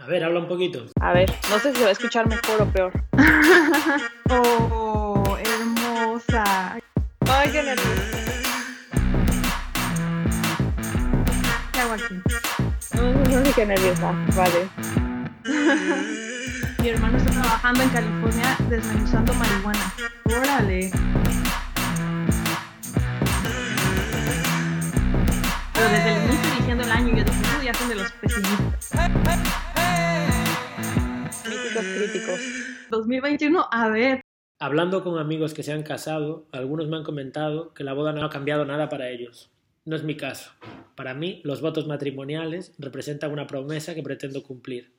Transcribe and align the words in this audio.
A 0.00 0.06
ver, 0.06 0.24
habla 0.24 0.40
un 0.40 0.48
poquito. 0.48 0.86
A 0.98 1.12
ver, 1.12 1.30
no 1.50 1.58
sé 1.58 1.72
si 1.72 1.76
se 1.76 1.82
va 1.82 1.88
a 1.90 1.92
escuchar 1.92 2.26
mejor 2.26 2.62
o 2.62 2.66
peor. 2.72 2.92
oh, 4.30 5.36
hermosa. 5.38 6.78
Ay, 7.28 7.50
qué 7.52 7.62
nervioso. 7.62 8.02
¿Qué 11.72 11.80
hago 11.80 11.92
aquí? 11.92 12.14
No, 12.94 13.12
no 13.12 13.44
sé 13.44 13.52
qué 13.54 13.66
nerviosa. 13.66 14.12
Vale. 14.34 14.68
Mi 16.78 16.88
hermano 16.88 17.18
está 17.18 17.30
trabajando 17.32 17.82
en 17.82 17.88
California 17.90 18.56
desmenuzando 18.70 19.34
marihuana. 19.34 19.92
Órale. 20.24 20.90
Pero 25.74 25.88
desde 25.90 26.12
el 26.16 26.22
inicio 26.24 26.54
diciendo 26.56 26.84
el 26.84 26.90
año, 26.90 27.16
yo 27.18 27.24
dije, 27.24 27.42
"Uy, 27.58 27.64
ya 27.66 27.74
son 27.74 27.88
de 27.90 27.94
los 27.96 28.10
pesimistas. 28.12 29.69
Míticos 32.20 32.40
críticos. 32.40 32.86
2021, 32.90 33.68
a 33.70 33.88
ver. 33.88 34.20
Hablando 34.58 35.02
con 35.02 35.18
amigos 35.18 35.54
que 35.54 35.62
se 35.62 35.72
han 35.72 35.82
casado, 35.82 36.46
algunos 36.52 36.88
me 36.88 36.96
han 36.96 37.04
comentado 37.04 37.72
que 37.72 37.84
la 37.84 37.94
boda 37.94 38.12
no 38.12 38.24
ha 38.24 38.30
cambiado 38.30 38.64
nada 38.64 38.88
para 38.88 39.08
ellos. 39.08 39.50
No 39.84 39.96
es 39.96 40.04
mi 40.04 40.16
caso. 40.16 40.50
Para 40.96 41.14
mí, 41.14 41.40
los 41.44 41.62
votos 41.62 41.86
matrimoniales 41.86 42.74
representan 42.78 43.32
una 43.32 43.46
promesa 43.46 43.94
que 43.94 44.02
pretendo 44.02 44.42
cumplir. 44.42 44.92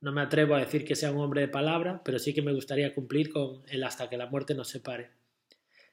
No 0.00 0.12
me 0.12 0.22
atrevo 0.22 0.54
a 0.54 0.60
decir 0.60 0.84
que 0.84 0.96
sea 0.96 1.12
un 1.12 1.20
hombre 1.20 1.42
de 1.42 1.48
palabra, 1.48 2.00
pero 2.04 2.18
sí 2.18 2.32
que 2.32 2.42
me 2.42 2.54
gustaría 2.54 2.94
cumplir 2.94 3.30
con 3.30 3.62
el 3.68 3.84
hasta 3.84 4.08
que 4.08 4.16
la 4.16 4.26
muerte 4.26 4.54
nos 4.54 4.68
separe. 4.68 5.10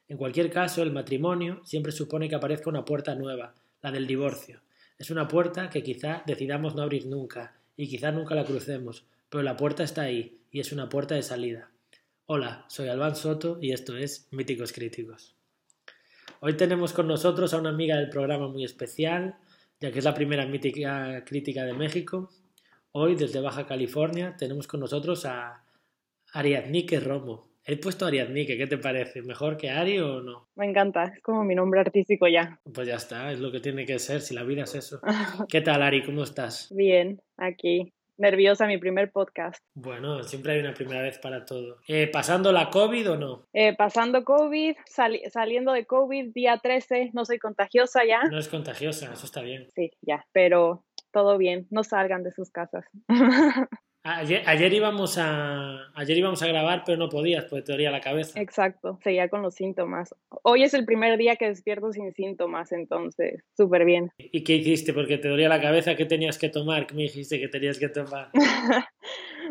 En 0.07 0.17
cualquier 0.17 0.49
caso, 0.49 0.81
el 0.81 0.93
matrimonio 0.93 1.61
siempre 1.65 1.91
supone 1.91 2.29
que 2.29 2.35
aparezca 2.35 2.69
una 2.69 2.85
puerta 2.85 3.15
nueva, 3.15 3.53
la 3.81 3.91
del 3.91 4.07
divorcio. 4.07 4.61
Es 4.97 5.11
una 5.11 5.27
puerta 5.27 5.69
que 5.69 5.83
quizá 5.83 6.23
decidamos 6.25 6.73
no 6.73 6.81
abrir 6.81 7.05
nunca, 7.05 7.55
y 7.75 7.87
quizá 7.87 8.11
nunca 8.11 8.33
la 8.33 8.45
crucemos, 8.45 9.05
pero 9.29 9.43
la 9.43 9.55
puerta 9.55 9.83
está 9.83 10.03
ahí, 10.03 10.41
y 10.51 10.59
es 10.59 10.71
una 10.71 10.89
puerta 10.89 11.15
de 11.15 11.21
salida. 11.21 11.71
Hola, 12.25 12.65
soy 12.67 12.89
Albán 12.89 13.15
Soto 13.15 13.57
y 13.61 13.71
esto 13.71 13.97
es 13.97 14.27
Míticos 14.31 14.73
Críticos. 14.73 15.35
Hoy 16.41 16.53
tenemos 16.53 16.93
con 16.93 17.07
nosotros 17.07 17.53
a 17.53 17.59
una 17.59 17.69
amiga 17.69 17.97
del 17.97 18.09
programa 18.09 18.47
muy 18.47 18.63
especial, 18.63 19.35
ya 19.79 19.91
que 19.91 19.99
es 19.99 20.05
la 20.05 20.13
primera 20.13 20.45
mítica 20.45 21.23
crítica 21.25 21.63
de 21.63 21.73
México. 21.73 22.29
Hoy, 22.91 23.15
desde 23.15 23.39
Baja 23.39 23.65
California, 23.65 24.35
tenemos 24.37 24.67
con 24.67 24.79
nosotros 24.79 25.25
a 25.25 25.63
Ariadnique 26.33 26.99
Romo. 26.99 27.49
He 27.65 27.77
puesto 27.77 28.05
Ariadnique, 28.05 28.57
¿qué 28.57 28.67
te 28.67 28.77
parece? 28.77 29.21
¿Mejor 29.21 29.57
que 29.57 29.69
Ari 29.69 29.99
o 29.99 30.21
no? 30.21 30.47
Me 30.55 30.65
encanta. 30.65 31.03
Es 31.03 31.21
como 31.21 31.43
mi 31.43 31.53
nombre 31.53 31.79
artístico 31.81 32.27
ya. 32.27 32.59
Pues 32.73 32.87
ya 32.87 32.95
está, 32.95 33.31
es 33.31 33.39
lo 33.39 33.51
que 33.51 33.59
tiene 33.59 33.85
que 33.85 33.99
ser, 33.99 34.21
si 34.21 34.33
la 34.33 34.43
vida 34.43 34.63
es 34.63 34.73
eso. 34.73 35.01
¿Qué 35.49 35.61
tal, 35.61 35.83
Ari? 35.83 36.03
¿Cómo 36.03 36.23
estás? 36.23 36.73
Bien, 36.73 37.21
aquí. 37.37 37.93
Nerviosa, 38.23 38.67
mi 38.67 38.77
primer 38.77 39.11
podcast. 39.13 39.63
Bueno, 39.73 40.23
siempre 40.23 40.51
hay 40.51 40.59
una 40.59 40.73
primera 40.73 41.01
vez 41.01 41.17
para 41.19 41.45
todo. 41.45 41.77
Eh, 41.87 42.09
¿Pasando 42.11 42.51
la 42.51 42.69
COVID 42.69 43.11
o 43.11 43.17
no? 43.17 43.45
Eh, 43.53 43.73
pasando 43.77 44.25
COVID, 44.25 44.75
sali- 44.85 45.23
saliendo 45.31 45.71
de 45.71 45.85
COVID, 45.85 46.33
día 46.33 46.57
13, 46.61 47.11
no 47.13 47.23
soy 47.23 47.39
contagiosa 47.39 48.01
ya. 48.05 48.23
No 48.25 48.37
es 48.37 48.49
contagiosa, 48.49 49.11
eso 49.13 49.25
está 49.25 49.41
bien. 49.41 49.69
Sí, 49.73 49.91
ya, 50.01 50.25
pero 50.33 50.83
todo 51.13 51.37
bien. 51.37 51.65
No 51.71 51.85
salgan 51.85 52.23
de 52.23 52.31
sus 52.33 52.51
casas. 52.51 52.83
Ayer, 54.17 54.41
ayer, 54.47 54.73
íbamos 54.73 55.19
a, 55.19 55.91
ayer 55.93 56.17
íbamos 56.17 56.41
a 56.41 56.47
grabar, 56.47 56.81
pero 56.83 56.97
no 56.97 57.09
podías 57.09 57.45
porque 57.45 57.61
te 57.61 57.71
dolía 57.73 57.91
la 57.91 58.01
cabeza. 58.01 58.41
Exacto, 58.41 58.97
seguía 59.03 59.29
con 59.29 59.43
los 59.43 59.53
síntomas. 59.53 60.15
Hoy 60.41 60.63
es 60.63 60.73
el 60.73 60.85
primer 60.85 61.17
día 61.19 61.35
que 61.35 61.47
despierto 61.47 61.93
sin 61.93 62.11
síntomas, 62.13 62.71
entonces, 62.71 63.43
súper 63.55 63.85
bien. 63.85 64.11
¿Y 64.17 64.43
qué 64.43 64.55
hiciste? 64.55 64.93
Porque 64.93 65.19
te 65.19 65.27
dolía 65.27 65.47
la 65.47 65.61
cabeza, 65.61 65.95
¿qué 65.95 66.05
tenías 66.05 66.39
que 66.39 66.49
tomar? 66.49 66.87
¿Qué 66.87 66.95
me 66.95 67.03
dijiste 67.03 67.39
que 67.39 67.49
tenías 67.49 67.77
que 67.77 67.89
tomar? 67.89 68.31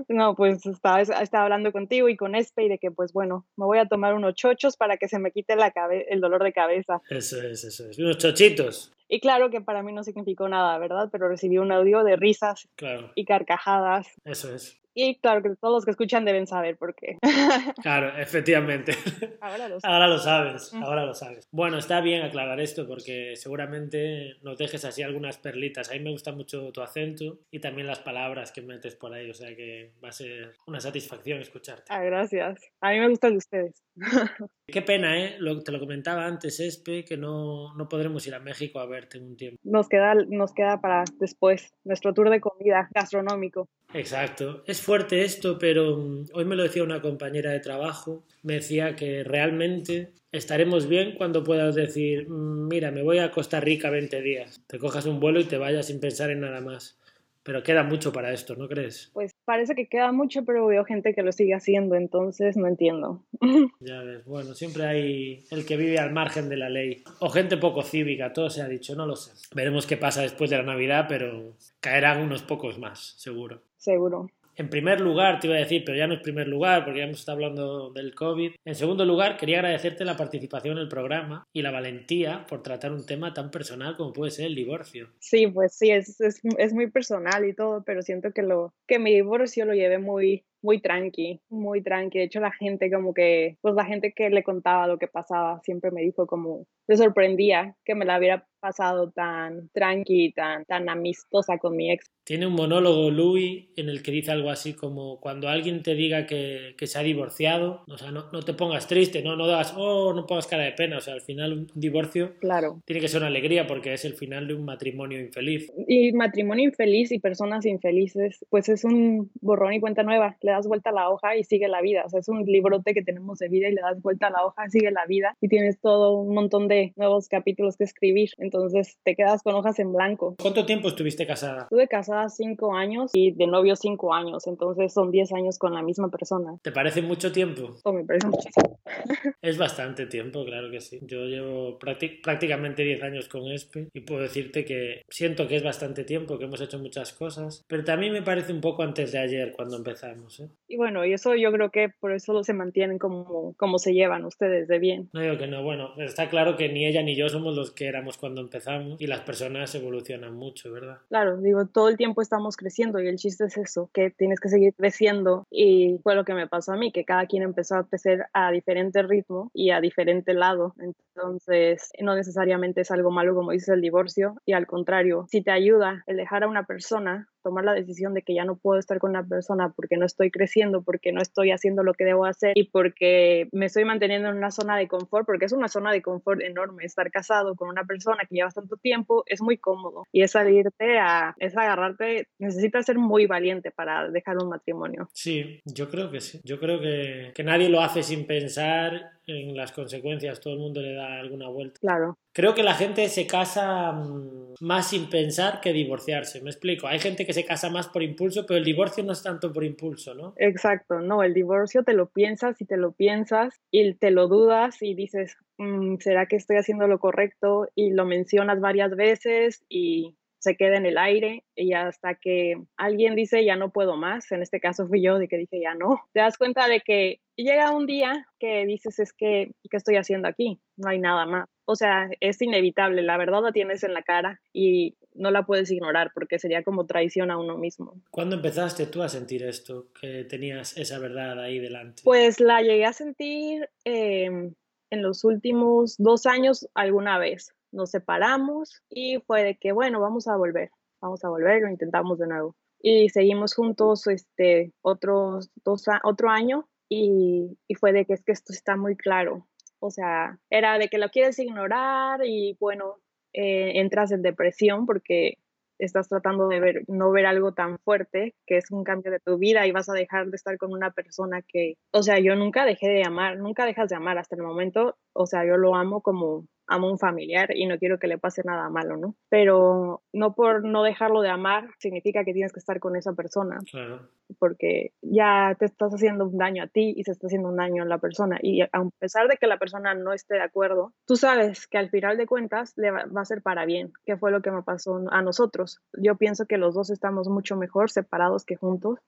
no, 0.09 0.35
pues 0.35 0.65
estaba, 0.67 1.01
estaba 1.01 1.45
hablando 1.45 1.73
contigo 1.73 2.09
y 2.09 2.17
con 2.17 2.35
Espe 2.35 2.65
y 2.65 2.69
de 2.69 2.79
que, 2.79 2.91
pues 2.91 3.13
bueno, 3.13 3.47
me 3.57 3.67
voy 3.67 3.79
a 3.79 3.87
tomar 3.87 4.15
unos 4.15 4.35
chochos 4.35 4.77
para 4.77 4.97
que 4.97 5.09
se 5.09 5.19
me 5.19 5.31
quite 5.31 5.57
la 5.57 5.71
cabe 5.71 6.07
el 6.11 6.21
dolor 6.21 6.43
de 6.43 6.53
cabeza. 6.53 7.00
Eso 7.11 7.43
es, 7.43 7.65
eso 7.65 7.89
es. 7.89 7.99
Unos 7.99 8.19
chochitos. 8.19 8.93
Y 9.09 9.21
claro 9.21 9.50
que 9.50 9.61
para 9.61 9.83
mí 9.83 9.93
no 9.93 10.05
significó 10.05 10.49
nada, 10.49 10.77
¿verdad? 10.78 11.09
Pero 11.11 11.28
recibí 11.28 11.59
un 11.59 11.72
audio 11.72 12.05
de 12.05 12.17
risas 12.17 12.69
claro. 12.77 13.11
y 13.15 13.25
carcajadas. 13.25 14.09
Eso 14.25 14.55
es. 14.55 14.78
Y 15.00 15.14
claro 15.20 15.41
que 15.42 15.50
todos 15.60 15.75
los 15.75 15.84
que 15.84 15.92
escuchan 15.92 16.25
deben 16.25 16.48
saber 16.48 16.76
por 16.76 16.92
qué. 16.97 17.19
Claro, 17.82 18.19
efectivamente. 18.19 18.92
Ahora 19.41 19.69
lo, 19.69 19.78
ahora 19.84 20.09
lo 20.09 20.19
sabes, 20.19 20.75
ahora 20.75 21.04
lo 21.06 21.14
sabes. 21.14 21.47
Bueno, 21.53 21.78
está 21.78 22.00
bien 22.00 22.22
aclarar 22.22 22.59
esto 22.59 22.86
porque 22.88 23.36
seguramente 23.36 24.34
nos 24.42 24.59
dejes 24.59 24.84
así 24.84 25.03
algunas 25.03 25.38
perlitas. 25.38 25.91
A 25.91 25.92
mí 25.92 26.00
me 26.00 26.10
gusta 26.10 26.32
mucho 26.32 26.72
tu 26.72 26.81
acento 26.81 27.38
y 27.53 27.60
también 27.60 27.86
las 27.86 28.00
palabras 28.00 28.50
que 28.50 28.62
metes 28.62 28.97
por 28.97 29.14
ahí, 29.14 29.31
o 29.31 29.34
sea 29.34 29.54
que 29.54 29.92
va 30.03 30.09
a 30.09 30.12
ser 30.12 30.54
una 30.66 30.81
satisfacción 30.81 31.41
escucharte. 31.41 31.84
Ah, 31.88 32.03
gracias. 32.03 32.60
A 32.80 32.91
mí 32.91 32.98
me 32.98 33.09
gusta 33.09 33.28
el 33.28 33.34
de 33.34 33.38
ustedes. 33.38 33.84
Qué 34.66 34.82
pena, 34.82 35.19
¿eh? 35.19 35.36
Lo, 35.38 35.62
te 35.62 35.72
lo 35.72 35.78
comentaba 35.78 36.26
antes, 36.26 36.59
Espe, 36.60 37.04
que 37.04 37.16
no, 37.16 37.75
no 37.75 37.88
podremos 37.88 38.26
ir 38.26 38.34
a 38.34 38.41
México 38.41 38.80
a 38.80 38.86
verte 38.86 39.19
en 39.19 39.25
un 39.25 39.36
tiempo. 39.36 39.59
Nos 39.62 39.88
queda, 39.88 40.15
nos 40.15 40.53
queda 40.53 40.80
para 40.80 41.04
después 41.20 41.72
nuestro 41.84 42.12
tour 42.12 42.30
de 42.30 42.41
comida 42.41 42.88
gastronómico. 42.92 43.69
Exacto. 43.94 44.62
Es 44.66 44.82
fuerte 44.88 45.22
esto, 45.22 45.59
pero 45.59 45.99
um, 45.99 46.25
hoy 46.32 46.47
me 46.47 46.56
lo 46.56 46.62
decía 46.62 46.82
una 46.82 47.03
compañera 47.03 47.53
de 47.53 47.60
trabajo. 47.60 48.25
Me 48.43 48.54
decía 48.54 48.97
que 48.97 49.22
realmente 49.22 50.12
estaremos 50.32 50.88
bien 50.88 51.15
cuando 51.15 51.44
puedas 51.44 51.75
decir, 51.75 52.26
mira, 52.31 52.91
me 52.91 53.03
voy 53.03 53.19
a 53.19 53.31
Costa 53.31 53.60
Rica 53.60 53.91
20 53.91 54.22
días. 54.22 54.65
Te 54.66 54.78
cojas 54.78 55.04
un 55.04 55.21
vuelo 55.21 55.41
y 55.41 55.44
te 55.44 55.59
vayas 55.59 55.88
sin 55.88 56.00
pensar 56.00 56.31
en 56.31 56.41
nada 56.41 56.62
más. 56.62 56.98
Pero 57.43 57.62
queda 57.62 57.82
mucho 57.82 58.15
para 58.15 58.32
esto, 58.32 58.56
¿no 58.56 58.66
crees? 58.66 59.10
Pues 59.12 59.34
parece 59.44 59.75
que 59.75 59.88
queda 59.88 60.10
mucho, 60.10 60.47
pero 60.47 60.66
veo 60.66 60.87
gente 60.87 61.12
que 61.12 61.22
lo 61.22 61.32
sigue 61.32 61.53
haciendo, 61.53 61.94
entonces 61.94 62.56
no 62.56 62.66
entiendo. 62.66 63.22
ya 63.81 64.00
ves, 64.03 64.25
bueno, 64.25 64.54
siempre 64.54 64.87
hay 64.87 65.44
el 65.50 65.66
que 65.66 65.77
vive 65.77 65.98
al 65.98 66.12
margen 66.15 66.48
de 66.48 66.56
la 66.56 66.71
ley. 66.71 67.04
O 67.19 67.28
gente 67.28 67.59
poco 67.59 67.82
cívica, 67.82 68.32
todo 68.32 68.48
se 68.48 68.62
ha 68.62 68.69
dicho, 68.69 68.97
no 68.97 69.06
lo 69.06 69.16
sé. 69.16 69.32
Veremos 69.54 69.87
qué 69.87 69.98
pasa 69.98 70.22
después 70.22 70.48
de 70.48 70.56
la 70.56 70.62
Navidad, 70.62 71.04
pero 71.10 71.56
caerán 71.81 72.22
unos 72.22 72.43
pocos 72.43 72.78
más, 72.78 73.15
seguro. 73.19 73.60
Seguro. 73.77 74.31
En 74.59 74.69
primer 74.69 75.01
lugar, 75.01 75.39
te 75.39 75.47
iba 75.47 75.55
a 75.55 75.61
decir, 75.61 75.85
pero 75.87 75.97
ya 75.97 76.09
no 76.09 76.15
es 76.15 76.21
primer 76.21 76.49
lugar, 76.49 76.85
porque 76.85 76.99
ya 76.99 77.05
hemos 77.05 77.21
estado 77.21 77.37
hablando 77.37 77.93
del 77.93 78.13
COVID. 78.13 78.57
En 78.65 78.75
segundo 78.75 79.05
lugar, 79.05 79.37
quería 79.37 79.59
agradecerte 79.59 80.05
la 80.05 80.17
participación 80.17 80.77
en 80.77 80.83
el 80.83 80.89
programa 80.89 81.47
y 81.53 81.63
la 81.63 81.71
valentía 81.71 82.45
por 82.49 82.65
tratar 82.65 82.93
un 82.93 83.07
tema 83.07 83.33
tan 83.33 83.53
personal 83.53 83.97
como 83.97 84.13
puede 84.13 84.33
ser 84.33 84.47
el 84.47 84.57
divorcio. 84.57 85.11
Sí, 85.21 85.47
pues 85.47 85.77
sí, 85.77 85.93
es, 85.93 86.21
es, 86.21 86.41
es 86.59 86.73
muy 86.75 86.91
personal 86.91 87.49
y 87.49 87.55
todo, 87.55 87.85
pero 87.87 88.03
siento 88.03 88.33
que, 88.33 88.43
lo, 88.43 88.75
que 88.89 88.99
mi 88.99 89.15
divorcio 89.15 89.65
lo 89.65 89.75
llevé 89.75 89.99
muy, 89.99 90.45
muy 90.63 90.81
tranqui, 90.81 91.41
muy 91.49 91.83
tranqui. 91.83 92.19
De 92.19 92.25
hecho, 92.25 92.41
la 92.41 92.53
gente 92.53 92.91
como 92.91 93.15
que, 93.15 93.57
pues 93.61 93.75
la 93.75 93.85
gente 93.85 94.13
que 94.13 94.31
le 94.31 94.43
contaba 94.43 94.87
lo 94.87 94.99
que 94.99 95.07
pasaba 95.07 95.61
siempre 95.63 95.91
me 95.91 96.03
dijo 96.03 96.27
como, 96.27 96.67
le 96.89 96.97
sorprendía 96.97 97.77
que 97.85 97.95
me 97.95 98.05
la 98.05 98.19
hubiera 98.19 98.47
pasado 98.61 99.11
tan 99.11 99.69
tranqui, 99.73 100.33
tan, 100.33 100.65
tan 100.65 100.89
amistosa 100.89 101.59
con 101.59 101.77
mi 101.77 101.93
ex. 101.93 102.11
Tiene 102.28 102.47
un 102.47 102.53
monólogo 102.53 103.11
Louis 103.11 103.69
en 103.75 103.89
el 103.89 104.03
que 104.03 104.11
dice 104.11 104.33
algo 104.33 104.50
así 104.50 104.75
como 104.75 105.19
cuando 105.19 105.49
alguien 105.49 105.83
te 105.83 105.94
diga 105.94 106.27
que, 106.27 106.75
que 106.77 106.87
se 106.87 106.99
ha 106.99 107.03
divorciado, 107.03 107.84
o 107.89 107.97
sea, 107.97 108.11
no, 108.11 108.27
no, 108.31 108.43
te 108.43 108.53
pongas 108.53 108.87
triste, 108.87 109.22
no, 109.22 109.34
no 109.34 109.47
das, 109.47 109.72
oh, 109.78 110.12
no 110.12 110.27
pongas 110.27 110.47
cara 110.47 110.65
de 110.65 110.72
pena, 110.72 110.99
o 110.99 111.00
sea, 111.00 111.15
al 111.15 111.22
final 111.22 111.55
un 111.55 111.66
divorcio 111.75 112.34
claro. 112.39 112.83
tiene 112.84 113.00
que 113.00 113.09
ser 113.09 113.22
una 113.22 113.28
alegría 113.28 113.66
porque 113.66 113.94
es 113.94 114.05
el 114.05 114.12
final 114.12 114.47
de 114.47 114.53
un 114.53 114.66
matrimonio 114.66 115.19
infeliz. 115.19 115.72
Y 115.87 116.12
matrimonio 116.12 116.66
infeliz 116.66 117.12
y 117.12 117.19
personas 117.19 117.65
infelices, 117.65 118.45
pues 118.50 118.69
es 118.69 118.84
un 118.84 119.31
borrón 119.41 119.72
y 119.72 119.81
cuenta 119.81 120.03
nueva, 120.03 120.37
le 120.43 120.50
das 120.50 120.66
vuelta 120.66 120.91
a 120.91 120.93
la 120.93 121.09
hoja 121.09 121.34
y 121.34 121.45
sigue 121.45 121.66
la 121.66 121.81
vida, 121.81 122.03
o 122.05 122.10
sea, 122.10 122.21
es 122.21 122.28
un 122.28 122.45
librote 122.45 122.93
que 122.93 123.03
tenemos 123.03 123.39
de 123.39 123.49
vida 123.49 123.71
y 123.71 123.75
le 123.75 123.81
das 123.81 124.03
vuelta 124.03 124.27
a 124.27 124.31
la 124.31 124.45
hoja, 124.45 124.69
sigue 124.69 124.91
la 124.91 125.06
vida 125.06 125.34
y 125.41 125.49
tienes 125.49 125.81
todo 125.81 126.19
un 126.19 126.34
montón 126.34 126.69
de 126.69 126.93
nuevos 126.97 127.27
capítulos 127.28 127.78
que 127.78 127.84
escribir, 127.84 128.33
entonces 128.37 128.99
te 129.03 129.16
quedas 129.16 129.43
con 129.43 129.55
hojas 129.55 129.78
en 129.78 129.95
blanco. 129.95 130.37
¿Cuánto 130.43 130.66
tiempo 130.66 130.89
estuviste 130.89 131.27
casada? 131.27 131.62
Estuve 131.62 131.89
casada 131.89 132.18
cinco 132.29 132.75
años 132.75 133.11
y 133.15 133.33
de 133.33 133.47
novio 133.47 133.77
cinco 133.77 134.15
años, 134.15 134.47
entonces 134.47 134.92
son 134.92 135.10
diez 135.10 135.33
años 135.33 135.59
con 135.59 135.75
la 135.75 135.83
misma 135.83 136.10
persona. 136.10 136.59
¿Te 136.63 136.72
parece 136.72 137.03
mucho 137.03 137.33
tiempo? 137.33 137.77
Oh, 137.84 137.92
me 137.92 138.04
parece 138.04 138.27
muchísimo. 138.27 138.78
es 139.42 139.59
bastante 139.59 140.07
tiempo, 140.07 140.45
claro 140.45 140.71
que 140.71 140.81
sí. 140.81 140.98
Yo 141.03 141.25
llevo 141.25 141.78
prácticamente 141.78 142.83
diez 142.83 143.03
años 143.03 143.28
con 143.28 143.51
ESPE 143.51 143.89
y 143.92 144.01
puedo 144.01 144.22
decirte 144.22 144.65
que 144.65 145.03
siento 145.09 145.47
que 145.47 145.57
es 145.57 145.63
bastante 145.63 146.04
tiempo, 146.04 146.39
que 146.39 146.45
hemos 146.45 146.60
hecho 146.60 146.78
muchas 146.78 147.13
cosas, 147.13 147.65
pero 147.69 147.84
también 147.84 148.13
me 148.13 148.22
parece 148.22 148.53
un 148.53 148.60
poco 148.60 148.83
antes 148.83 149.13
de 149.13 149.19
ayer 149.19 149.53
cuando 149.53 149.77
empezamos. 149.77 150.41
¿eh? 150.41 150.48
Y 150.66 150.77
bueno, 150.77 151.04
y 151.04 151.13
eso 151.13 151.34
yo 151.34 151.53
creo 151.53 151.71
que 151.71 151.89
por 152.01 152.13
eso 152.13 152.42
se 152.42 152.53
mantienen 152.53 152.98
como, 152.98 153.54
como 153.57 153.78
se 153.78 153.92
llevan 153.92 154.25
ustedes 154.25 154.69
de 154.69 154.78
bien. 154.78 155.09
No 155.13 155.21
digo 155.21 155.39
que 155.39 155.47
no, 155.47 155.63
bueno, 155.63 155.92
está 155.98 156.28
claro 156.28 156.57
que 156.57 156.69
ni 156.69 156.87
ella 156.87 157.03
ni 157.03 157.16
yo 157.16 157.28
somos 157.28 157.54
los 157.54 157.71
que 157.71 157.87
éramos 157.87 158.16
cuando 158.16 158.41
empezamos 158.41 159.01
y 159.01 159.07
las 159.07 159.21
personas 159.21 159.75
evolucionan 159.75 160.34
mucho, 160.34 160.72
¿verdad? 160.72 160.98
Claro, 161.09 161.39
digo, 161.41 161.66
todo 161.66 161.89
el 161.89 161.97
tiempo 161.97 162.08
estamos 162.22 162.57
creciendo 162.57 163.01
y 163.01 163.09
el 163.09 163.16
chiste 163.16 163.45
es 163.45 163.57
eso, 163.57 163.91
que 163.93 164.10
tienes 164.10 164.41
que 164.41 164.49
seguir 164.49 164.75
creciendo 164.75 165.47
y 165.51 165.99
fue 166.03 166.15
lo 166.15 166.25
que 166.25 166.34
me 166.34 166.49
pasó 166.49 166.72
a 166.72 166.77
mí, 166.77 166.93
que 166.93 167.05
cada 167.05 167.27
quien 167.27 167.43
empezó 167.43 167.77
a 167.77 167.87
crecer 167.87 168.27
a 168.33 168.51
diferente 168.51 169.03
ritmo 169.03 169.51
y 169.55 169.71
a 169.71 169.81
diferente 169.81 170.34
lado, 170.34 170.75
entonces 170.78 171.91
no 172.01 172.15
necesariamente 172.15 172.83
es 172.83 172.91
algo 172.91 173.10
malo 173.10 173.34
como 173.34 173.53
dice 173.53 173.72
el 173.72 173.81
divorcio 173.81 174.34
y 174.45 174.53
al 174.53 174.66
contrario, 174.66 175.27
si 175.28 175.43
te 175.43 175.51
ayuda 175.51 176.03
el 176.07 176.16
dejar 176.16 176.45
a 176.45 176.49
una 176.49 176.65
persona 176.65 177.28
tomar 177.48 177.65
la 177.65 177.72
decisión 177.72 178.12
de 178.12 178.21
que 178.21 178.34
ya 178.34 178.45
no 178.45 178.56
puedo 178.56 178.78
estar 178.78 178.98
con 178.98 179.09
una 179.09 179.27
persona 179.27 179.72
porque 179.74 179.97
no 179.97 180.04
estoy 180.04 180.30
creciendo, 180.30 180.83
porque 180.83 181.12
no 181.12 181.22
estoy 181.22 181.50
haciendo 181.50 181.83
lo 181.83 181.95
que 181.95 182.04
debo 182.04 182.27
hacer 182.27 182.53
y 182.54 182.65
porque 182.65 183.48
me 183.53 183.66
estoy 183.66 183.86
manteniendo 183.86 184.28
en 184.28 184.36
una 184.36 184.50
zona 184.50 184.77
de 184.77 184.86
confort, 184.86 185.24
porque 185.24 185.47
es 185.47 185.53
una 185.53 185.68
zona 185.68 185.91
de 185.91 186.03
confort 186.03 186.42
enorme. 186.42 186.84
Estar 186.84 187.10
casado 187.10 187.54
con 187.54 187.71
una 187.71 187.84
persona 187.84 188.24
que 188.28 188.34
llevas 188.34 188.53
tanto 188.53 188.77
tiempo 188.77 189.24
es 189.24 189.41
muy 189.41 189.56
cómodo 189.56 190.06
y 190.12 190.24
es 190.24 190.33
salirte 190.33 190.98
a, 190.98 191.34
es 191.39 191.56
agarrarte, 191.56 192.28
necesitas 192.39 192.84
ser 192.84 192.98
muy 192.98 193.24
valiente 193.24 193.71
para 193.71 194.10
dejar 194.10 194.36
un 194.36 194.51
matrimonio. 194.51 195.09
Sí, 195.15 195.62
yo 195.65 195.89
creo 195.89 196.10
que 196.10 196.21
sí. 196.21 196.42
Yo 196.44 196.60
creo 196.60 196.80
que, 196.83 197.33
que 197.34 197.44
nadie 197.44 197.71
lo 197.71 197.80
hace 197.80 198.03
sin 198.03 198.27
pensar 198.27 199.17
en 199.28 199.57
las 199.57 199.72
consecuencias, 199.72 200.41
todo 200.41 200.54
el 200.54 200.60
mundo 200.60 200.80
le 200.80 200.95
da 200.95 201.21
alguna 201.21 201.48
vuelta. 201.48 201.78
Claro. 201.80 202.19
Creo 202.33 202.54
que 202.54 202.63
la 202.63 202.75
gente 202.75 203.09
se 203.09 203.27
casa 203.27 203.92
mm, 203.92 204.54
más 204.60 204.91
sin 204.91 205.10
pensar 205.10 205.60
que 205.60 205.72
divorciarse, 205.72 206.41
me 206.42 206.51
explico. 206.51 206.86
Hay 206.86 206.98
gente 206.98 207.27
que 207.27 207.33
se 207.33 207.45
casa 207.45 207.69
más 207.71 207.89
por 207.89 208.03
impulso, 208.03 208.47
pero 208.47 208.59
el 208.59 208.65
divorcio 208.65 209.04
no 209.04 209.13
es 209.13 209.22
tanto 209.22 209.53
por 209.53 209.65
impulso, 209.65 210.15
¿no? 210.15 210.34
Exacto, 210.36 211.01
no, 211.01 211.22
el 211.22 211.34
divorcio 211.34 211.83
te 211.84 211.92
lo 211.92 212.09
piensas 212.09 212.60
y 212.60 212.65
te 212.65 212.77
lo 212.77 212.92
piensas 212.92 213.60
y 213.71 213.95
te 213.95 214.10
lo 214.10 214.28
dudas 214.28 214.83
y 214.83 214.95
dices, 214.95 215.36
mm, 215.59 215.97
¿será 215.98 216.27
que 216.27 216.36
estoy 216.36 216.57
haciendo 216.57 216.86
lo 216.86 216.98
correcto? 216.98 217.69
Y 217.75 217.91
lo 217.91 218.04
mencionas 218.04 218.60
varias 218.60 218.95
veces 218.97 219.65
y 219.69 220.16
se 220.39 220.57
queda 220.57 220.77
en 220.77 220.87
el 220.87 220.99
aire 220.99 221.45
y 221.55 221.73
hasta 221.73 222.15
que 222.15 222.57
alguien 222.77 223.15
dice 223.15 223.45
ya 223.45 223.57
no 223.57 223.71
puedo 223.71 223.97
más, 223.97 224.31
en 224.33 224.43
este 224.43 224.61
caso 224.61 224.87
fui 224.87 225.03
yo 225.03 225.19
de 225.19 225.29
que 225.29 225.37
dije 225.37 225.61
ya 225.61 225.75
no, 225.75 226.01
te 226.13 226.21
das 226.21 226.39
cuenta 226.39 226.69
de 226.69 226.81
que 226.81 227.21
llega 227.37 227.71
un 227.71 227.87
día 227.87 228.27
que 228.39 228.67
dices 228.67 228.99
es 228.99 229.13
que, 229.13 229.53
¿qué 229.71 229.77
estoy 229.77 229.97
haciendo 229.97 230.29
aquí? 230.29 230.61
No 230.77 230.91
hay 230.91 230.99
nada 230.99 231.27
más. 231.27 231.49
O 231.65 231.77
sea, 231.77 232.09
es 232.21 232.41
inevitable, 232.41 233.03
la 233.03 233.17
verdad 233.17 233.43
la 233.43 233.53
tienes 233.53 233.85
en 233.85 233.95
la 233.95 234.03
cara 234.03 234.41
y 234.53 234.97
no 235.15 235.31
la 235.31 235.45
puedes 235.45 235.71
ignorar 235.71 236.13
porque 236.15 236.39
sería 236.39 236.63
como 236.63 236.87
traición 236.87 237.31
a 237.31 237.39
uno 237.39 237.59
mismo. 237.59 238.01
¿Cuándo 238.11 238.37
empezaste 238.37 238.87
tú 238.87 239.03
a 239.03 239.09
sentir 239.09 239.43
esto, 239.43 239.89
que 240.01 240.25
tenías 240.25 240.77
esa 240.77 240.99
verdad 240.99 241.41
ahí 241.41 241.59
delante? 241.59 242.03
Pues 242.05 242.41
la 242.41 242.63
llegué 242.63 242.87
a 242.87 242.93
sentir 242.93 243.69
eh, 243.85 244.53
en 244.91 245.03
los 245.03 245.25
últimos 245.25 245.97
dos 245.99 246.27
años 246.27 246.69
alguna 246.75 247.19
vez 247.19 247.55
nos 247.72 247.91
separamos 247.91 248.82
y 248.88 249.18
fue 249.26 249.42
de 249.42 249.56
que, 249.56 249.72
bueno, 249.72 250.00
vamos 250.00 250.28
a 250.28 250.36
volver, 250.36 250.70
vamos 251.00 251.24
a 251.24 251.28
volver, 251.28 251.62
lo 251.62 251.70
intentamos 251.70 252.18
de 252.18 252.26
nuevo. 252.26 252.56
Y 252.80 253.09
seguimos 253.09 253.54
juntos 253.54 254.06
este, 254.06 254.72
otros 254.82 255.50
dos, 255.65 255.84
otro 256.04 256.30
año 256.30 256.68
y, 256.88 257.59
y 257.66 257.75
fue 257.75 257.92
de 257.92 258.04
que 258.04 258.14
es 258.14 258.25
que 258.25 258.32
esto 258.32 258.52
está 258.52 258.76
muy 258.76 258.97
claro. 258.97 259.47
O 259.80 259.90
sea, 259.90 260.38
era 260.50 260.78
de 260.78 260.88
que 260.88 260.99
lo 260.99 261.09
quieres 261.11 261.38
ignorar 261.38 262.20
y 262.25 262.56
bueno, 262.61 262.97
eh, 263.32 263.80
entras 263.80 264.11
en 264.12 264.23
depresión 264.23 264.87
porque 264.87 265.38
estás 265.78 266.09
tratando 266.09 266.49
de 266.49 266.61
ver, 266.61 266.82
no 266.88 267.11
ver 267.12 267.26
algo 267.26 267.52
tan 267.52 267.78
fuerte, 267.78 268.35
que 268.47 268.56
es 268.56 268.70
un 268.70 268.85
cambio 268.85 269.12
de 269.12 269.20
tu 269.20 269.38
vida 269.38 269.66
y 269.66 269.73
vas 269.73 269.88
a 269.88 269.92
dejar 269.92 270.26
de 270.26 270.37
estar 270.37 270.56
con 270.59 270.73
una 270.73 270.90
persona 270.90 271.42
que, 271.42 271.75
o 271.92 272.02
sea, 272.02 272.18
yo 272.18 272.35
nunca 272.35 272.64
dejé 272.64 272.88
de 272.88 273.04
amar, 273.04 273.38
nunca 273.38 273.64
dejas 273.64 273.88
de 273.88 273.97
amar 273.97 274.18
hasta 274.18 274.35
el 274.35 274.42
momento, 274.42 274.97
o 275.12 275.26
sea, 275.26 275.44
yo 275.47 275.56
lo 275.56 275.76
amo 275.76 276.00
como 276.00 276.47
amo 276.68 276.90
un 276.90 276.99
familiar 276.99 277.56
y 277.56 277.66
no 277.66 277.78
quiero 277.78 277.99
que 277.99 278.06
le 278.06 278.18
pase 278.18 278.42
nada 278.44 278.68
malo, 278.68 278.97
¿no? 278.97 279.14
Pero 279.28 280.02
no 280.12 280.35
por 280.35 280.64
no 280.64 280.82
dejarlo 280.82 281.23
de 281.23 281.30
amar 281.30 281.70
significa 281.78 282.25
que 282.25 282.32
tienes 282.32 282.52
que 282.52 282.61
estar 282.61 282.78
con 282.78 282.94
esa 282.94 283.14
persona. 283.14 283.59
Claro. 283.70 284.09
Porque 284.38 284.92
ya 285.00 285.56
te 285.59 285.64
estás 285.64 285.92
haciendo 285.92 286.26
un 286.26 286.37
daño 286.37 286.62
a 286.62 286.66
ti 286.66 286.94
y 286.97 287.04
se 287.04 287.12
está 287.12 287.26
haciendo 287.26 287.49
un 287.49 287.56
daño 287.56 287.82
a 287.82 287.87
la 287.87 287.99
persona. 287.99 288.38
Y 288.42 288.61
a 288.61 288.68
pesar 288.99 289.28
de 289.28 289.37
que 289.38 289.47
la 289.47 289.59
persona 289.59 289.94
no 289.94 290.12
esté 290.12 290.35
de 290.35 290.42
acuerdo, 290.42 290.92
tú 291.06 291.16
sabes 291.16 291.66
que 291.66 291.78
al 291.78 291.88
final 291.88 292.18
de 292.18 292.26
cuentas 292.26 292.75
le 292.76 292.90
va 292.90 293.20
a 293.20 293.25
ser 293.25 293.42
para 293.42 293.64
bien, 293.64 293.92
que 294.04 294.18
fue 294.18 294.30
lo 294.30 294.42
que 294.42 294.50
me 294.50 294.62
pasó 294.62 295.00
a 295.11 295.23
nosotros. 295.23 295.80
Yo 295.94 296.16
pienso 296.16 296.47
que 296.47 296.59
los 296.59 296.75
dos 296.75 296.90
estamos 296.90 297.28
mucho 297.28 297.56
mejor 297.56 297.90
separados 297.90 298.44
que 298.44 298.56
juntos 298.56 298.99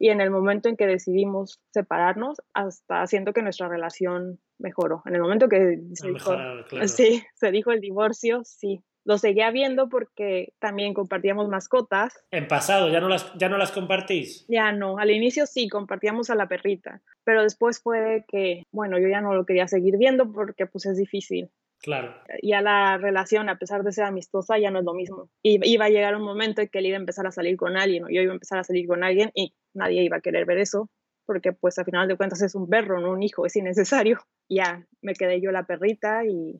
y 0.00 0.08
en 0.08 0.22
el 0.22 0.30
momento 0.30 0.70
en 0.70 0.76
que 0.76 0.86
decidimos 0.86 1.60
separarnos, 1.72 2.40
hasta 2.54 3.06
siento 3.06 3.34
que 3.34 3.42
nuestra 3.42 3.68
relación 3.68 4.40
mejoró. 4.58 5.02
En 5.04 5.14
el 5.14 5.20
momento 5.20 5.48
que 5.48 5.78
se, 5.92 6.08
dijo, 6.08 6.34
sí, 6.86 7.22
se 7.34 7.50
dijo 7.50 7.70
el 7.70 7.80
divorcio, 7.80 8.40
sí. 8.44 8.82
Lo 9.04 9.18
seguía 9.18 9.50
viendo 9.50 9.90
porque 9.90 10.54
también 10.58 10.94
compartíamos 10.94 11.48
mascotas. 11.48 12.14
En 12.30 12.48
pasado, 12.48 12.88
¿ya 12.88 13.00
no, 13.00 13.08
las, 13.08 13.32
¿ya 13.34 13.50
no 13.50 13.58
las 13.58 13.72
compartís? 13.72 14.46
Ya 14.48 14.72
no, 14.72 14.96
al 14.98 15.10
inicio 15.10 15.46
sí, 15.46 15.68
compartíamos 15.68 16.30
a 16.30 16.34
la 16.34 16.48
perrita, 16.48 17.02
pero 17.22 17.42
después 17.42 17.82
fue 17.82 18.24
que, 18.26 18.64
bueno, 18.72 18.98
yo 18.98 19.08
ya 19.08 19.20
no 19.20 19.34
lo 19.34 19.44
quería 19.44 19.68
seguir 19.68 19.98
viendo 19.98 20.32
porque 20.32 20.66
pues 20.66 20.86
es 20.86 20.96
difícil. 20.96 21.50
Claro. 21.82 22.14
Ya 22.42 22.60
la 22.60 22.98
relación, 22.98 23.48
a 23.48 23.58
pesar 23.58 23.82
de 23.82 23.92
ser 23.92 24.04
amistosa, 24.04 24.58
ya 24.58 24.70
no 24.70 24.80
es 24.80 24.84
lo 24.84 24.94
mismo. 24.94 25.30
Y 25.42 25.60
iba 25.68 25.86
a 25.86 25.90
llegar 25.90 26.14
un 26.14 26.22
momento 26.22 26.60
en 26.60 26.68
que 26.68 26.78
él 26.78 26.86
iba 26.86 26.96
a 26.96 27.00
empezar 27.00 27.26
a 27.26 27.32
salir 27.32 27.56
con 27.56 27.76
alguien, 27.76 28.04
o 28.04 28.08
yo 28.08 28.20
iba 28.20 28.32
a 28.32 28.34
empezar 28.34 28.58
a 28.58 28.64
salir 28.64 28.86
con 28.86 29.02
alguien, 29.02 29.30
y 29.34 29.54
nadie 29.74 30.02
iba 30.02 30.18
a 30.18 30.20
querer 30.20 30.44
ver 30.44 30.58
eso, 30.58 30.90
porque 31.30 31.52
pues 31.52 31.78
al 31.78 31.84
final 31.84 32.08
de 32.08 32.16
cuentas 32.16 32.42
es 32.42 32.54
un 32.54 32.68
perro, 32.68 33.00
no 33.00 33.12
un 33.12 33.22
hijo, 33.22 33.46
es 33.46 33.56
innecesario. 33.56 34.18
Ya 34.52 34.84
me 35.00 35.14
quedé 35.14 35.40
yo 35.40 35.52
la 35.52 35.62
perrita 35.62 36.24
y, 36.26 36.58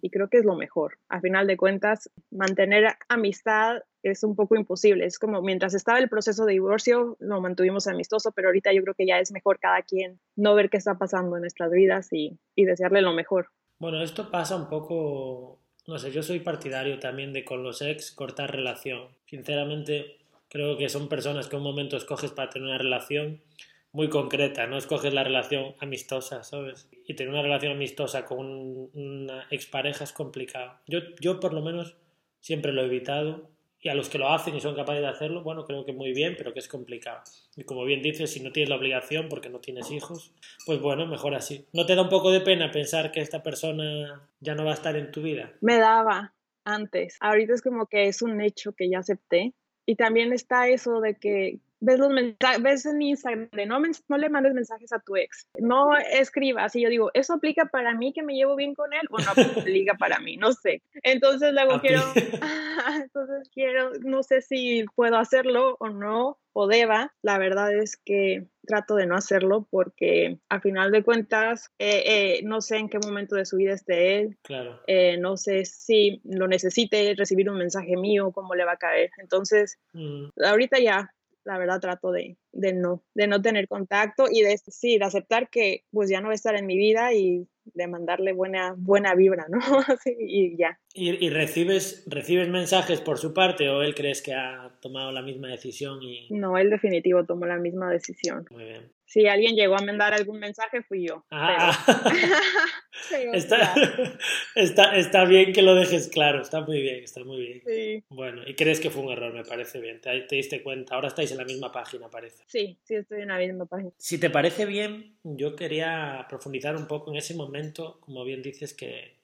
y 0.00 0.10
creo 0.10 0.28
que 0.28 0.36
es 0.36 0.44
lo 0.44 0.54
mejor. 0.54 0.96
A 1.08 1.20
final 1.20 1.48
de 1.48 1.56
cuentas, 1.56 2.08
mantener 2.30 2.94
amistad 3.08 3.78
es 4.04 4.22
un 4.22 4.36
poco 4.36 4.54
imposible. 4.54 5.06
Es 5.06 5.18
como 5.18 5.42
mientras 5.42 5.74
estaba 5.74 5.98
el 5.98 6.08
proceso 6.08 6.46
de 6.46 6.52
divorcio, 6.52 7.16
lo 7.18 7.40
mantuvimos 7.40 7.88
amistoso, 7.88 8.30
pero 8.30 8.46
ahorita 8.46 8.72
yo 8.72 8.82
creo 8.82 8.94
que 8.94 9.08
ya 9.08 9.18
es 9.18 9.32
mejor 9.32 9.58
cada 9.58 9.82
quien 9.82 10.20
no 10.36 10.54
ver 10.54 10.70
qué 10.70 10.76
está 10.76 10.98
pasando 10.98 11.34
en 11.34 11.40
nuestras 11.40 11.72
vidas 11.72 12.12
y, 12.12 12.38
y 12.54 12.64
desearle 12.64 13.02
lo 13.02 13.12
mejor. 13.12 13.48
Bueno, 13.82 14.00
esto 14.00 14.30
pasa 14.30 14.54
un 14.54 14.68
poco, 14.68 15.58
no 15.88 15.98
sé, 15.98 16.12
yo 16.12 16.22
soy 16.22 16.38
partidario 16.38 17.00
también 17.00 17.32
de 17.32 17.44
con 17.44 17.64
los 17.64 17.82
ex 17.82 18.12
cortar 18.12 18.52
relación. 18.52 19.08
Sinceramente, 19.26 20.18
creo 20.48 20.76
que 20.76 20.88
son 20.88 21.08
personas 21.08 21.48
que 21.48 21.56
un 21.56 21.64
momento 21.64 21.96
escoges 21.96 22.30
para 22.30 22.48
tener 22.48 22.68
una 22.68 22.78
relación 22.78 23.42
muy 23.90 24.08
concreta, 24.08 24.68
no 24.68 24.78
escoges 24.78 25.12
la 25.12 25.24
relación 25.24 25.74
amistosa, 25.80 26.44
¿sabes? 26.44 26.88
Y 27.08 27.14
tener 27.14 27.32
una 27.32 27.42
relación 27.42 27.72
amistosa 27.72 28.24
con 28.24 28.88
una 28.94 29.48
expareja 29.50 30.04
es 30.04 30.12
complicado. 30.12 30.78
Yo, 30.86 31.00
yo 31.20 31.40
por 31.40 31.52
lo 31.52 31.60
menos 31.60 31.96
siempre 32.38 32.70
lo 32.70 32.82
he 32.82 32.86
evitado 32.86 33.50
y 33.82 33.88
a 33.88 33.94
los 33.94 34.08
que 34.08 34.18
lo 34.18 34.28
hacen 34.28 34.54
y 34.54 34.60
son 34.60 34.76
capaces 34.76 35.02
de 35.02 35.08
hacerlo, 35.08 35.42
bueno, 35.42 35.64
creo 35.64 35.84
que 35.84 35.92
muy 35.92 36.12
bien, 36.12 36.36
pero 36.38 36.52
que 36.52 36.60
es 36.60 36.68
complicado. 36.68 37.20
Y 37.56 37.64
como 37.64 37.84
bien 37.84 38.00
dices, 38.00 38.30
si 38.30 38.40
no 38.40 38.52
tienes 38.52 38.70
la 38.70 38.76
obligación 38.76 39.28
porque 39.28 39.50
no 39.50 39.58
tienes 39.58 39.90
hijos, 39.90 40.32
pues 40.64 40.80
bueno, 40.80 41.04
mejor 41.06 41.34
así. 41.34 41.66
¿No 41.72 41.84
te 41.84 41.96
da 41.96 42.02
un 42.02 42.08
poco 42.08 42.30
de 42.30 42.40
pena 42.40 42.70
pensar 42.70 43.10
que 43.10 43.20
esta 43.20 43.42
persona 43.42 44.28
ya 44.38 44.54
no 44.54 44.64
va 44.64 44.70
a 44.70 44.74
estar 44.74 44.94
en 44.94 45.10
tu 45.10 45.20
vida? 45.20 45.52
Me 45.60 45.78
daba 45.78 46.32
antes. 46.64 47.16
Ahorita 47.20 47.54
es 47.54 47.62
como 47.62 47.86
que 47.86 48.06
es 48.06 48.22
un 48.22 48.40
hecho 48.40 48.72
que 48.72 48.88
ya 48.88 49.00
acepté. 49.00 49.52
Y 49.84 49.96
también 49.96 50.32
está 50.32 50.68
eso 50.68 51.00
de 51.00 51.16
que 51.16 51.58
ves 51.82 51.98
los 51.98 52.10
mensajes, 52.10 52.62
ves 52.62 52.86
en 52.86 53.02
Instagram, 53.02 53.48
no, 53.66 53.80
no 54.08 54.18
le 54.18 54.30
mandes 54.30 54.54
mensajes 54.54 54.92
a 54.92 55.00
tu 55.00 55.16
ex, 55.16 55.48
no 55.58 55.96
escribas. 55.96 56.74
Y 56.76 56.82
yo 56.82 56.88
digo, 56.88 57.10
¿eso 57.12 57.34
aplica 57.34 57.66
para 57.66 57.94
mí 57.94 58.12
que 58.12 58.22
me 58.22 58.34
llevo 58.34 58.56
bien 58.56 58.74
con 58.74 58.92
él 58.92 59.02
o 59.10 59.18
no 59.18 59.30
aplica 59.30 59.94
para 59.94 60.18
mí? 60.20 60.36
No 60.36 60.52
sé. 60.52 60.82
Entonces 61.02 61.52
luego 61.52 61.80
quiero, 61.80 62.00
entonces 63.02 63.50
quiero, 63.52 63.90
no 64.00 64.22
sé 64.22 64.40
si 64.40 64.84
puedo 64.94 65.16
hacerlo 65.16 65.76
o 65.80 65.88
no, 65.88 66.38
o 66.52 66.66
deba. 66.66 67.12
La 67.22 67.38
verdad 67.38 67.74
es 67.74 67.96
que 67.96 68.46
trato 68.64 68.94
de 68.94 69.06
no 69.06 69.16
hacerlo 69.16 69.66
porque 69.70 70.38
a 70.48 70.60
final 70.60 70.92
de 70.92 71.02
cuentas 71.02 71.70
eh, 71.78 72.02
eh, 72.06 72.40
no 72.44 72.60
sé 72.60 72.76
en 72.76 72.88
qué 72.88 72.98
momento 72.98 73.34
de 73.34 73.44
su 73.44 73.56
vida 73.56 73.72
esté 73.72 74.20
él. 74.20 74.38
Claro. 74.42 74.80
Eh, 74.86 75.16
no 75.18 75.36
sé 75.36 75.64
si 75.64 76.20
lo 76.24 76.46
necesite 76.46 77.14
recibir 77.16 77.50
un 77.50 77.58
mensaje 77.58 77.96
mío, 77.96 78.30
cómo 78.32 78.54
le 78.54 78.64
va 78.64 78.72
a 78.72 78.76
caer. 78.76 79.10
Entonces, 79.18 79.78
mm. 79.94 80.28
ahorita 80.44 80.78
ya 80.78 81.12
la 81.44 81.58
verdad 81.58 81.80
trato 81.80 82.12
de, 82.12 82.36
de, 82.52 82.72
no, 82.72 83.02
de 83.14 83.26
no 83.26 83.42
tener 83.42 83.68
contacto 83.68 84.26
y 84.30 84.42
de, 84.42 84.56
sí, 84.58 84.98
de 84.98 85.04
aceptar 85.04 85.48
que 85.48 85.84
pues 85.90 86.10
ya 86.10 86.20
no 86.20 86.28
va 86.28 86.32
a 86.32 86.34
estar 86.34 86.54
en 86.56 86.66
mi 86.66 86.76
vida 86.76 87.12
y 87.12 87.46
de 87.64 87.86
mandarle 87.86 88.32
buena, 88.32 88.74
buena 88.76 89.14
vibra, 89.14 89.46
¿no? 89.48 89.58
y 90.18 90.56
ya. 90.56 90.78
¿Y, 90.94 91.30
recibes, 91.30 92.04
recibes 92.06 92.48
mensajes 92.48 93.00
por 93.00 93.18
su 93.18 93.32
parte 93.32 93.68
o 93.68 93.82
él 93.82 93.94
crees 93.94 94.20
que 94.20 94.34
ha 94.34 94.70
tomado 94.80 95.12
la 95.12 95.22
misma 95.22 95.48
decisión? 95.48 96.02
Y... 96.02 96.28
No, 96.30 96.58
él 96.58 96.70
definitivo 96.70 97.24
tomó 97.24 97.46
la 97.46 97.56
misma 97.56 97.90
decisión. 97.90 98.46
Muy 98.50 98.64
bien. 98.64 98.92
Si 99.12 99.26
alguien 99.26 99.54
llegó 99.56 99.76
a 99.76 99.82
mandar 99.82 100.14
algún 100.14 100.38
mensaje, 100.38 100.80
fui 100.80 101.06
yo. 101.06 101.22
Ah. 101.30 101.78
está, 103.34 103.74
está, 104.54 104.96
está, 104.96 105.24
bien 105.26 105.52
que 105.52 105.60
lo 105.60 105.74
dejes 105.74 106.08
claro, 106.08 106.40
está 106.40 106.62
muy 106.62 106.80
bien, 106.80 107.04
está 107.04 107.22
muy 107.22 107.36
bien. 107.36 107.62
Sí. 107.66 108.04
Bueno, 108.08 108.40
y 108.46 108.54
crees 108.54 108.80
que 108.80 108.88
fue 108.88 109.02
un 109.02 109.12
error, 109.12 109.34
me 109.34 109.44
parece 109.44 109.82
bien. 109.82 110.00
Te, 110.00 110.18
te, 110.22 110.36
diste 110.36 110.62
cuenta, 110.62 110.94
ahora 110.94 111.08
estáis 111.08 111.30
en 111.30 111.36
la 111.36 111.44
misma 111.44 111.70
página, 111.70 112.08
parece. 112.08 112.42
Sí, 112.46 112.78
sí, 112.84 112.94
estoy 112.94 113.20
en 113.20 113.28
la 113.28 113.36
misma 113.36 113.66
página. 113.66 113.90
Si 113.98 114.18
te 114.18 114.30
parece 114.30 114.64
bien, 114.64 115.18
yo 115.24 115.56
quería 115.56 116.24
profundizar 116.30 116.74
un 116.74 116.86
poco 116.86 117.10
en 117.10 117.18
ese 117.18 117.34
momento, 117.34 118.00
como 118.00 118.24
bien 118.24 118.40
dices, 118.40 118.72
que 118.72 119.18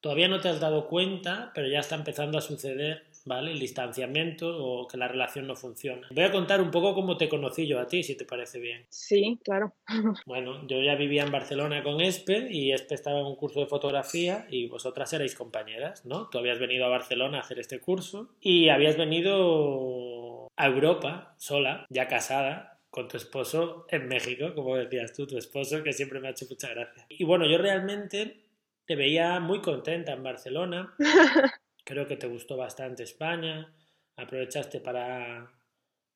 todavía 0.00 0.26
no 0.26 0.40
te 0.40 0.48
has 0.48 0.58
dado 0.58 0.88
cuenta, 0.88 1.52
pero 1.54 1.68
ya 1.68 1.78
está 1.78 1.94
empezando 1.94 2.36
a 2.36 2.40
suceder 2.40 3.04
¿vale? 3.24 3.52
El 3.52 3.58
distanciamiento 3.58 4.56
o 4.62 4.86
que 4.86 4.96
la 4.96 5.08
relación 5.08 5.46
no 5.46 5.56
funciona. 5.56 6.08
Voy 6.10 6.24
a 6.24 6.32
contar 6.32 6.60
un 6.60 6.70
poco 6.70 6.94
cómo 6.94 7.16
te 7.16 7.28
conocí 7.28 7.66
yo 7.66 7.78
a 7.80 7.86
ti, 7.86 8.02
si 8.02 8.16
te 8.16 8.24
parece 8.24 8.58
bien. 8.58 8.86
Sí, 8.88 9.38
claro. 9.44 9.74
Bueno, 10.26 10.66
yo 10.66 10.80
ya 10.80 10.94
vivía 10.94 11.24
en 11.24 11.32
Barcelona 11.32 11.82
con 11.82 12.00
Espe 12.00 12.48
y 12.50 12.72
Espe 12.72 12.94
estaba 12.94 13.20
en 13.20 13.26
un 13.26 13.36
curso 13.36 13.60
de 13.60 13.66
fotografía 13.66 14.46
y 14.50 14.68
vosotras 14.68 15.12
erais 15.12 15.34
compañeras, 15.34 16.04
¿no? 16.04 16.28
Tú 16.28 16.38
habías 16.38 16.58
venido 16.58 16.84
a 16.84 16.88
Barcelona 16.88 17.38
a 17.38 17.40
hacer 17.40 17.58
este 17.58 17.80
curso 17.80 18.34
y 18.40 18.68
habías 18.68 18.96
venido 18.96 20.48
a 20.56 20.66
Europa 20.66 21.34
sola, 21.38 21.86
ya 21.88 22.06
casada, 22.06 22.80
con 22.90 23.08
tu 23.08 23.16
esposo 23.16 23.86
en 23.88 24.08
México, 24.08 24.52
como 24.54 24.76
decías 24.76 25.12
tú, 25.12 25.26
tu 25.26 25.38
esposo, 25.38 25.82
que 25.82 25.92
siempre 25.92 26.20
me 26.20 26.28
ha 26.28 26.32
hecho 26.32 26.46
mucha 26.50 26.68
gracia. 26.68 27.06
Y 27.08 27.24
bueno, 27.24 27.46
yo 27.46 27.56
realmente 27.58 28.44
te 28.84 28.96
veía 28.96 29.38
muy 29.38 29.60
contenta 29.60 30.12
en 30.12 30.22
Barcelona. 30.22 30.94
Creo 31.84 32.06
que 32.06 32.16
te 32.16 32.26
gustó 32.26 32.56
bastante 32.56 33.02
España. 33.02 33.74
Aprovechaste 34.16 34.80
para, 34.80 35.50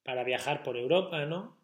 para 0.02 0.25
viajar 0.25 0.62
por 0.62 0.76
Europa, 0.76 1.25
¿no? 1.25 1.56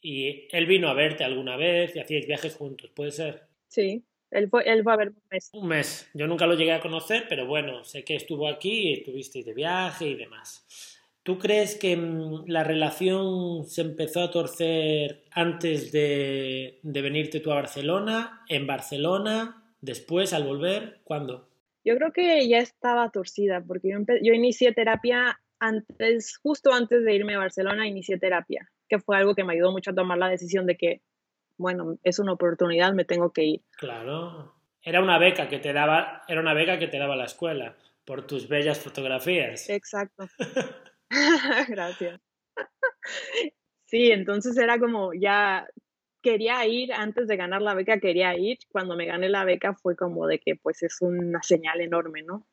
Y 0.00 0.46
él 0.54 0.66
vino 0.66 0.88
a 0.88 0.94
verte 0.94 1.24
alguna 1.24 1.56
vez 1.56 1.96
y 1.96 2.00
hacíais 2.00 2.26
viajes 2.26 2.54
juntos, 2.54 2.90
¿puede 2.94 3.10
ser? 3.10 3.48
Sí, 3.66 4.04
él 4.30 4.48
fue, 4.48 4.62
él 4.70 4.82
fue 4.82 4.92
a 4.92 4.96
ver 4.96 5.08
un 5.08 5.22
mes. 5.30 5.50
Un 5.52 5.68
mes. 5.68 6.10
Yo 6.14 6.26
nunca 6.26 6.46
lo 6.46 6.54
llegué 6.54 6.72
a 6.72 6.80
conocer, 6.80 7.26
pero 7.28 7.46
bueno, 7.46 7.84
sé 7.84 8.04
que 8.04 8.16
estuvo 8.16 8.48
aquí 8.48 8.90
y 8.90 8.92
estuvisteis 8.94 9.46
de 9.46 9.54
viaje 9.54 10.08
y 10.08 10.14
demás. 10.14 10.66
¿Tú 11.22 11.38
crees 11.38 11.76
que 11.76 11.96
mm, 11.96 12.44
la 12.46 12.64
relación 12.64 13.64
se 13.64 13.82
empezó 13.82 14.22
a 14.22 14.30
torcer 14.30 15.24
antes 15.30 15.92
de, 15.92 16.78
de 16.82 17.02
venirte 17.02 17.40
tú 17.40 17.50
a 17.50 17.56
Barcelona, 17.56 18.44
en 18.48 18.66
Barcelona, 18.66 19.74
después 19.80 20.32
al 20.32 20.44
volver? 20.44 21.00
¿Cuándo? 21.04 21.47
Yo 21.88 21.96
creo 21.96 22.12
que 22.12 22.46
ya 22.46 22.58
estaba 22.58 23.10
torcida 23.10 23.62
porque 23.66 23.88
yo, 23.88 23.98
yo 24.22 24.34
inicié 24.34 24.72
terapia 24.72 25.40
antes, 25.58 26.36
justo 26.36 26.70
antes 26.70 27.02
de 27.02 27.14
irme 27.14 27.34
a 27.34 27.38
Barcelona, 27.38 27.88
inicié 27.88 28.18
terapia, 28.18 28.68
que 28.90 28.98
fue 28.98 29.16
algo 29.16 29.34
que 29.34 29.42
me 29.42 29.54
ayudó 29.54 29.72
mucho 29.72 29.92
a 29.92 29.94
tomar 29.94 30.18
la 30.18 30.28
decisión 30.28 30.66
de 30.66 30.76
que, 30.76 31.00
bueno, 31.56 31.98
es 32.02 32.18
una 32.18 32.34
oportunidad, 32.34 32.92
me 32.92 33.06
tengo 33.06 33.32
que 33.32 33.44
ir. 33.44 33.62
Claro. 33.78 34.54
Era 34.82 35.00
una 35.00 35.18
beca 35.18 35.48
que 35.48 35.60
te 35.60 35.72
daba, 35.72 36.24
era 36.28 36.42
una 36.42 36.52
beca 36.52 36.78
que 36.78 36.88
te 36.88 36.98
daba 36.98 37.16
la 37.16 37.24
escuela 37.24 37.74
por 38.04 38.26
tus 38.26 38.48
bellas 38.48 38.78
fotografías. 38.78 39.70
Exacto. 39.70 40.26
Gracias. 41.68 42.20
Sí, 43.90 44.12
entonces 44.12 44.54
era 44.58 44.78
como 44.78 45.14
ya 45.14 45.66
quería 46.22 46.66
ir 46.66 46.92
antes 46.92 47.28
de 47.28 47.36
ganar 47.36 47.62
la 47.62 47.74
beca, 47.74 48.00
quería 48.00 48.36
ir. 48.36 48.58
Cuando 48.70 48.96
me 48.96 49.06
gané 49.06 49.28
la 49.28 49.44
beca 49.44 49.74
fue 49.74 49.96
como 49.96 50.26
de 50.26 50.38
que 50.38 50.56
pues 50.56 50.82
es 50.82 51.00
una 51.00 51.42
señal 51.42 51.80
enorme, 51.80 52.22
¿no? 52.22 52.46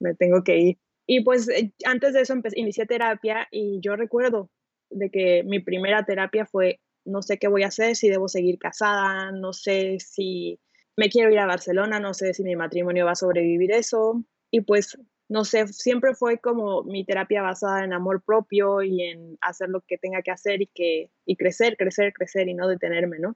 Me 0.00 0.14
tengo 0.14 0.42
que 0.44 0.58
ir. 0.58 0.78
Y 1.06 1.24
pues 1.24 1.48
eh, 1.48 1.72
antes 1.84 2.12
de 2.14 2.22
eso 2.22 2.32
empecé, 2.32 2.60
inicié 2.60 2.86
terapia 2.86 3.48
y 3.50 3.80
yo 3.80 3.96
recuerdo 3.96 4.50
de 4.90 5.10
que 5.10 5.42
mi 5.44 5.60
primera 5.60 6.04
terapia 6.04 6.46
fue 6.46 6.80
no 7.04 7.22
sé 7.22 7.38
qué 7.38 7.48
voy 7.48 7.64
a 7.64 7.68
hacer, 7.68 7.96
si 7.96 8.08
debo 8.08 8.28
seguir 8.28 8.58
casada, 8.58 9.32
no 9.32 9.52
sé 9.52 9.98
si 9.98 10.60
me 10.96 11.08
quiero 11.08 11.30
ir 11.32 11.38
a 11.38 11.46
Barcelona, 11.46 11.98
no 11.98 12.14
sé 12.14 12.34
si 12.34 12.42
mi 12.44 12.54
matrimonio 12.54 13.06
va 13.06 13.12
a 13.12 13.16
sobrevivir 13.16 13.72
eso. 13.72 14.24
Y 14.50 14.60
pues 14.60 14.98
no 15.32 15.46
sé, 15.46 15.66
siempre 15.68 16.14
fue 16.14 16.38
como 16.38 16.82
mi 16.82 17.06
terapia 17.06 17.40
basada 17.40 17.84
en 17.84 17.94
amor 17.94 18.22
propio 18.22 18.82
y 18.82 19.02
en 19.02 19.38
hacer 19.40 19.70
lo 19.70 19.80
que 19.80 19.96
tenga 19.96 20.20
que 20.20 20.30
hacer 20.30 20.60
y, 20.60 20.66
que, 20.66 21.10
y 21.24 21.36
crecer, 21.36 21.78
crecer, 21.78 22.12
crecer 22.12 22.48
y 22.48 22.54
no 22.54 22.68
detenerme, 22.68 23.18
¿no? 23.18 23.34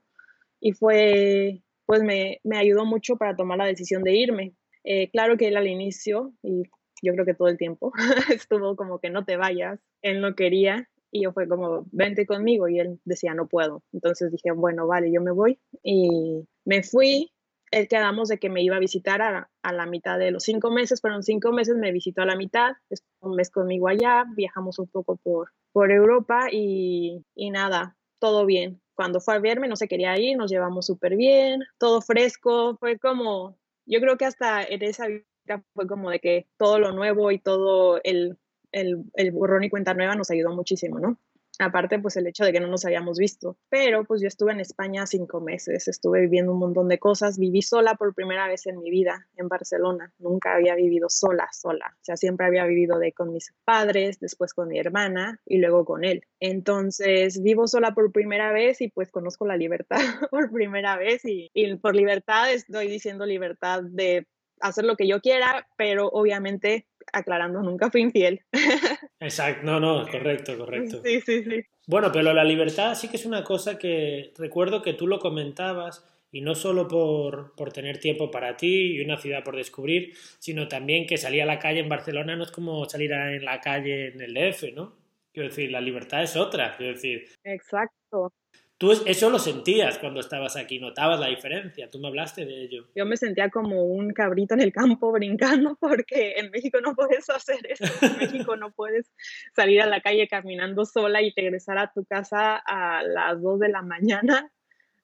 Y 0.59 0.73
fue, 0.73 1.63
pues 1.87 2.03
me, 2.03 2.39
me 2.43 2.59
ayudó 2.59 2.85
mucho 2.85 3.17
para 3.17 3.35
tomar 3.35 3.57
la 3.57 3.65
decisión 3.65 4.03
de 4.03 4.15
irme. 4.15 4.53
Eh, 4.83 5.09
claro 5.09 5.37
que 5.37 5.47
él 5.47 5.57
al 5.57 5.67
inicio, 5.67 6.33
y 6.43 6.65
yo 7.01 7.13
creo 7.13 7.25
que 7.25 7.33
todo 7.33 7.47
el 7.47 7.57
tiempo, 7.57 7.91
estuvo 8.31 8.75
como 8.75 8.99
que 8.99 9.09
no 9.09 9.25
te 9.25 9.35
vayas, 9.35 9.79
él 10.03 10.21
no 10.21 10.35
quería, 10.35 10.87
y 11.09 11.23
yo 11.23 11.33
fue 11.33 11.47
como, 11.47 11.87
vente 11.91 12.27
conmigo, 12.27 12.67
y 12.67 12.79
él 12.79 12.99
decía, 13.05 13.33
no 13.33 13.47
puedo. 13.47 13.81
Entonces 13.91 14.31
dije, 14.31 14.51
bueno, 14.51 14.85
vale, 14.85 15.11
yo 15.11 15.19
me 15.19 15.31
voy. 15.31 15.59
Y 15.81 16.47
me 16.63 16.83
fui, 16.83 17.31
el 17.71 17.87
quedamos 17.87 18.29
de 18.29 18.37
que 18.37 18.49
me 18.49 18.63
iba 18.63 18.75
a 18.75 18.79
visitar 18.79 19.21
a, 19.21 19.49
a, 19.61 19.73
la 19.73 19.85
mitad 19.85 20.17
de 20.17 20.31
los 20.31 20.43
cinco 20.43 20.71
meses, 20.71 21.01
fueron 21.01 21.23
cinco 21.23 21.51
meses, 21.51 21.75
me 21.75 21.91
visitó 21.91 22.21
a 22.21 22.25
la 22.25 22.35
mitad, 22.35 22.73
un 23.19 23.35
mes 23.35 23.49
conmigo 23.49 23.87
allá, 23.87 24.25
viajamos 24.35 24.79
un 24.79 24.87
poco 24.87 25.17
por, 25.17 25.51
por 25.71 25.91
Europa 25.91 26.47
y, 26.51 27.25
y 27.35 27.49
nada, 27.51 27.97
todo 28.19 28.45
bien. 28.45 28.81
Cuando 28.95 29.19
fue 29.19 29.35
a 29.35 29.39
verme 29.39 29.67
no 29.67 29.75
se 29.75 29.87
quería 29.87 30.17
ir, 30.17 30.37
nos 30.37 30.49
llevamos 30.51 30.87
súper 30.87 31.15
bien, 31.15 31.63
todo 31.77 32.01
fresco, 32.01 32.77
fue 32.79 32.97
como, 32.97 33.57
yo 33.85 33.99
creo 33.99 34.17
que 34.17 34.25
hasta 34.25 34.63
en 34.63 34.81
esa 34.83 35.07
vida 35.07 35.63
fue 35.73 35.87
como 35.87 36.09
de 36.09 36.19
que 36.19 36.47
todo 36.57 36.79
lo 36.79 36.93
nuevo 36.93 37.31
y 37.31 37.39
todo 37.39 38.01
el, 38.03 38.37
el, 38.71 39.03
el 39.13 39.31
borrón 39.31 39.63
y 39.63 39.69
cuenta 39.69 39.93
nueva 39.93 40.15
nos 40.15 40.31
ayudó 40.31 40.51
muchísimo, 40.53 40.99
¿no? 40.99 41.19
Aparte 41.59 41.99
pues 41.99 42.17
el 42.17 42.27
hecho 42.27 42.45
de 42.45 42.51
que 42.51 42.59
no 42.59 42.67
nos 42.67 42.85
habíamos 42.85 43.17
visto. 43.17 43.57
Pero 43.69 44.05
pues 44.05 44.21
yo 44.21 44.27
estuve 44.27 44.51
en 44.51 44.59
España 44.59 45.05
cinco 45.05 45.41
meses, 45.41 45.87
estuve 45.87 46.21
viviendo 46.21 46.53
un 46.53 46.59
montón 46.59 46.87
de 46.87 46.99
cosas, 46.99 47.37
viví 47.37 47.61
sola 47.61 47.95
por 47.95 48.13
primera 48.13 48.47
vez 48.47 48.65
en 48.67 48.79
mi 48.79 48.89
vida 48.89 49.27
en 49.35 49.47
Barcelona, 49.47 50.13
nunca 50.19 50.55
había 50.55 50.75
vivido 50.75 51.09
sola, 51.09 51.47
sola, 51.51 51.93
o 51.93 52.03
sea, 52.03 52.17
siempre 52.17 52.45
había 52.45 52.65
vivido 52.65 52.99
de 52.99 53.13
con 53.13 53.31
mis 53.31 53.53
padres, 53.63 54.19
después 54.19 54.53
con 54.53 54.67
mi 54.69 54.79
hermana 54.79 55.39
y 55.45 55.57
luego 55.59 55.85
con 55.85 56.03
él. 56.03 56.23
Entonces 56.39 57.41
vivo 57.41 57.67
sola 57.67 57.93
por 57.93 58.11
primera 58.11 58.51
vez 58.51 58.81
y 58.81 58.89
pues 58.89 59.11
conozco 59.11 59.45
la 59.45 59.57
libertad 59.57 59.97
por 60.31 60.51
primera 60.51 60.97
vez 60.97 61.25
y, 61.25 61.49
y 61.53 61.75
por 61.75 61.95
libertad 61.95 62.51
estoy 62.51 62.87
diciendo 62.87 63.25
libertad 63.25 63.81
de 63.83 64.27
hacer 64.59 64.85
lo 64.85 64.95
que 64.95 65.07
yo 65.07 65.21
quiera, 65.21 65.67
pero 65.77 66.07
obviamente 66.09 66.87
aclarando, 67.13 67.61
nunca 67.61 67.89
fui 67.89 68.01
infiel. 68.01 68.41
Exacto, 69.19 69.65
no, 69.65 69.79
no, 69.79 70.07
correcto, 70.07 70.57
correcto. 70.57 71.01
Sí, 71.03 71.21
sí, 71.21 71.43
sí. 71.43 71.63
Bueno, 71.87 72.11
pero 72.11 72.33
la 72.33 72.43
libertad 72.43 72.95
sí 72.95 73.07
que 73.07 73.17
es 73.17 73.25
una 73.25 73.43
cosa 73.43 73.77
que 73.77 74.33
recuerdo 74.37 74.81
que 74.81 74.93
tú 74.93 75.07
lo 75.07 75.19
comentabas 75.19 76.05
y 76.31 76.41
no 76.41 76.55
solo 76.55 76.87
por, 76.87 77.55
por, 77.55 77.71
tener 77.71 77.99
tiempo 77.99 78.29
para 78.29 78.57
ti 78.57 78.95
y 78.95 79.01
una 79.01 79.17
ciudad 79.17 79.43
por 79.43 79.55
descubrir, 79.55 80.13
sino 80.39 80.67
también 80.67 81.07
que 81.07 81.17
salir 81.17 81.41
a 81.41 81.45
la 81.45 81.59
calle 81.59 81.79
en 81.79 81.89
Barcelona 81.89 82.35
no 82.35 82.43
es 82.43 82.51
como 82.51 82.83
salir 82.85 83.13
a 83.13 83.33
en 83.33 83.45
la 83.45 83.61
calle 83.61 84.07
en 84.07 84.21
el 84.21 84.33
DF, 84.33 84.73
¿no? 84.75 84.95
Quiero 85.31 85.49
decir, 85.49 85.71
la 85.71 85.81
libertad 85.81 86.23
es 86.23 86.35
otra, 86.35 86.75
quiero 86.75 86.93
decir. 86.93 87.29
Exacto. 87.43 88.33
Tú 88.77 88.91
eso 88.91 89.31
lo 89.31 89.39
sentías 89.39 89.97
cuando 89.97 90.19
estabas 90.19 90.55
aquí, 90.55 90.77
notabas 90.79 91.19
la 91.19 91.29
diferencia, 91.29 91.89
tú 91.89 91.97
me 91.97 92.09
hablaste 92.09 92.45
de 92.45 92.61
ello. 92.61 92.85
Yo 92.95 93.07
me 93.07 93.17
sentía 93.17 93.49
como 93.49 93.83
un 93.83 94.13
cabrito 94.13 94.53
en 94.53 94.61
el 94.61 94.71
campo 94.71 95.11
brincando 95.11 95.75
porque 95.81 96.33
en 96.37 96.51
México 96.51 96.79
no 96.79 96.93
puedes 96.93 97.27
hacer 97.29 97.59
eso, 97.67 97.85
en 98.05 98.17
México 98.19 98.55
no 98.55 98.71
puedes 98.71 99.11
salir 99.55 99.81
a 99.81 99.87
la 99.87 100.01
calle 100.01 100.27
caminando 100.27 100.85
sola 100.85 101.23
y 101.23 101.33
regresar 101.35 101.79
a 101.79 101.91
tu 101.91 102.05
casa 102.05 102.55
a 102.55 103.01
las 103.01 103.41
2 103.41 103.59
de 103.61 103.69
la 103.69 103.81
mañana. 103.81 104.51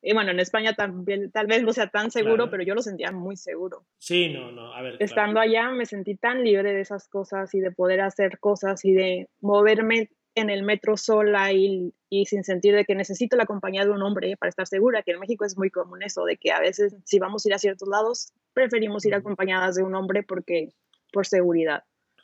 Y 0.05 0.13
bueno, 0.13 0.31
en 0.31 0.39
España 0.41 0.73
también 0.73 1.31
tal 1.31 1.47
vez 1.47 1.63
no 1.63 1.71
sea 1.71 1.87
tan 1.87 2.11
seguro, 2.11 2.35
claro. 2.35 2.51
pero 2.51 2.63
yo 2.63 2.75
lo 2.75 2.81
sentía 2.81 3.11
muy 3.11 3.37
seguro. 3.37 3.85
Sí, 3.97 4.29
no, 4.29 4.51
no, 4.51 4.73
a 4.73 4.81
ver. 4.81 4.97
Estando 4.99 5.39
claro. 5.39 5.49
allá 5.49 5.71
me 5.71 5.85
sentí 5.85 6.15
tan 6.15 6.43
libre 6.43 6.73
de 6.73 6.81
esas 6.81 7.07
cosas 7.07 7.55
y 7.55 7.61
de 7.61 7.71
poder 7.71 8.01
hacer 8.01 8.37
cosas 8.39 8.83
y 8.83 8.91
de 8.91 9.29
moverme 9.39 10.09
en 10.35 10.49
el 10.49 10.63
metro 10.63 10.97
sola 10.97 11.51
y, 11.51 11.93
y, 12.09 12.25
sin 12.25 12.43
sentir 12.43 12.75
de 12.75 12.85
que 12.85 12.95
necesito 12.95 13.37
la 13.37 13.45
compañía 13.45 13.85
de 13.85 13.91
un 13.91 14.01
hombre 14.01 14.35
para 14.37 14.49
estar 14.49 14.67
segura, 14.67 15.03
que 15.03 15.11
en 15.11 15.19
México 15.19 15.45
es 15.45 15.57
muy 15.57 15.69
común 15.69 16.01
eso, 16.03 16.25
de 16.25 16.37
que 16.37 16.51
a 16.51 16.59
veces 16.59 16.95
si 17.05 17.19
vamos 17.19 17.45
a 17.45 17.49
ir 17.49 17.53
a 17.53 17.59
ciertos 17.59 17.87
lados, 17.87 18.33
preferimos 18.53 19.05
ir 19.05 19.15
acompañadas 19.15 19.75
de 19.75 19.83
un 19.83 19.95
hombre 19.95 20.23
porque 20.23 20.73
por 21.11 21.25
seguridad. 21.27 21.83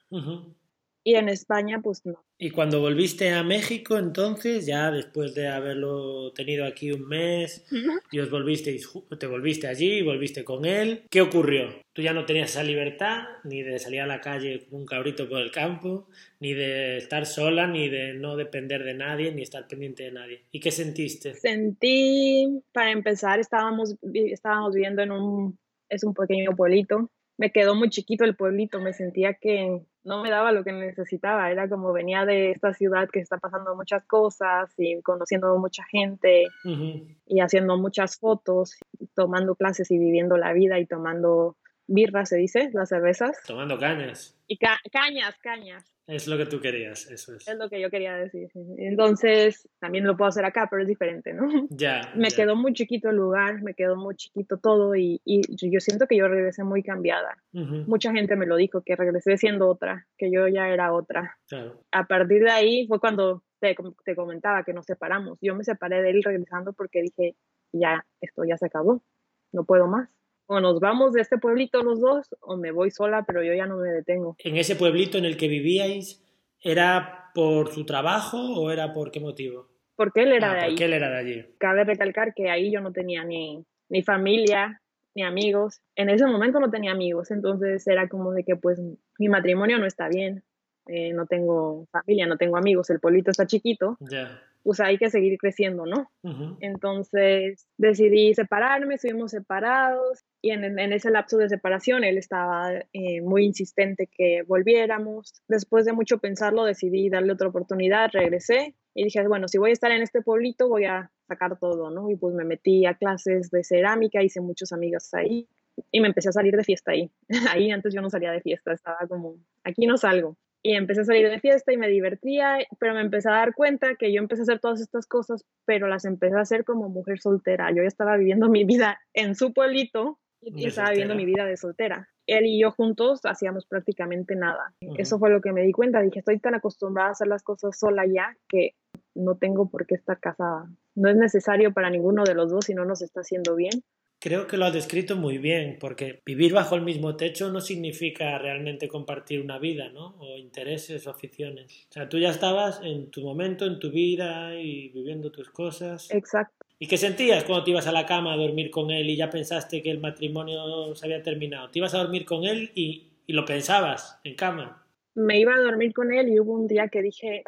Uh 0.09 0.17
-huh. 0.17 0.55
Y 1.03 1.15
en 1.15 1.29
España, 1.29 1.79
pues 1.81 2.05
no. 2.05 2.23
Y 2.37 2.51
cuando 2.51 2.79
volviste 2.79 3.31
a 3.31 3.43
México, 3.43 3.97
entonces, 3.97 4.65
ya 4.65 4.91
después 4.91 5.35
de 5.35 5.47
haberlo 5.47 6.31
tenido 6.33 6.65
aquí 6.65 6.91
un 6.91 7.07
mes, 7.07 7.65
y 8.11 8.19
os 8.19 8.29
volvisteis, 8.29 8.89
te 9.19 9.27
volviste 9.27 9.67
allí, 9.67 10.01
volviste 10.01 10.43
con 10.43 10.65
él, 10.65 11.03
¿qué 11.09 11.21
ocurrió? 11.21 11.67
Tú 11.93 12.01
ya 12.01 12.13
no 12.13 12.25
tenías 12.25 12.51
esa 12.51 12.63
libertad, 12.63 13.23
ni 13.43 13.61
de 13.61 13.77
salir 13.79 14.01
a 14.01 14.07
la 14.07 14.21
calle 14.21 14.65
como 14.65 14.77
un 14.77 14.85
cabrito 14.85 15.27
por 15.27 15.41
el 15.41 15.51
campo, 15.51 16.07
ni 16.39 16.53
de 16.53 16.97
estar 16.97 17.25
sola, 17.25 17.67
ni 17.67 17.89
de 17.89 18.13
no 18.13 18.37
depender 18.37 18.83
de 18.83 18.93
nadie, 18.93 19.33
ni 19.33 19.41
estar 19.41 19.67
pendiente 19.67 20.03
de 20.03 20.11
nadie. 20.11 20.45
¿Y 20.51 20.61
qué 20.61 20.71
sentiste? 20.71 21.33
Sentí, 21.33 22.61
para 22.71 22.91
empezar, 22.91 23.39
estábamos, 23.39 23.95
estábamos 24.13 24.73
viviendo 24.75 25.01
en 25.01 25.11
un, 25.11 25.59
es 25.89 26.03
un 26.03 26.13
pequeño 26.13 26.55
pueblito, 26.55 27.09
me 27.39 27.53
quedó 27.53 27.73
muy 27.73 27.89
chiquito 27.89 28.25
el 28.25 28.35
pueblito, 28.35 28.81
me 28.81 28.91
sentía 28.91 29.33
que 29.33 29.81
no 30.03 30.21
me 30.21 30.29
daba 30.29 30.51
lo 30.51 30.65
que 30.65 30.73
necesitaba, 30.73 31.49
era 31.49 31.69
como 31.69 31.93
venía 31.93 32.25
de 32.25 32.51
esta 32.51 32.73
ciudad 32.73 33.07
que 33.09 33.21
está 33.21 33.37
pasando 33.37 33.77
muchas 33.77 34.03
cosas 34.03 34.73
y 34.77 35.01
conociendo 35.03 35.57
mucha 35.57 35.85
gente 35.85 36.47
uh 36.65 36.67
-huh. 36.67 37.17
y 37.27 37.39
haciendo 37.39 37.77
muchas 37.77 38.17
fotos, 38.17 38.77
tomando 39.15 39.55
clases 39.55 39.89
y 39.89 39.97
viviendo 39.97 40.35
la 40.35 40.51
vida 40.51 40.79
y 40.79 40.85
tomando 40.85 41.55
birra, 41.89 42.25
se 42.25 42.37
dice, 42.37 42.69
las 42.73 42.89
cervezas. 42.89 43.37
Tomando 43.45 43.77
cañas. 43.77 44.35
Y 44.47 44.57
ca 44.57 44.79
cañas, 44.91 45.37
cañas. 45.41 45.85
Es 46.07 46.27
lo 46.27 46.37
que 46.39 46.47
tú 46.47 46.59
querías, 46.59 47.05
eso 47.11 47.35
es. 47.35 47.47
Es 47.47 47.55
lo 47.55 47.69
que 47.69 47.79
yo 47.79 47.91
quería 47.91 48.15
decir. 48.15 48.49
Entonces, 48.77 49.69
también 49.77 50.07
lo 50.07 50.17
puedo 50.17 50.29
hacer 50.29 50.43
acá, 50.43 50.67
pero 50.67 50.81
es 50.81 50.87
diferente, 50.87 51.33
¿no? 51.33 51.67
Ya. 51.69 52.01
Me 52.15 52.29
ya. 52.29 52.35
quedó 52.35 52.55
muy 52.55 52.73
chiquito 52.73 53.09
el 53.09 53.17
lugar, 53.17 53.61
me 53.61 53.75
quedó 53.75 53.95
muy 53.95 54.15
chiquito 54.15 54.57
todo 54.57 54.95
y, 54.95 55.21
y 55.23 55.41
yo 55.69 55.79
siento 55.79 56.07
que 56.07 56.17
yo 56.17 56.27
regresé 56.27 56.63
muy 56.63 56.81
cambiada. 56.81 57.37
Uh 57.53 57.59
-huh. 57.59 57.85
Mucha 57.85 58.11
gente 58.11 58.35
me 58.35 58.47
lo 58.47 58.55
dijo, 58.55 58.81
que 58.81 58.95
regresé 58.95 59.37
siendo 59.37 59.69
otra, 59.69 60.07
que 60.17 60.31
yo 60.31 60.47
ya 60.47 60.69
era 60.69 60.93
otra. 60.93 61.37
Claro. 61.47 61.83
A 61.91 62.05
partir 62.05 62.43
de 62.43 62.51
ahí 62.51 62.87
fue 62.87 62.99
cuando 62.99 63.43
te, 63.59 63.75
te 64.03 64.15
comentaba 64.15 64.63
que 64.63 64.73
nos 64.73 64.85
separamos. 64.87 65.37
Yo 65.41 65.53
me 65.53 65.63
separé 65.63 66.01
de 66.01 66.09
él 66.09 66.23
regresando 66.23 66.73
porque 66.73 67.03
dije, 67.03 67.35
ya, 67.71 68.03
esto 68.19 68.43
ya 68.45 68.57
se 68.57 68.65
acabó, 68.65 69.03
no 69.51 69.63
puedo 69.63 69.85
más 69.85 70.09
o 70.49 70.59
nos 70.59 70.79
vamos 70.79 71.13
de 71.13 71.21
este 71.21 71.37
pueblito 71.37 71.81
los 71.83 72.01
dos 72.01 72.27
o 72.41 72.57
me 72.57 72.71
voy 72.71 72.89
sola, 72.91 73.23
pero 73.25 73.43
yo 73.43 73.53
ya 73.53 73.67
no 73.67 73.77
me 73.77 73.89
detengo. 73.89 74.35
En 74.39 74.57
ese 74.57 74.75
pueblito 74.75 75.17
en 75.19 75.25
el 75.25 75.37
que 75.37 75.47
vivíais, 75.47 76.23
¿era 76.61 77.29
por 77.35 77.71
su 77.71 77.85
trabajo 77.85 78.37
o 78.55 78.71
era 78.71 78.91
por 78.93 79.11
qué 79.11 79.19
motivo? 79.19 79.67
Porque 79.95 80.23
él 80.23 80.31
era 80.33 80.51
Ah, 80.51 80.55
de 80.55 80.59
ahí. 80.61 80.69
porque 80.71 80.85
él 80.85 80.93
era 80.93 81.09
de 81.09 81.17
allí. 81.17 81.45
Cabe 81.59 81.83
recalcar 81.83 82.33
que 82.33 82.49
ahí 82.49 82.71
yo 82.71 82.81
no 82.81 82.91
tenía 82.91 83.23
ni, 83.23 83.63
ni 83.89 84.01
familia, 84.01 84.81
ni 85.13 85.23
amigos. 85.23 85.81
En 85.95 86.09
ese 86.09 86.25
momento 86.25 86.59
no 86.59 86.71
tenía 86.71 86.91
amigos, 86.93 87.29
entonces 87.31 87.85
era 87.87 88.09
como 88.09 88.31
de 88.33 88.43
que 88.43 88.55
pues 88.55 88.79
mi 89.19 89.29
matrimonio 89.29 89.77
no 89.77 89.85
está 89.85 90.07
bien, 90.09 90.43
eh, 90.87 91.13
no 91.13 91.27
tengo 91.27 91.85
familia, 91.91 92.25
no 92.25 92.37
tengo 92.37 92.57
amigos, 92.57 92.89
el 92.89 92.99
polito 92.99 93.29
está 93.29 93.45
chiquito, 93.45 93.97
Ya. 93.99 94.41
Pues 94.63 94.79
hay 94.79 94.97
que 94.97 95.09
seguir 95.09 95.37
creciendo, 95.37 95.85
¿no? 95.85 96.11
Entonces 96.59 97.67
decidí 97.77 98.33
separarme, 98.33 98.95
estuvimos 98.95 99.31
separados 99.31 100.23
y 100.41 100.51
en, 100.51 100.77
en 100.77 100.93
ese 100.93 101.11
lapso 101.11 101.37
de 101.37 101.49
separación 101.49 102.03
él 102.03 102.17
estaba 102.17 102.71
eh, 102.93 103.21
muy 103.21 103.45
insistente 103.45 104.07
que 104.07 104.43
volviéramos. 104.47 105.33
Después 105.47 105.85
de 105.85 105.93
mucho 105.93 106.19
pensarlo 106.19 106.65
decidí 106.65 107.09
darle 107.09 107.33
otra 107.33 107.47
oportunidad, 107.47 108.09
regresé 108.11 108.75
y 108.93 109.03
dije, 109.05 109.27
bueno, 109.27 109.47
si 109.47 109.57
voy 109.57 109.69
a 109.69 109.73
estar 109.73 109.91
en 109.91 110.01
este 110.01 110.21
pueblito 110.21 110.67
voy 110.67 110.85
a 110.85 111.11
sacar 111.27 111.57
todo, 111.57 111.89
¿no? 111.89 112.09
Y 112.09 112.15
pues 112.15 112.33
me 112.35 112.43
metí 112.43 112.85
a 112.85 112.95
clases 112.95 113.49
de 113.51 113.63
cerámica, 113.63 114.23
hice 114.23 114.41
muchos 114.41 114.71
amigos 114.73 115.13
ahí 115.13 115.47
y 115.91 116.01
me 116.01 116.07
empecé 116.07 116.29
a 116.29 116.33
salir 116.33 116.55
de 116.55 116.63
fiesta 116.63 116.91
ahí. 116.91 117.11
ahí 117.49 117.71
antes 117.71 117.93
yo 117.93 118.01
no 118.01 118.09
salía 118.09 118.31
de 118.31 118.41
fiesta, 118.41 118.73
estaba 118.73 119.07
como, 119.07 119.37
aquí 119.63 119.87
no 119.87 119.97
salgo. 119.97 120.37
Y 120.61 120.73
empecé 120.73 121.01
a 121.01 121.05
salir 121.05 121.29
de 121.29 121.39
fiesta 121.39 121.71
y 121.71 121.77
me 121.77 121.87
divertía, 121.87 122.57
pero 122.79 122.93
me 122.93 123.01
empecé 123.01 123.29
a 123.29 123.33
dar 123.33 123.53
cuenta 123.53 123.95
que 123.95 124.11
yo 124.11 124.19
empecé 124.19 124.41
a 124.41 124.43
hacer 124.43 124.59
todas 124.59 124.81
estas 124.81 125.07
cosas, 125.07 125.45
pero 125.65 125.87
las 125.87 126.05
empecé 126.05 126.35
a 126.35 126.41
hacer 126.41 126.65
como 126.65 126.89
mujer 126.89 127.19
soltera. 127.19 127.69
Yo 127.71 127.81
ya 127.83 127.87
estaba 127.87 128.17
viviendo 128.17 128.49
mi 128.49 128.65
vida 128.65 128.99
en 129.13 129.35
su 129.35 129.53
pueblito 129.53 130.19
y, 130.41 130.51
De 130.51 130.67
estaba 130.67 130.91
viviendo 130.91 131.15
mi 131.15 131.25
vida 131.25 131.45
de 131.45 131.57
soltera. 131.57 132.09
Él 132.27 132.45
y 132.45 132.61
yo 132.61 132.71
juntos 132.71 133.21
hacíamos 133.23 133.65
prácticamente 133.65 134.35
nada. 134.35 134.73
Eso 134.97 135.17
fue 135.17 135.29
lo 135.29 135.41
que 135.41 135.51
me 135.51 135.63
di 135.63 135.71
cuenta. 135.71 136.01
Dije, 136.01 136.19
estoy 136.19 136.39
tan 136.39 136.55
acostumbrada 136.55 137.09
a 137.09 137.11
hacer 137.13 137.27
las 137.27 137.43
cosas 137.43 137.77
sola 137.77 138.05
ya 138.05 138.35
que 138.47 138.75
no 139.15 139.37
tengo 139.37 139.69
por 139.69 139.85
qué 139.85 139.95
estar 139.95 140.19
casada. 140.19 140.69
No 140.95 141.09
es 141.09 141.15
necesario 141.15 141.73
para 141.73 141.89
ninguno 141.89 142.23
de 142.23 142.35
los 142.35 142.51
dos 142.51 142.65
si 142.65 142.73
no 142.73 142.85
nos 142.85 143.01
está 143.01 143.21
haciendo 143.21 143.55
bien. 143.55 143.83
Creo 144.21 144.47
que 144.47 144.57
lo 144.57 144.65
has 144.65 144.73
descrito 144.73 145.15
muy 145.15 145.37
bien, 145.37 145.77
porque 145.79 146.21
vivir 146.25 146.53
bajo 146.53 146.75
el 146.75 146.81
mismo 146.81 147.15
techo 147.15 147.49
no 147.51 147.61
significa 147.61 148.37
realmente 148.37 148.89
compartir 148.89 149.39
una 149.39 149.59
vida, 149.59 149.89
¿no? 149.89 150.15
O 150.19 150.35
intereses 150.35 151.07
o 151.07 151.11
aficiones. 151.11 151.87
O 151.89 151.93
sea, 151.93 152.09
tú 152.09 152.19
ya 152.19 152.29
estabas 152.29 152.81
en 152.83 153.09
tu 153.11 153.21
momento, 153.21 153.65
en 153.65 153.79
tu 153.79 153.91
vida 153.91 154.59
y 154.59 154.89
viviendo 154.89 155.31
tus 155.31 155.49
cosas. 155.49 156.11
Exacto. 156.11 156.65
¿Y 156.77 156.87
qué 156.87 156.97
sentías 156.97 157.45
cuando 157.45 157.63
te 157.63 157.71
ibas 157.71 157.87
a 157.87 157.93
la 157.93 158.05
cama 158.05 158.33
a 158.33 158.37
dormir 158.37 158.71
con 158.71 158.91
él 158.91 159.09
y 159.09 159.15
ya 159.15 159.29
pensaste 159.29 159.81
que 159.81 159.91
el 159.91 159.99
matrimonio 159.99 160.93
se 160.95 161.05
había 161.05 161.23
terminado? 161.23 161.69
Te 161.69 161.79
ibas 161.79 161.93
a 161.93 161.99
dormir 161.99 162.25
con 162.25 162.43
él 162.43 162.71
y, 162.75 163.11
y 163.25 163.33
lo 163.33 163.45
pensabas 163.45 164.19
en 164.25 164.35
cama. 164.35 164.85
Me 165.15 165.39
iba 165.39 165.53
a 165.53 165.59
dormir 165.59 165.93
con 165.93 166.13
él 166.13 166.27
y 166.29 166.39
hubo 166.39 166.53
un 166.53 166.67
día 166.67 166.89
que 166.89 167.01
dije, 167.01 167.43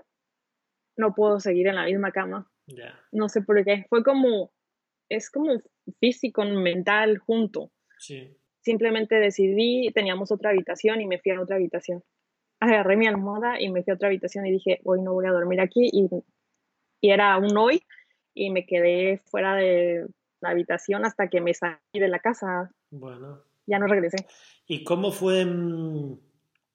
no 0.97 1.13
puedo 1.13 1.39
seguir 1.39 1.67
en 1.67 1.75
la 1.75 1.85
misma 1.85 2.11
cama. 2.11 2.49
Ya, 2.67 2.97
No 3.11 3.27
sé 3.27 3.41
por 3.41 3.63
qué. 3.63 3.85
Fue 3.89 4.03
como, 4.03 4.51
es 5.11 5.29
como 5.29 5.61
físico, 5.99 6.43
mental, 6.45 7.17
junto. 7.17 7.71
sí. 7.97 8.35
Simplemente 8.63 9.15
decidí, 9.15 9.91
teníamos 9.91 10.31
otra 10.31 10.51
habitación 10.51 11.01
y 11.01 11.07
me 11.07 11.17
fui 11.17 11.31
a 11.31 11.41
otra 11.41 11.55
habitación. 11.55 12.03
Agarré 12.59 12.95
mi 12.95 13.07
almohada 13.07 13.59
y 13.59 13.69
me 13.69 13.81
fui 13.81 13.89
a 13.89 13.95
otra 13.95 14.07
habitación 14.07 14.45
y 14.45 14.51
dije, 14.51 14.81
hoy 14.83 15.01
no 15.01 15.13
voy 15.13 15.25
a 15.25 15.31
dormir 15.31 15.59
aquí. 15.59 15.89
Y, 15.91 16.07
y 17.01 17.09
era 17.09 17.35
un 17.39 17.57
hoy 17.57 17.81
y 18.35 18.51
me 18.51 18.67
quedé 18.67 19.17
fuera 19.17 19.55
de 19.55 20.05
la 20.41 20.49
habitación 20.49 21.05
hasta 21.05 21.27
que 21.27 21.41
me 21.41 21.55
salí 21.55 21.79
de 21.91 22.07
la 22.07 22.19
casa. 22.19 22.69
Bueno. 22.91 23.41
Ya 23.65 23.79
no 23.79 23.87
regresé. 23.87 24.27
¿Y 24.67 24.83
cómo 24.83 25.11
fue 25.11 25.43
mm, 25.43 26.19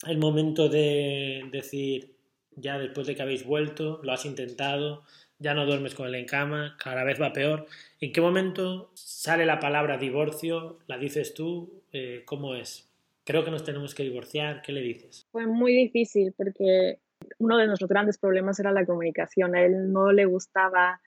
el 0.09 0.19
momento 0.19 0.69
de 0.69 1.49
decir, 1.53 2.17
ya 2.51 2.81
después 2.81 3.07
de 3.07 3.15
que 3.15 3.23
habéis 3.23 3.45
vuelto, 3.45 4.01
lo 4.03 4.13
has 4.13 4.25
intentado, 4.25 5.05
ya 5.39 5.55
no 5.55 5.67
duermes 5.67 5.95
con 5.95 6.07
él 6.07 6.15
en 6.15 6.27
cama, 6.27 6.77
cada 6.83 7.05
vez 7.05 7.21
va 7.21 7.33
peor? 7.33 7.67
¿En 8.01 8.13
qué 8.13 8.21
momento 8.21 8.91
sale 8.95 9.47
la 9.47 9.61
palabra 9.61 9.99
divorcio? 9.99 10.79
¿La 10.87 10.99
dices 10.99 11.35
tú? 11.35 11.83
Eh, 11.93 12.23
¿Cómo 12.25 12.55
es? 12.55 12.89
Creo 13.25 13.45
que 13.45 13.51
nos 13.51 13.65
tenemos 13.65 13.95
que 13.95 14.03
divorciar. 14.03 14.63
¿Qué 14.63 14.73
le 14.73 14.81
dices? 14.81 15.27
Fue 15.33 15.47
muy 15.47 15.75
difícil 15.75 16.33
porque 16.37 16.99
uno 17.39 17.59
de 17.59 17.67
nuestros 17.67 17.89
grandes 17.89 18.19
problemas 18.19 18.59
era 18.61 18.73
la 18.73 18.87
comunicación. 18.87 19.55
A 19.55 19.63
él 19.63 19.93
no 19.93 20.13
le 20.13 20.25
gustaba, 20.27 21.01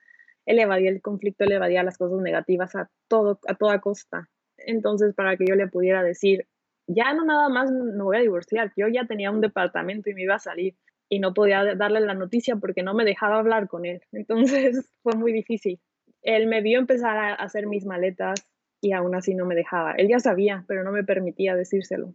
él 0.45 0.59
evadía 0.59 0.89
el 0.89 1.01
conflicto, 1.01 1.45
él 1.45 1.53
evadía 1.53 1.83
las 1.83 1.97
cosas 1.97 2.19
negativas 2.21 2.75
a, 2.75 2.89
todo, 3.07 3.39
a 3.47 3.55
toda 3.55 3.79
costa. 3.79 4.29
Entonces, 4.57 5.13
para 5.15 5.37
que 5.37 5.45
yo 5.47 5.55
le 5.55 5.67
pudiera 5.67 6.03
decir, 6.03 6.47
ya 6.87 7.13
no 7.13 7.23
nada 7.23 7.49
más 7.49 7.71
me 7.71 8.03
voy 8.03 8.17
a 8.17 8.21
divorciar, 8.21 8.73
yo 8.75 8.87
ya 8.87 9.05
tenía 9.05 9.31
un 9.31 9.41
departamento 9.41 10.09
y 10.09 10.13
me 10.13 10.23
iba 10.23 10.35
a 10.35 10.39
salir 10.39 10.75
y 11.09 11.19
no 11.19 11.33
podía 11.33 11.75
darle 11.75 11.99
la 12.01 12.13
noticia 12.13 12.55
porque 12.57 12.83
no 12.83 12.93
me 12.93 13.03
dejaba 13.03 13.39
hablar 13.39 13.67
con 13.67 13.85
él. 13.85 14.01
Entonces, 14.11 14.89
fue 15.03 15.15
muy 15.15 15.33
difícil. 15.33 15.79
Él 16.21 16.47
me 16.47 16.61
vio 16.61 16.79
empezar 16.79 17.17
a 17.17 17.33
hacer 17.33 17.67
mis 17.67 17.85
maletas 17.85 18.45
y 18.81 18.93
aún 18.93 19.15
así 19.15 19.33
no 19.35 19.45
me 19.45 19.55
dejaba. 19.55 19.93
Él 19.93 20.07
ya 20.07 20.19
sabía, 20.19 20.63
pero 20.67 20.83
no 20.83 20.91
me 20.91 21.03
permitía 21.03 21.55
decírselo 21.55 22.13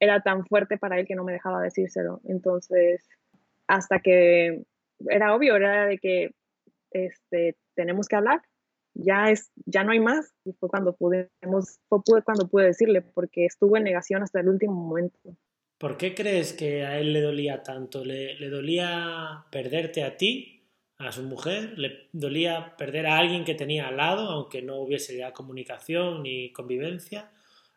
era 0.00 0.20
tan 0.22 0.44
fuerte 0.46 0.78
para 0.78 0.98
él 0.98 1.06
que 1.06 1.14
no 1.14 1.24
me 1.24 1.32
dejaba 1.32 1.62
decírselo. 1.62 2.20
Entonces, 2.24 3.06
hasta 3.66 4.00
que 4.00 4.64
era 5.08 5.34
obvio, 5.34 5.56
era 5.56 5.86
de 5.86 5.98
que 5.98 6.30
este, 6.90 7.56
tenemos 7.74 8.08
que 8.08 8.16
hablar, 8.16 8.42
ya, 8.94 9.30
es, 9.30 9.50
ya 9.66 9.84
no 9.84 9.92
hay 9.92 10.00
más. 10.00 10.32
Y 10.44 10.52
fue 10.52 10.68
cuando, 10.68 10.94
pudimos, 10.94 11.80
fue 11.88 12.22
cuando 12.24 12.48
pude 12.48 12.66
decirle, 12.66 13.02
porque 13.02 13.44
estuvo 13.44 13.76
en 13.76 13.84
negación 13.84 14.22
hasta 14.22 14.40
el 14.40 14.48
último 14.48 14.74
momento. 14.74 15.18
¿Por 15.78 15.96
qué 15.96 16.14
crees 16.14 16.52
que 16.52 16.84
a 16.84 16.98
él 16.98 17.12
le 17.12 17.20
dolía 17.20 17.62
tanto? 17.62 18.04
¿Le, 18.04 18.34
le 18.34 18.48
dolía 18.50 19.44
perderte 19.50 20.02
a 20.02 20.16
ti, 20.16 20.64
a 20.98 21.12
su 21.12 21.22
mujer? 21.22 21.78
¿Le 21.78 22.08
dolía 22.12 22.74
perder 22.76 23.06
a 23.06 23.18
alguien 23.18 23.44
que 23.44 23.54
tenía 23.54 23.86
al 23.86 23.96
lado, 23.96 24.28
aunque 24.28 24.60
no 24.60 24.80
hubiese 24.80 25.16
ya 25.16 25.32
comunicación 25.32 26.24
ni 26.24 26.52
convivencia? 26.52 27.30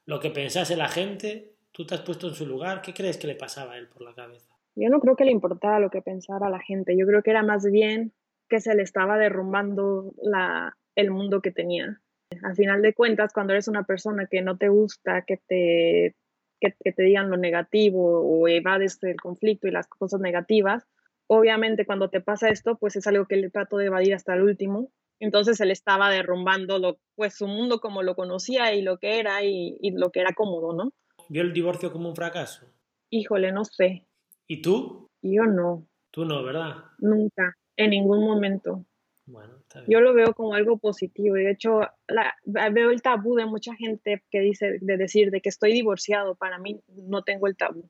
¿Lo 0.05 0.19
que 0.19 0.31
pensase 0.31 0.75
la 0.75 0.89
gente? 0.89 1.53
¿Tú 1.71 1.85
te 1.85 1.95
has 1.95 2.01
puesto 2.01 2.27
en 2.27 2.33
su 2.33 2.47
lugar? 2.47 2.81
¿Qué 2.81 2.93
crees 2.93 3.17
que 3.17 3.27
le 3.27 3.35
pasaba 3.35 3.73
a 3.73 3.77
él 3.77 3.87
por 3.87 4.01
la 4.01 4.13
cabeza? 4.13 4.51
Yo 4.75 4.89
no 4.89 4.99
creo 4.99 5.15
que 5.15 5.25
le 5.25 5.31
importara 5.31 5.79
lo 5.79 5.89
que 5.89 6.01
pensara 6.01 6.49
la 6.49 6.59
gente. 6.59 6.97
Yo 6.97 7.05
creo 7.05 7.21
que 7.21 7.29
era 7.29 7.43
más 7.43 7.69
bien 7.69 8.13
que 8.49 8.59
se 8.59 8.73
le 8.75 8.83
estaba 8.83 9.17
derrumbando 9.17 10.13
la, 10.21 10.75
el 10.95 11.11
mundo 11.11 11.41
que 11.41 11.51
tenía. 11.51 12.01
Al 12.43 12.55
final 12.55 12.81
de 12.81 12.93
cuentas, 12.93 13.31
cuando 13.33 13.53
eres 13.53 13.67
una 13.67 13.83
persona 13.83 14.27
que 14.27 14.41
no 14.41 14.57
te 14.57 14.69
gusta, 14.69 15.23
que 15.23 15.37
te, 15.37 16.15
que, 16.62 16.74
que 16.82 16.93
te 16.93 17.04
digan 17.04 17.30
lo 17.30 17.36
negativo 17.38 18.21
o 18.21 18.47
evades 18.47 19.00
el 19.04 19.19
conflicto 19.19 19.67
y 19.67 19.71
las 19.71 19.88
cosas 19.88 20.21
negativas, 20.21 20.88
obviamente 21.28 21.86
cuando 21.86 22.10
te 22.10 22.21
pasa 22.21 22.50
esto, 22.50 22.78
pues 22.78 22.95
es 22.95 23.08
algo 23.08 23.26
que 23.26 23.36
le 23.36 23.50
trato 23.50 23.78
de 23.78 23.88
evadir 23.88 24.13
hasta 24.13 24.34
el 24.36 24.43
último. 24.43 24.91
Entonces 25.19 25.60
él 25.60 25.71
estaba 25.71 26.10
derrumbando 26.10 26.80
lo, 26.80 26.97
pues 27.15 27.36
su 27.36 27.47
mundo 27.47 27.80
como 27.80 28.02
lo 28.02 28.15
conocía 28.15 28.74
y 28.74 28.82
lo 28.82 28.97
que 28.97 29.19
era 29.19 29.43
y, 29.43 29.78
y 29.82 29.91
lo 29.91 30.12
que 30.12 30.21
era 30.21 30.34
cómodo, 30.34 30.74
¿no? 30.74 30.91
¿Vio 31.30 31.41
el 31.41 31.54
divorcio 31.54 31.91
como 31.91 32.10
un 32.10 32.15
fracaso? 32.15 32.65
Híjole, 33.10 33.52
no 33.52 33.65
sé. 33.65 34.08
¿Y 34.47 34.62
tú? 34.62 35.10
Yo 35.21 35.43
no, 35.45 35.88
Tú 36.12 36.26
no, 36.26 36.43
¿verdad? 36.43 36.76
nunca, 36.97 37.56
en 37.78 37.91
ningún 37.91 38.26
momento. 38.26 38.86
Bueno, 39.32 39.58
está 39.60 39.80
bien. 39.80 39.91
Yo 39.91 40.02
lo 40.02 40.13
veo 40.13 40.34
como 40.34 40.54
algo 40.54 40.78
positivo 40.78 41.38
y 41.38 41.44
de 41.44 41.52
hecho 41.52 41.82
la, 42.08 42.36
veo 42.46 42.91
el 42.91 43.02
tabú 43.02 43.36
de 43.36 43.46
mucha 43.46 43.76
gente 43.76 44.24
que 44.30 44.39
dice 44.41 44.78
de 44.82 44.98
decir 44.98 45.32
de 45.32 45.41
que 45.41 45.50
estoy 45.50 45.74
divorciado. 45.74 46.36
Para 46.36 46.60
mí 46.60 46.82
no 46.88 47.24
tengo 47.24 47.48
el 47.48 47.56
tabú. 47.58 47.89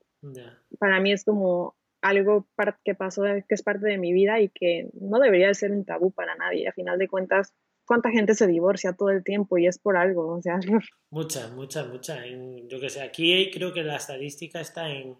Para 0.80 1.00
mí 1.00 1.12
es 1.12 1.26
como 1.26 1.76
algo 2.02 2.48
que 2.84 2.96
pasó, 2.96 3.24
que 3.24 3.56
es 3.56 3.64
parte 3.64 3.88
de 3.88 3.98
mi 3.98 4.14
vida 4.14 4.40
y 4.40 4.50
que 4.50 4.90
no 4.94 5.20
debería 5.20 5.48
de 5.48 5.54
ser 5.56 5.72
un 5.72 5.86
tabú 5.86 6.12
para 6.12 6.36
nadie. 6.36 6.68
A 6.68 6.72
final 6.74 6.98
de 6.98 7.08
cuentas, 7.08 7.54
¿cuánta 7.86 8.10
gente 8.10 8.36
se 8.36 8.48
divorcia 8.48 8.94
todo 8.94 9.10
el 9.10 9.24
tiempo 9.24 9.58
y 9.58 9.68
es 9.68 9.78
por 9.80 9.98
algo? 9.98 10.28
O 10.36 10.42
sea, 10.42 10.60
Mucha, 11.12 11.50
mucha, 11.50 11.84
mucha. 11.86 12.26
En- 12.26 12.70
yo 12.70 12.80
que 12.80 12.90
sé, 12.90 13.02
aquí 13.02 13.52
creo 13.52 13.74
que 13.74 13.84
la 13.84 13.98
estadística 13.98 14.62
está 14.62 14.90
en 14.90 15.18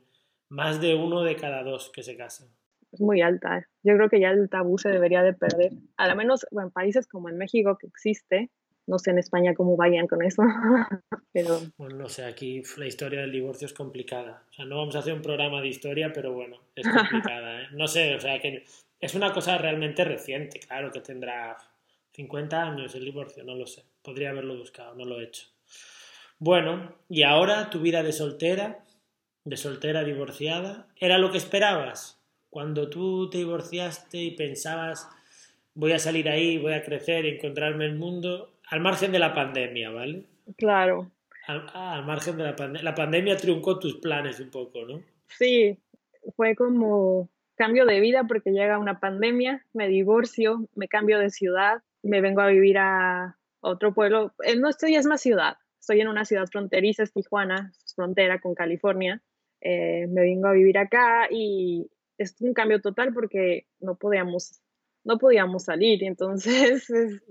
más 0.50 0.80
de 0.80 0.96
uno 0.96 1.22
de 1.24 1.36
cada 1.36 1.64
dos 1.64 1.92
que 1.94 2.02
se 2.02 2.16
casan. 2.16 2.48
Es 2.92 3.02
muy 3.02 3.22
alta. 3.22 3.68
Yo 3.84 3.96
creo 3.96 4.10
que 4.10 4.20
ya 4.20 4.30
el 4.30 4.50
tabú 4.50 4.78
se 4.78 4.90
debería 4.90 5.24
de 5.24 5.34
perder. 5.34 5.72
Al 5.98 6.16
menos 6.16 6.46
bueno, 6.52 6.68
en 6.68 6.74
países 6.74 7.08
como 7.08 7.30
en 7.30 7.38
México 7.38 7.78
que 7.80 7.88
existe. 7.88 8.50
No 8.88 8.98
sé 8.98 9.12
en 9.12 9.20
España 9.20 9.54
cómo 9.54 9.78
vayan 9.78 10.08
con 10.08 10.24
eso, 10.24 10.42
pero 11.32 11.60
Bueno, 11.78 11.98
no 11.98 12.10
sé, 12.10 12.26
aquí 12.26 12.64
la 12.78 12.88
historia 12.88 13.22
del 13.22 13.32
divorcio 13.32 13.68
es 13.68 13.74
complicada. 13.74 14.44
O 14.50 14.54
sea, 14.54 14.66
no 14.66 14.78
vamos 14.78 14.96
a 14.96 15.00
hacer 15.00 15.14
un 15.14 15.22
programa 15.22 15.62
de 15.62 15.68
historia, 15.68 16.12
pero 16.12 16.34
bueno, 16.34 16.58
es 16.76 16.88
complicada, 17.32 17.62
¿eh? 17.62 17.68
No 17.74 17.88
sé, 17.88 18.16
o 18.16 18.20
sea, 18.20 18.40
que 18.40 18.66
es 19.00 19.16
una 19.16 19.32
cosa 19.32 19.58
realmente 19.58 20.04
reciente, 20.04 20.60
claro, 20.60 20.92
que 20.92 21.00
tendrá 21.00 21.58
50 22.14 22.62
años 22.62 22.96
el 22.96 23.06
divorcio, 23.06 23.44
no 23.44 23.56
lo 23.56 23.68
sé. 23.68 23.84
Podría 24.02 24.32
haberlo 24.32 24.58
buscado, 24.58 24.96
no 24.96 25.06
lo 25.06 25.20
he 25.20 25.26
hecho. 25.26 25.48
Bueno, 26.40 26.96
y 27.08 27.24
ahora 27.24 27.70
tu 27.70 27.82
vida 27.82 28.04
de 28.04 28.12
soltera, 28.12 28.84
de 29.46 29.58
soltera 29.58 30.04
divorciada, 30.04 30.88
¿era 31.00 31.18
lo 31.18 31.32
que 31.32 31.38
esperabas? 31.38 32.21
Cuando 32.52 32.90
tú 32.90 33.30
te 33.30 33.40
divorciaste 33.40 34.18
y 34.18 34.32
pensabas, 34.36 35.10
voy 35.74 35.94
a 35.94 36.00
salir 36.00 36.30
ahí, 36.30 36.60
voy 36.60 36.74
a 36.74 36.84
crecer, 36.84 37.26
encontrarme 37.26 37.86
el 37.86 37.96
mundo, 37.96 38.52
al 38.70 38.82
margen 38.82 39.12
de 39.12 39.20
la 39.20 39.34
pandemia, 39.34 39.90
¿vale? 39.90 40.26
claro. 40.58 41.10
Al, 41.48 41.66
al 41.74 42.06
margen 42.06 42.38
de 42.38 42.44
la 42.44 42.56
pandemia. 42.56 42.84
La 42.84 42.94
pandemia 42.94 43.38
truncó 43.38 43.80
tus 43.80 43.96
planes 43.96 44.40
un 44.40 44.52
poco, 44.52 44.86
¿no? 44.86 45.02
Sí, 45.30 45.78
fue 46.36 46.56
como 46.56 47.30
cambio 47.56 47.86
de 47.86 48.00
vida 48.00 48.26
porque 48.28 48.52
llega 48.52 48.78
una 48.78 49.00
pandemia, 49.00 49.66
me 49.74 49.88
divorcio, 49.88 50.68
me 50.76 50.88
cambio 50.88 51.20
de 51.20 51.30
ciudad, 51.30 51.82
me 52.04 52.20
vengo 52.20 52.42
a 52.42 52.48
vivir 52.48 52.78
a 52.78 53.38
otro 53.62 53.94
pueblo. 53.94 54.34
Eh, 54.44 54.58
no 54.58 54.70
estoy, 54.70 54.96
es 54.96 55.06
más 55.06 55.22
ciudad. 55.22 55.56
Estoy 55.80 56.02
en 56.02 56.10
una 56.10 56.26
ciudad 56.26 56.48
fronteriza, 56.48 57.04
es 57.04 57.14
Tijuana, 57.14 57.72
frontera 57.96 58.40
con 58.40 58.56
California. 58.56 59.22
Eh, 59.62 60.08
me 60.10 60.22
vengo 60.22 60.48
a 60.48 60.54
vivir 60.54 60.78
acá 60.78 61.28
y 61.32 61.90
es 62.18 62.36
un 62.40 62.54
cambio 62.54 62.82
total 62.82 63.14
porque 63.14 63.66
no 63.80 63.96
podíamos, 63.96 64.62
no 65.04 65.18
podíamos 65.18 65.66
salir. 65.66 66.04
Entonces 66.04 66.90
es, 66.90 67.24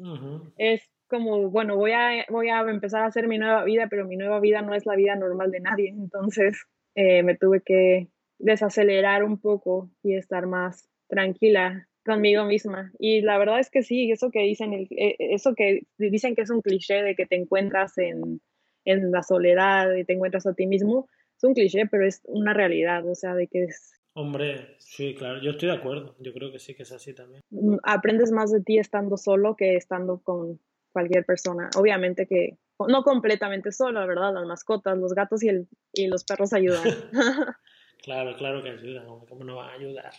es 0.56 0.82
como, 1.08 1.50
bueno, 1.50 1.76
voy 1.76 1.92
a, 1.92 2.24
voy 2.28 2.48
a 2.48 2.60
empezar 2.60 3.02
a 3.02 3.06
hacer 3.06 3.28
mi 3.28 3.38
nueva 3.38 3.64
vida, 3.64 3.88
pero 3.88 4.06
mi 4.06 4.16
nueva 4.16 4.40
vida 4.40 4.62
no 4.62 4.74
es 4.74 4.86
la 4.86 4.96
vida 4.96 5.16
normal 5.16 5.50
de 5.50 5.60
nadie. 5.60 5.88
Entonces 5.88 6.64
eh, 6.94 7.22
me 7.22 7.36
tuve 7.36 7.62
que 7.62 8.08
desacelerar 8.38 9.24
un 9.24 9.38
poco 9.38 9.90
y 10.02 10.14
estar 10.14 10.46
más 10.46 10.88
tranquila 11.08 11.88
conmigo 12.04 12.44
misma. 12.44 12.92
Y 12.98 13.20
la 13.20 13.38
verdad 13.38 13.60
es 13.60 13.70
que 13.70 13.82
sí, 13.82 14.10
eso 14.10 14.30
que 14.30 14.40
dicen, 14.42 14.72
eh, 14.72 15.16
eso 15.18 15.54
que 15.54 15.82
dicen 15.98 16.34
que 16.34 16.42
es 16.42 16.50
un 16.50 16.62
cliché 16.62 17.02
de 17.02 17.14
que 17.14 17.26
te 17.26 17.36
encuentras 17.36 17.98
en, 17.98 18.40
en 18.84 19.10
la 19.10 19.22
soledad 19.22 19.94
y 19.94 20.04
te 20.04 20.14
encuentras 20.14 20.46
a 20.46 20.54
ti 20.54 20.66
mismo, 20.66 21.08
es 21.36 21.44
un 21.44 21.54
cliché, 21.54 21.86
pero 21.86 22.06
es 22.06 22.20
una 22.24 22.52
realidad, 22.52 23.06
o 23.06 23.14
sea, 23.14 23.34
de 23.34 23.46
que 23.46 23.64
es... 23.64 23.92
Hombre, 24.14 24.74
sí, 24.78 25.14
claro, 25.14 25.40
yo 25.40 25.52
estoy 25.52 25.68
de 25.68 25.76
acuerdo, 25.76 26.16
yo 26.18 26.32
creo 26.32 26.50
que 26.50 26.58
sí 26.58 26.74
que 26.74 26.82
es 26.82 26.92
así 26.92 27.14
también. 27.14 27.42
Mm, 27.50 27.76
aprendes 27.84 28.32
más 28.32 28.50
de 28.50 28.60
ti 28.60 28.78
estando 28.78 29.16
solo 29.16 29.56
que 29.56 29.76
estando 29.76 30.20
con 30.22 30.60
cualquier 30.92 31.24
persona. 31.24 31.70
Obviamente 31.76 32.26
que 32.26 32.58
no 32.88 33.02
completamente 33.02 33.72
solo, 33.72 34.06
¿verdad? 34.06 34.34
Las 34.34 34.46
mascotas, 34.46 34.98
los 34.98 35.14
gatos 35.14 35.42
y, 35.42 35.48
el, 35.48 35.68
y 35.92 36.08
los 36.08 36.24
perros 36.24 36.52
ayudan. 36.52 36.82
Claro, 38.02 38.34
claro 38.34 38.62
que 38.62 38.70
ayudan, 38.70 39.04
¿cómo 39.04 39.44
no 39.44 39.56
van 39.56 39.70
a 39.70 39.74
ayudar? 39.74 40.10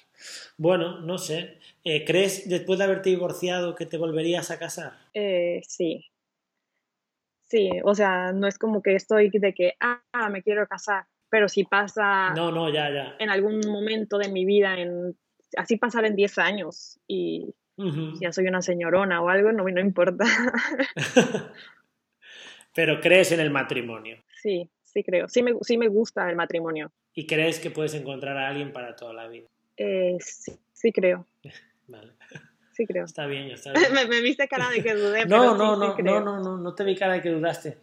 Bueno, 0.55 1.01
no 1.01 1.17
sé, 1.17 1.57
eh, 1.83 2.05
¿crees 2.05 2.47
después 2.47 2.77
de 2.77 2.85
haberte 2.85 3.09
divorciado 3.09 3.73
que 3.73 3.87
te 3.87 3.97
volverías 3.97 4.51
a 4.51 4.59
casar? 4.59 4.93
Eh, 5.15 5.61
sí. 5.67 6.05
Sí, 7.49 7.71
o 7.83 7.95
sea, 7.95 8.33
no 8.33 8.47
es 8.47 8.59
como 8.59 8.83
que 8.83 8.93
estoy 8.93 9.31
de 9.31 9.53
que, 9.53 9.73
ah, 9.79 10.29
me 10.29 10.43
quiero 10.43 10.67
casar, 10.67 11.05
pero 11.31 11.47
si 11.47 11.63
pasa... 11.63 12.33
No, 12.35 12.51
no, 12.51 12.69
ya, 12.69 12.91
ya. 12.91 13.15
En 13.17 13.29
algún 13.29 13.61
momento 13.67 14.17
de 14.17 14.29
mi 14.29 14.43
vida, 14.43 14.77
en, 14.77 15.15
así 15.57 15.77
pasar 15.77 16.05
en 16.05 16.15
10 16.15 16.37
años 16.37 16.99
y 17.07 17.55
ya 18.19 18.31
soy 18.31 18.47
una 18.47 18.61
señorona 18.61 19.21
o 19.21 19.29
algo, 19.29 19.51
no, 19.51 19.63
no 19.63 19.79
importa. 19.79 20.25
pero 22.75 22.99
crees 22.99 23.31
en 23.31 23.39
el 23.39 23.49
matrimonio. 23.49 24.23
Sí, 24.35 24.69
sí 24.83 25.03
creo. 25.03 25.29
Sí 25.29 25.41
me, 25.41 25.53
sí 25.61 25.77
me 25.77 25.87
gusta 25.87 26.29
el 26.29 26.35
matrimonio. 26.35 26.91
¿Y 27.15 27.25
crees 27.25 27.59
que 27.59 27.71
puedes 27.71 27.93
encontrar 27.95 28.37
a 28.37 28.49
alguien 28.49 28.73
para 28.73 28.95
toda 28.95 29.13
la 29.13 29.27
vida? 29.27 29.47
Eh, 29.77 30.17
sí, 30.19 30.51
sí 30.73 30.91
creo. 30.91 31.25
vale. 31.87 32.11
Sí 32.73 32.85
creo. 32.85 33.05
Está 33.05 33.25
bien, 33.25 33.49
está 33.51 33.71
bien. 33.93 34.09
me, 34.09 34.21
viste 34.21 34.47
cara 34.49 34.69
de 34.69 34.83
que 34.83 34.93
dudé. 34.93 35.25
no, 35.25 35.55
no, 35.55 35.77
no, 35.77 35.97
no, 35.97 36.21
no, 36.21 36.39
no, 36.39 36.57
no 36.57 36.75
te 36.75 36.83
vi 36.83 36.95
cara 36.95 37.13
de 37.13 37.21
que 37.21 37.29
dudaste. 37.29 37.79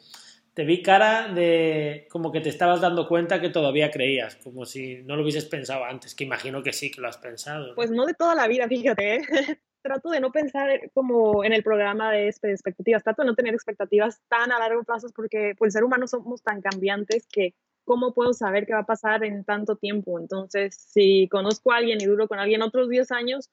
Te 0.59 0.65
vi 0.65 0.83
cara 0.83 1.33
de 1.33 2.09
como 2.11 2.33
que 2.33 2.41
te 2.41 2.49
estabas 2.49 2.81
dando 2.81 3.07
cuenta 3.07 3.41
que 3.41 3.49
todavía 3.49 3.93
creías, 3.93 4.35
como 4.43 4.65
si 4.65 5.05
no 5.05 5.15
lo 5.15 5.23
hubieses 5.23 5.45
pensado 5.45 5.85
antes, 5.85 6.17
que 6.17 6.25
imagino 6.25 6.65
que 6.65 6.73
sí 6.73 6.91
que 6.91 7.01
lo 7.01 7.07
has 7.07 7.17
pensado. 7.17 7.77
Pues 7.77 7.93
no 7.93 8.07
de 8.07 8.15
toda 8.15 8.35
la 8.35 8.49
vida, 8.49 8.67
fíjate. 8.67 9.15
¿eh? 9.15 9.23
trato 9.83 10.11
de 10.11 10.19
no 10.19 10.33
pensar 10.33 10.91
como 10.93 11.45
en 11.45 11.53
el 11.53 11.63
programa 11.63 12.11
de 12.11 12.27
expectativas, 12.27 13.05
trato 13.05 13.23
de 13.23 13.29
no 13.29 13.37
tener 13.37 13.55
expectativas 13.55 14.21
tan 14.27 14.51
a 14.51 14.59
largo 14.59 14.83
plazo 14.83 15.07
porque 15.15 15.55
pues, 15.57 15.69
el 15.69 15.73
ser 15.75 15.85
humano 15.85 16.09
somos 16.09 16.43
tan 16.43 16.61
cambiantes 16.61 17.29
que 17.29 17.55
¿cómo 17.85 18.13
puedo 18.13 18.33
saber 18.33 18.67
qué 18.67 18.73
va 18.73 18.81
a 18.81 18.85
pasar 18.85 19.23
en 19.23 19.45
tanto 19.45 19.77
tiempo? 19.77 20.19
Entonces, 20.19 20.75
si 20.75 21.29
conozco 21.29 21.71
a 21.71 21.77
alguien 21.77 22.01
y 22.01 22.07
duro 22.07 22.27
con 22.27 22.41
alguien 22.41 22.63
otros 22.63 22.89
10 22.89 23.13
años, 23.13 23.49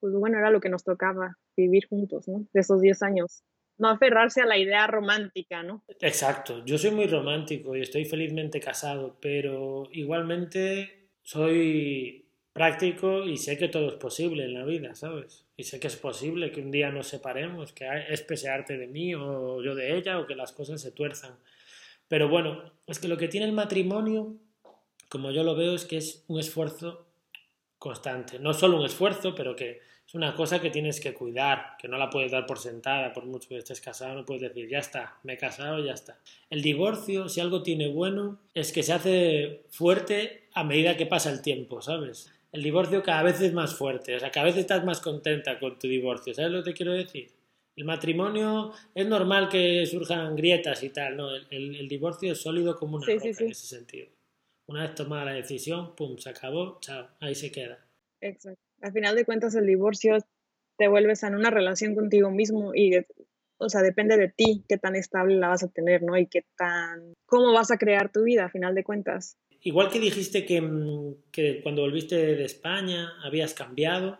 pues 0.00 0.12
bueno, 0.12 0.38
era 0.38 0.50
lo 0.50 0.60
que 0.60 0.70
nos 0.70 0.82
tocaba, 0.82 1.36
vivir 1.56 1.86
juntos, 1.88 2.26
¿no? 2.26 2.46
De 2.52 2.62
esos 2.62 2.80
10 2.80 3.00
años. 3.04 3.44
No 3.78 3.88
aferrarse 3.88 4.42
a 4.42 4.46
la 4.46 4.58
idea 4.58 4.86
romántica, 4.86 5.62
¿no? 5.62 5.82
Exacto, 6.00 6.64
yo 6.64 6.76
soy 6.78 6.90
muy 6.90 7.06
romántico 7.06 7.76
y 7.76 7.80
estoy 7.80 8.04
felizmente 8.04 8.60
casado, 8.60 9.16
pero 9.20 9.88
igualmente 9.92 11.10
soy 11.22 12.28
práctico 12.52 13.24
y 13.24 13.36
sé 13.36 13.56
que 13.56 13.68
todo 13.68 13.88
es 13.88 13.94
posible 13.94 14.44
en 14.44 14.54
la 14.54 14.64
vida, 14.64 14.94
¿sabes? 14.96 15.46
Y 15.56 15.62
sé 15.62 15.78
que 15.78 15.86
es 15.86 15.96
posible 15.96 16.50
que 16.50 16.60
un 16.60 16.72
día 16.72 16.90
nos 16.90 17.06
separemos, 17.06 17.72
que 17.72 17.86
es 18.08 18.22
pese 18.22 18.48
arte 18.48 18.76
de 18.76 18.88
mí 18.88 19.14
o 19.14 19.62
yo 19.62 19.76
de 19.76 19.96
ella 19.96 20.18
o 20.18 20.26
que 20.26 20.34
las 20.34 20.50
cosas 20.50 20.80
se 20.80 20.90
tuerzan. 20.90 21.38
Pero 22.08 22.28
bueno, 22.28 22.72
es 22.86 22.98
que 22.98 23.06
lo 23.06 23.16
que 23.16 23.28
tiene 23.28 23.46
el 23.46 23.52
matrimonio, 23.52 24.36
como 25.08 25.30
yo 25.30 25.44
lo 25.44 25.54
veo, 25.54 25.74
es 25.74 25.84
que 25.84 25.98
es 25.98 26.24
un 26.26 26.40
esfuerzo 26.40 27.06
constante. 27.78 28.40
No 28.40 28.52
solo 28.54 28.78
un 28.78 28.86
esfuerzo, 28.86 29.34
pero 29.34 29.54
que 29.54 29.80
es 30.08 30.14
una 30.14 30.34
cosa 30.34 30.58
que 30.58 30.70
tienes 30.70 31.00
que 31.00 31.12
cuidar, 31.12 31.76
que 31.78 31.86
no 31.86 31.98
la 31.98 32.08
puedes 32.08 32.32
dar 32.32 32.46
por 32.46 32.58
sentada, 32.58 33.12
por 33.12 33.26
mucho 33.26 33.50
que 33.50 33.58
estés 33.58 33.82
casado, 33.82 34.14
no 34.14 34.24
puedes 34.24 34.40
decir, 34.40 34.66
ya 34.66 34.78
está, 34.78 35.18
me 35.22 35.34
he 35.34 35.36
casado, 35.36 35.84
ya 35.84 35.92
está. 35.92 36.18
El 36.48 36.62
divorcio, 36.62 37.28
si 37.28 37.42
algo 37.42 37.62
tiene 37.62 37.88
bueno, 37.88 38.40
es 38.54 38.72
que 38.72 38.82
se 38.82 38.94
hace 38.94 39.64
fuerte 39.68 40.48
a 40.54 40.64
medida 40.64 40.96
que 40.96 41.04
pasa 41.04 41.30
el 41.30 41.42
tiempo, 41.42 41.82
¿sabes? 41.82 42.32
El 42.52 42.62
divorcio 42.62 43.02
cada 43.02 43.22
vez 43.22 43.38
es 43.42 43.52
más 43.52 43.74
fuerte, 43.74 44.16
o 44.16 44.18
sea, 44.18 44.30
cada 44.30 44.46
vez 44.46 44.56
estás 44.56 44.82
más 44.82 45.00
contenta 45.02 45.58
con 45.58 45.78
tu 45.78 45.88
divorcio, 45.88 46.32
¿sabes 46.32 46.52
lo 46.52 46.64
que 46.64 46.70
te 46.70 46.76
quiero 46.78 46.92
decir? 46.92 47.30
El 47.76 47.84
matrimonio 47.84 48.72
es 48.94 49.06
normal 49.06 49.50
que 49.50 49.84
surjan 49.84 50.34
grietas 50.36 50.82
y 50.84 50.88
tal, 50.88 51.18
¿no? 51.18 51.36
El, 51.36 51.86
divorcio 51.86 52.32
es 52.32 52.40
sólido 52.40 52.76
como 52.76 52.96
una 52.96 53.06
roca 53.06 53.24
en 53.24 53.50
ese 53.50 53.66
sentido. 53.66 54.08
Una 54.68 54.84
vez 54.84 54.94
tomada 54.94 55.26
la 55.26 55.32
decisión, 55.32 55.94
pum, 55.94 56.16
se 56.16 56.30
acabó, 56.30 56.78
chao, 56.80 57.08
ahí 57.20 57.34
se 57.34 57.52
queda. 57.52 57.86
Exacto. 58.22 58.67
Al 58.80 58.92
final 58.92 59.16
de 59.16 59.24
cuentas, 59.24 59.54
el 59.54 59.66
divorcio 59.66 60.18
te 60.76 60.88
vuelves 60.88 61.22
en 61.22 61.34
una 61.34 61.50
relación 61.50 61.94
contigo 61.94 62.30
mismo 62.30 62.74
y, 62.74 62.96
o 63.58 63.68
sea, 63.68 63.82
depende 63.82 64.16
de 64.16 64.28
ti 64.28 64.64
qué 64.68 64.78
tan 64.78 64.94
estable 64.94 65.36
la 65.36 65.48
vas 65.48 65.64
a 65.64 65.68
tener, 65.68 66.02
¿no? 66.02 66.16
Y 66.16 66.26
qué 66.26 66.44
tan, 66.56 67.14
cómo 67.26 67.52
vas 67.52 67.70
a 67.70 67.78
crear 67.78 68.12
tu 68.12 68.22
vida, 68.22 68.44
a 68.44 68.50
final 68.50 68.74
de 68.74 68.84
cuentas. 68.84 69.36
Igual 69.62 69.90
que 69.90 69.98
dijiste 69.98 70.46
que, 70.46 70.60
mm, 70.60 71.14
que 71.32 71.60
cuando 71.62 71.82
volviste 71.82 72.14
de 72.14 72.44
España 72.44 73.12
habías 73.24 73.54
cambiado, 73.54 74.18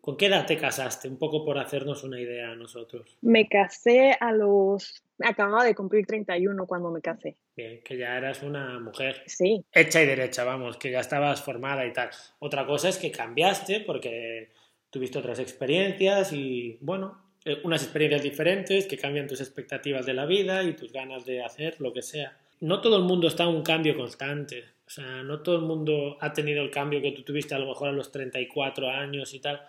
¿Con 0.00 0.16
qué 0.16 0.26
edad 0.26 0.46
te 0.46 0.56
casaste? 0.56 1.08
Un 1.08 1.18
poco 1.18 1.44
por 1.44 1.58
hacernos 1.58 2.04
una 2.04 2.18
idea 2.18 2.52
a 2.52 2.56
nosotros. 2.56 3.18
Me 3.20 3.48
casé 3.48 4.16
a 4.18 4.32
los... 4.32 5.02
Acababa 5.18 5.64
de 5.64 5.74
cumplir 5.74 6.06
31 6.06 6.66
cuando 6.66 6.90
me 6.90 7.02
casé. 7.02 7.36
Bien, 7.54 7.82
que 7.84 7.98
ya 7.98 8.16
eras 8.16 8.42
una 8.42 8.78
mujer. 8.78 9.22
Sí. 9.26 9.62
Hecha 9.72 10.02
y 10.02 10.06
derecha, 10.06 10.44
vamos, 10.44 10.78
que 10.78 10.90
ya 10.90 11.00
estabas 11.00 11.42
formada 11.42 11.84
y 11.84 11.92
tal. 11.92 12.08
Otra 12.38 12.66
cosa 12.66 12.88
es 12.88 12.96
que 12.96 13.10
cambiaste 13.10 13.80
porque 13.80 14.52
tuviste 14.88 15.18
otras 15.18 15.38
experiencias 15.38 16.32
y, 16.32 16.78
bueno, 16.80 17.20
eh, 17.44 17.58
unas 17.64 17.82
experiencias 17.82 18.22
diferentes 18.22 18.86
que 18.86 18.96
cambian 18.96 19.26
tus 19.26 19.42
expectativas 19.42 20.06
de 20.06 20.14
la 20.14 20.24
vida 20.24 20.62
y 20.62 20.72
tus 20.72 20.90
ganas 20.92 21.26
de 21.26 21.42
hacer 21.44 21.78
lo 21.78 21.92
que 21.92 22.00
sea. 22.00 22.38
No 22.60 22.80
todo 22.80 22.96
el 22.96 23.04
mundo 23.04 23.28
está 23.28 23.42
en 23.42 23.50
un 23.50 23.62
cambio 23.62 23.94
constante. 23.94 24.64
O 24.86 24.90
sea, 24.90 25.22
no 25.22 25.42
todo 25.42 25.56
el 25.56 25.62
mundo 25.62 26.16
ha 26.20 26.32
tenido 26.32 26.62
el 26.62 26.70
cambio 26.70 27.02
que 27.02 27.12
tú 27.12 27.22
tuviste 27.22 27.54
a 27.54 27.58
lo 27.58 27.66
mejor 27.66 27.90
a 27.90 27.92
los 27.92 28.10
34 28.10 28.88
años 28.88 29.34
y 29.34 29.40
tal 29.40 29.60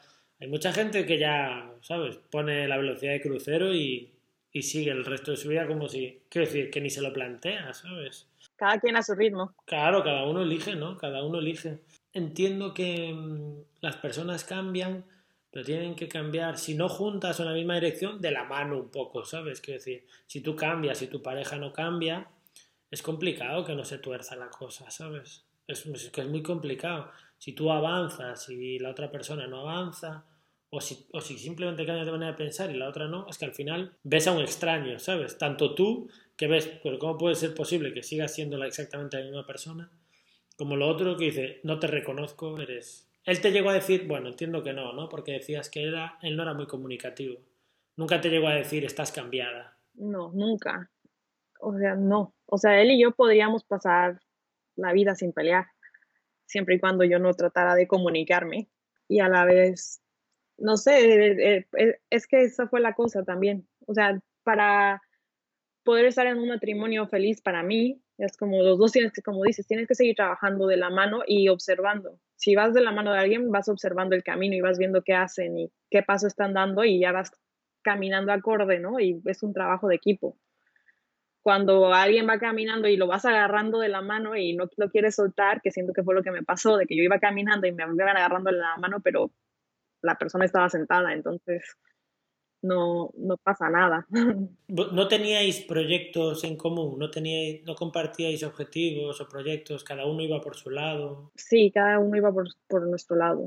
hay 0.42 0.48
mucha 0.48 0.74
gente 0.74 1.06
que 1.06 1.20
ya, 1.20 1.72
¿sabes? 1.82 2.18
Pone 2.32 2.68
la 2.68 2.78
velocidad 2.78 3.12
de 3.12 3.22
crucero 3.22 3.76
y, 3.76 4.12
y 4.52 4.64
sigue 4.64 4.90
el 4.90 5.06
resto 5.06 5.32
de 5.32 5.38
su 5.38 5.50
vida 5.50 5.68
como 5.68 5.88
si, 5.88 6.24
quiero 6.30 6.48
decir, 6.48 6.72
que 6.72 6.82
ni 6.82 6.90
se 6.90 7.02
lo 7.02 7.14
plantea, 7.14 7.72
¿sabes? 7.76 8.28
Cada 8.56 8.80
quien 8.80 8.96
a 8.96 9.04
su 9.04 9.14
ritmo. 9.14 9.54
Claro, 9.66 10.04
cada 10.04 10.26
uno 10.26 10.42
elige, 10.42 10.76
¿no? 10.76 10.98
Cada 10.98 11.24
uno 11.24 11.38
elige. 11.38 11.82
Entiendo 12.12 12.74
que 12.74 13.14
mm, 13.14 13.82
las 13.82 13.98
personas 13.98 14.44
cambian, 14.44 15.06
pero 15.52 15.64
tienen 15.64 15.94
que 15.94 16.08
cambiar, 16.08 16.58
si 16.58 16.74
no 16.74 16.90
juntas 16.90 17.40
en 17.40 17.46
la 17.46 17.54
misma 17.54 17.76
dirección, 17.76 18.20
de 18.20 18.32
la 18.32 18.44
mano 18.44 18.80
un 18.80 18.90
poco, 18.90 19.24
¿sabes? 19.24 19.62
Quiero 19.62 19.78
decir, 19.78 20.08
si 20.26 20.42
tú 20.42 20.56
cambias 20.56 21.04
y 21.04 21.08
tu 21.08 21.22
pareja 21.22 21.58
no 21.58 21.72
cambia, 21.72 22.28
es 22.90 23.04
complicado 23.04 23.64
que 23.64 23.76
no 23.76 23.86
se 23.86 24.00
tuerza 24.00 24.36
la 24.36 24.50
cosa, 24.50 24.90
¿sabes? 24.90 25.46
Es, 25.68 25.86
es 25.86 26.10
que 26.10 26.22
es 26.22 26.28
muy 26.28 26.42
complicado. 26.42 27.12
Si 27.38 27.54
tú 27.54 27.72
avanzas 27.72 28.50
y 28.50 28.80
la 28.80 28.90
otra 28.90 29.12
persona 29.12 29.46
no 29.46 29.62
avanza, 29.62 30.26
o 30.74 30.80
si, 30.80 31.06
o 31.12 31.20
si 31.20 31.38
simplemente 31.38 31.86
cambias 31.86 32.06
de 32.06 32.14
manera 32.14 32.32
de 32.32 32.38
pensar 32.38 32.72
y 32.72 32.78
la 32.78 32.88
otra 32.88 33.08
no, 33.08 33.28
es 33.28 33.38
que 33.38 33.46
al 33.46 33.54
final 33.54 33.98
ves 34.04 34.28
a 34.28 34.32
un 34.32 34.40
extraño, 34.40 34.98
¿sabes? 35.00 35.38
Tanto 35.38 35.76
tú, 35.76 36.10
que 36.38 36.48
ves, 36.48 36.72
pero 36.82 36.98
¿cómo 36.98 37.18
puede 37.18 37.36
ser 37.36 37.54
posible 37.54 37.94
que 37.94 38.04
sigas 38.04 38.34
siendo 38.34 38.64
exactamente 38.64 39.18
la 39.18 39.26
misma 39.26 39.46
persona? 39.46 39.92
Como 40.58 40.78
lo 40.78 40.88
otro 40.88 41.18
que 41.18 41.26
dice, 41.26 41.60
no 41.64 41.78
te 41.78 41.88
reconozco, 41.88 42.58
eres... 42.60 43.10
Él 43.26 43.42
te 43.42 43.52
llegó 43.52 43.70
a 43.70 43.74
decir, 43.74 44.08
bueno, 44.08 44.30
entiendo 44.30 44.64
que 44.64 44.72
no, 44.72 44.94
¿no? 44.94 45.10
Porque 45.10 45.34
decías 45.34 45.70
que 45.70 45.84
era, 45.84 46.18
él 46.22 46.38
no 46.38 46.44
era 46.44 46.54
muy 46.54 46.68
comunicativo. 46.68 47.38
Nunca 47.98 48.22
te 48.22 48.30
llegó 48.30 48.48
a 48.48 48.56
decir, 48.56 48.86
estás 48.86 49.12
cambiada. 49.12 49.78
No, 49.94 50.32
nunca. 50.32 50.90
O 51.60 51.78
sea, 51.78 51.96
no. 51.96 52.34
O 52.46 52.58
sea, 52.58 52.82
él 52.82 52.92
y 52.92 53.02
yo 53.02 53.12
podríamos 53.12 53.66
pasar 53.66 54.22
la 54.78 54.94
vida 54.94 55.16
sin 55.16 55.34
pelear, 55.34 55.68
siempre 56.46 56.76
y 56.76 56.80
cuando 56.80 57.04
yo 57.04 57.20
no 57.20 57.34
tratara 57.34 57.76
de 57.76 57.88
comunicarme. 57.88 58.70
Y 59.08 59.20
a 59.20 59.28
la 59.28 59.46
vez 59.46 60.02
no 60.62 60.78
sé, 60.78 61.58
eh, 61.58 61.68
eh, 61.78 62.00
es 62.10 62.28
que 62.28 62.44
esa 62.44 62.68
fue 62.68 62.80
la 62.80 62.94
cosa 62.94 63.24
también. 63.24 63.68
O 63.88 63.94
sea, 63.94 64.20
para 64.44 65.02
poder 65.84 66.06
estar 66.06 66.28
en 66.28 66.38
un 66.38 66.50
matrimonio 66.50 67.08
feliz 67.08 67.42
para 67.42 67.64
mí, 67.64 68.02
es 68.18 68.38
como 68.38 68.62
los 68.62 68.78
dos 68.78 68.92
tienes 68.92 69.12
que, 69.14 69.22
como 69.22 69.44
dices, 69.44 69.66
tienes 69.68 69.88
que 69.88 69.96
seguir 69.96 70.16
trabajando 70.16 70.68
de 70.68 70.78
la 70.78 70.90
mano 70.90 71.22
y 71.26 71.50
observando. 71.50 72.20
si 72.36 72.56
vas 72.56 72.74
de 72.74 72.82
la 72.82 72.92
mano 72.92 73.14
de 73.14 73.20
alguien, 73.20 73.52
vas 73.52 73.70
observando 73.70 74.16
el 74.16 74.24
camino 74.24 74.56
y 74.56 74.62
vas 74.62 74.80
viendo 74.80 75.04
qué 75.04 75.14
hacen 75.14 75.58
y 75.58 75.72
qué 75.92 76.02
paso 76.04 76.28
están 76.28 76.54
dando 76.54 76.84
y 76.84 77.00
ya 77.00 77.12
vas 77.12 77.32
caminando 77.84 78.32
acorde, 78.32 78.80
¿no? 78.80 79.00
Y 79.00 79.22
es 79.26 79.44
un 79.44 79.54
trabajo 79.54 79.88
de 79.88 79.96
equipo. 79.96 80.38
Cuando 81.44 81.94
alguien 81.94 82.28
va 82.28 82.40
caminando 82.40 82.88
y 82.88 82.98
lo 82.98 83.08
vas 83.08 83.26
agarrando 83.26 83.80
de 83.80 83.90
la 83.90 84.02
mano 84.02 84.36
y 84.36 84.56
no 84.56 84.70
lo 84.78 84.90
quieres 84.90 85.16
soltar, 85.16 85.62
que 85.62 85.72
siento 85.72 85.94
que 85.94 86.04
fue 86.04 86.16
lo 86.16 86.24
que 86.24 86.32
me 86.32 86.44
pasó, 86.44 86.78
de 86.78 86.86
que 86.86 86.96
yo 86.96 87.04
iba 87.04 87.20
caminando 87.20 87.68
y 87.68 87.72
me 87.72 87.84
iban 87.84 88.18
agarrando 88.18 88.52
de 88.52 88.58
la 88.58 88.78
mano, 88.78 89.02
pero 89.04 89.32
la 90.02 90.16
persona 90.16 90.46
estaba 90.46 90.70
sentada, 90.70 91.14
entonces 91.14 91.78
no, 92.62 93.12
no 93.18 93.38
pasa 93.38 93.70
nada. 93.70 94.08
¿No 94.68 95.08
teníais 95.08 95.62
proyectos 95.62 96.44
en 96.44 96.56
común? 96.58 96.98
¿No, 97.00 97.10
teníais, 97.10 97.64
¿No 97.64 97.76
compartíais 97.76 98.44
objetivos 98.44 99.20
o 99.22 99.28
proyectos? 99.28 99.84
¿Cada 99.84 100.06
uno 100.06 100.22
iba 100.22 100.42
por 100.42 100.56
su 100.56 100.70
lado? 100.70 101.32
Sí, 101.36 101.72
cada 101.72 102.00
uno 102.00 102.16
iba 102.18 102.32
por, 102.32 102.48
por 102.68 102.88
nuestro 102.88 103.16
lado. 103.16 103.44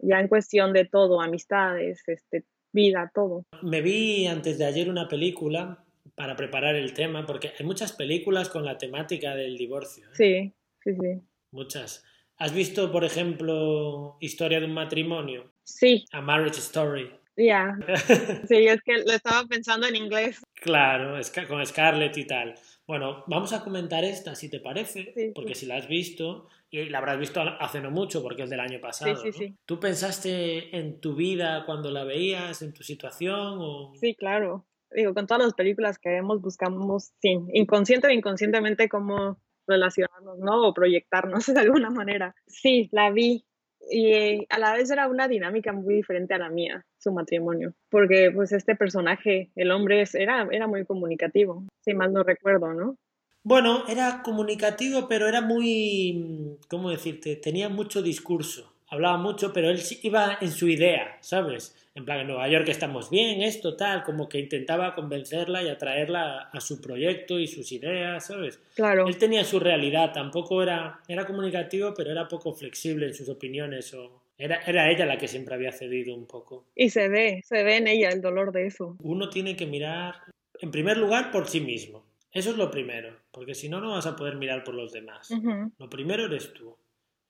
Ya 0.00 0.20
en 0.20 0.28
cuestión 0.28 0.72
de 0.72 0.84
todo, 0.84 1.20
amistades, 1.20 2.02
este, 2.06 2.44
vida, 2.72 3.10
todo. 3.14 3.44
Me 3.62 3.80
vi 3.82 4.26
antes 4.26 4.58
de 4.58 4.64
ayer 4.64 4.88
una 4.88 5.08
película 5.08 5.84
para 6.14 6.36
preparar 6.36 6.74
el 6.74 6.94
tema, 6.94 7.24
porque 7.26 7.52
hay 7.58 7.64
muchas 7.64 7.92
películas 7.92 8.48
con 8.48 8.64
la 8.64 8.78
temática 8.78 9.34
del 9.34 9.56
divorcio. 9.56 10.06
¿eh? 10.08 10.14
Sí, 10.14 10.54
sí, 10.82 10.96
sí. 11.00 11.20
Muchas. 11.52 12.04
¿Has 12.36 12.52
visto, 12.52 12.92
por 12.92 13.04
ejemplo, 13.04 14.16
Historia 14.20 14.60
de 14.60 14.66
un 14.66 14.74
matrimonio? 14.74 15.52
Sí. 15.68 16.04
A 16.12 16.20
Marriage 16.20 16.58
Story. 16.58 17.10
Ya. 17.36 17.78
Sí, 18.48 18.66
es 18.66 18.82
que 18.82 18.98
lo 18.98 19.12
estaba 19.12 19.46
pensando 19.46 19.86
en 19.86 19.96
inglés. 19.96 20.40
Claro, 20.54 21.20
con 21.46 21.64
Scarlett 21.64 22.16
y 22.16 22.26
tal. 22.26 22.54
Bueno, 22.86 23.22
vamos 23.26 23.52
a 23.52 23.62
comentar 23.62 24.02
esta, 24.02 24.34
si 24.34 24.48
te 24.48 24.60
parece, 24.60 25.32
porque 25.34 25.54
si 25.54 25.66
la 25.66 25.76
has 25.76 25.86
visto, 25.86 26.48
y 26.70 26.88
la 26.88 26.98
habrás 26.98 27.18
visto 27.18 27.40
hace 27.40 27.80
no 27.80 27.90
mucho, 27.90 28.22
porque 28.22 28.42
es 28.42 28.50
del 28.50 28.60
año 28.60 28.80
pasado. 28.80 29.14
Sí, 29.16 29.32
sí, 29.32 29.38
sí. 29.38 29.56
¿Tú 29.66 29.78
pensaste 29.78 30.76
en 30.76 31.00
tu 31.00 31.14
vida 31.14 31.64
cuando 31.66 31.90
la 31.90 32.04
veías, 32.04 32.62
en 32.62 32.72
tu 32.72 32.82
situación? 32.82 33.58
O... 33.60 33.92
Sí, 34.00 34.14
claro. 34.14 34.66
Digo, 34.90 35.12
con 35.12 35.26
todas 35.26 35.44
las 35.44 35.54
películas 35.54 35.98
que 35.98 36.08
vemos, 36.08 36.40
buscamos, 36.40 37.12
sí, 37.20 37.38
inconsciente 37.52 38.08
o 38.08 38.10
inconscientemente, 38.10 38.88
cómo 38.88 39.38
relacionarnos, 39.66 40.38
¿no? 40.38 40.66
O 40.66 40.74
proyectarnos 40.74 41.46
de 41.54 41.60
alguna 41.60 41.90
manera. 41.90 42.34
Sí, 42.46 42.88
la 42.90 43.10
vi 43.10 43.44
y 43.90 44.46
a 44.48 44.58
la 44.58 44.74
vez 44.74 44.90
era 44.90 45.08
una 45.08 45.28
dinámica 45.28 45.72
muy 45.72 45.94
diferente 45.94 46.34
a 46.34 46.38
la 46.38 46.50
mía, 46.50 46.84
su 46.98 47.12
matrimonio, 47.12 47.74
porque 47.90 48.30
pues 48.34 48.52
este 48.52 48.76
personaje, 48.76 49.50
el 49.56 49.70
hombre, 49.70 50.04
era, 50.14 50.46
era 50.50 50.66
muy 50.66 50.84
comunicativo, 50.84 51.64
si 51.80 51.94
mal 51.94 52.12
no 52.12 52.22
recuerdo, 52.22 52.72
¿no? 52.74 52.96
Bueno, 53.42 53.84
era 53.88 54.22
comunicativo, 54.22 55.08
pero 55.08 55.26
era 55.26 55.40
muy, 55.40 56.58
¿cómo 56.68 56.90
decirte? 56.90 57.36
Tenía 57.36 57.68
mucho 57.68 58.02
discurso, 58.02 58.74
hablaba 58.88 59.16
mucho, 59.16 59.52
pero 59.52 59.70
él 59.70 59.80
iba 60.02 60.38
en 60.40 60.50
su 60.50 60.68
idea, 60.68 61.16
¿sabes? 61.20 61.74
En 61.98 62.04
plan, 62.04 62.20
en 62.20 62.28
Nueva 62.28 62.48
York 62.48 62.68
estamos 62.68 63.10
bien, 63.10 63.42
esto, 63.42 63.76
tal, 63.76 64.04
como 64.04 64.28
que 64.28 64.38
intentaba 64.38 64.94
convencerla 64.94 65.64
y 65.64 65.68
atraerla 65.68 66.48
a, 66.52 66.60
su 66.60 66.80
proyecto 66.80 67.40
y 67.40 67.48
sus 67.48 67.72
ideas, 67.72 68.26
¿sabes? 68.26 68.60
Claro. 68.76 69.08
Él 69.08 69.18
tenía 69.18 69.42
su 69.42 69.58
realidad, 69.58 70.12
tampoco 70.12 70.62
era, 70.62 71.00
era 71.08 71.26
comunicativo, 71.26 71.92
pero 71.94 72.12
era 72.12 72.28
poco 72.28 72.54
flexible 72.54 73.06
en 73.06 73.14
sus 73.14 73.28
opiniones 73.28 73.92
o... 73.94 74.22
Era, 74.40 74.60
era 74.64 74.88
ella 74.88 75.04
la 75.04 75.18
que 75.18 75.26
siempre 75.26 75.56
había 75.56 75.72
cedido 75.72 76.14
un 76.14 76.26
poco. 76.26 76.66
Y 76.76 76.90
se 76.90 77.08
ve, 77.08 77.42
se 77.44 77.64
ve 77.64 77.78
en 77.78 77.88
ella 77.88 78.10
el 78.10 78.20
dolor 78.20 78.52
de 78.52 78.68
eso. 78.68 78.96
Uno 79.02 79.28
tiene 79.28 79.56
que 79.56 79.66
mirar, 79.66 80.14
en 80.60 80.70
primer 80.70 80.96
lugar, 80.96 81.32
por 81.32 81.48
sí 81.48 81.60
mismo. 81.60 82.04
Eso 82.30 82.50
es 82.50 82.56
lo 82.56 82.70
primero, 82.70 83.16
porque 83.32 83.56
si 83.56 83.68
no, 83.68 83.80
no 83.80 83.90
vas 83.90 84.06
a 84.06 84.14
poder 84.14 84.36
mirar 84.36 84.62
por 84.62 84.76
los 84.76 84.92
demás. 84.92 85.28
Lo 85.76 85.90
primero 85.90 86.26
eres 86.26 86.52
tú. 86.52 86.76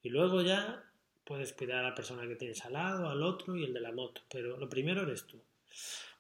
Y 0.02 0.10
luego 0.10 0.42
ya 0.42 0.84
puedes 1.28 1.52
cuidar 1.52 1.80
a 1.80 1.90
la 1.90 1.94
persona 1.94 2.26
que 2.26 2.36
tienes 2.36 2.64
al 2.64 2.72
lado, 2.72 3.10
al 3.10 3.22
otro 3.22 3.54
y 3.54 3.62
el 3.62 3.74
de 3.74 3.80
la 3.80 3.92
moto, 3.92 4.22
pero 4.32 4.56
lo 4.56 4.66
primero 4.66 5.02
eres 5.02 5.26
tú. 5.26 5.38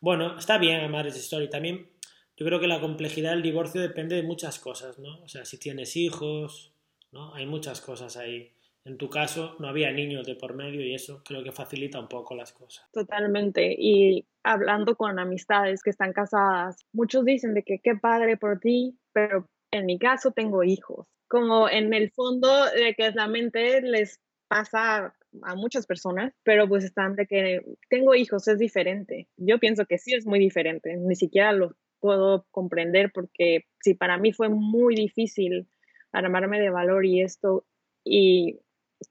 Bueno, 0.00 0.38
está 0.38 0.58
bien 0.58 0.80
amar 0.80 1.06
esa 1.06 1.18
historia. 1.18 1.48
También 1.48 1.88
yo 2.36 2.44
creo 2.44 2.60
que 2.60 2.66
la 2.66 2.78
complejidad 2.78 3.30
del 3.30 3.42
divorcio 3.42 3.80
depende 3.80 4.16
de 4.16 4.22
muchas 4.22 4.58
cosas, 4.58 4.98
¿no? 4.98 5.22
O 5.22 5.28
sea, 5.28 5.46
si 5.46 5.58
tienes 5.58 5.96
hijos, 5.96 6.74
¿no? 7.10 7.34
Hay 7.34 7.46
muchas 7.46 7.80
cosas 7.80 8.18
ahí. 8.18 8.52
En 8.84 8.98
tu 8.98 9.08
caso 9.08 9.56
no 9.58 9.68
había 9.68 9.90
niños 9.92 10.26
de 10.26 10.34
por 10.34 10.54
medio 10.54 10.82
y 10.82 10.94
eso 10.94 11.22
creo 11.24 11.42
que 11.42 11.52
facilita 11.52 11.98
un 11.98 12.08
poco 12.08 12.34
las 12.34 12.52
cosas. 12.52 12.86
Totalmente. 12.92 13.74
Y 13.78 14.26
hablando 14.44 14.94
con 14.94 15.18
amistades 15.18 15.82
que 15.82 15.90
están 15.90 16.12
casadas, 16.12 16.84
muchos 16.92 17.24
dicen 17.24 17.54
de 17.54 17.62
que 17.62 17.80
qué 17.82 17.94
padre 17.96 18.36
por 18.36 18.60
ti, 18.60 18.98
pero 19.12 19.48
en 19.70 19.86
mi 19.86 19.98
caso 19.98 20.32
tengo 20.32 20.64
hijos. 20.64 21.06
Como 21.28 21.68
en 21.68 21.92
el 21.94 22.10
fondo 22.10 22.48
de 22.66 22.94
que 22.94 23.10
la 23.12 23.26
mente 23.26 23.82
les 23.82 24.20
pasa 24.48 25.14
a 25.42 25.54
muchas 25.54 25.86
personas, 25.86 26.32
pero 26.42 26.68
pues 26.68 26.84
están 26.84 27.14
de 27.14 27.26
que 27.26 27.60
tengo 27.88 28.14
hijos, 28.14 28.48
es 28.48 28.58
diferente. 28.58 29.28
Yo 29.36 29.58
pienso 29.58 29.84
que 29.86 29.98
sí 29.98 30.14
es 30.14 30.26
muy 30.26 30.38
diferente, 30.38 30.96
ni 30.96 31.14
siquiera 31.14 31.52
lo 31.52 31.76
puedo 32.00 32.46
comprender 32.50 33.10
porque 33.12 33.66
si 33.80 33.94
para 33.94 34.18
mí 34.18 34.32
fue 34.32 34.48
muy 34.48 34.94
difícil 34.94 35.68
armarme 36.12 36.60
de 36.60 36.70
valor 36.70 37.04
y 37.04 37.22
esto, 37.22 37.64
y 38.04 38.60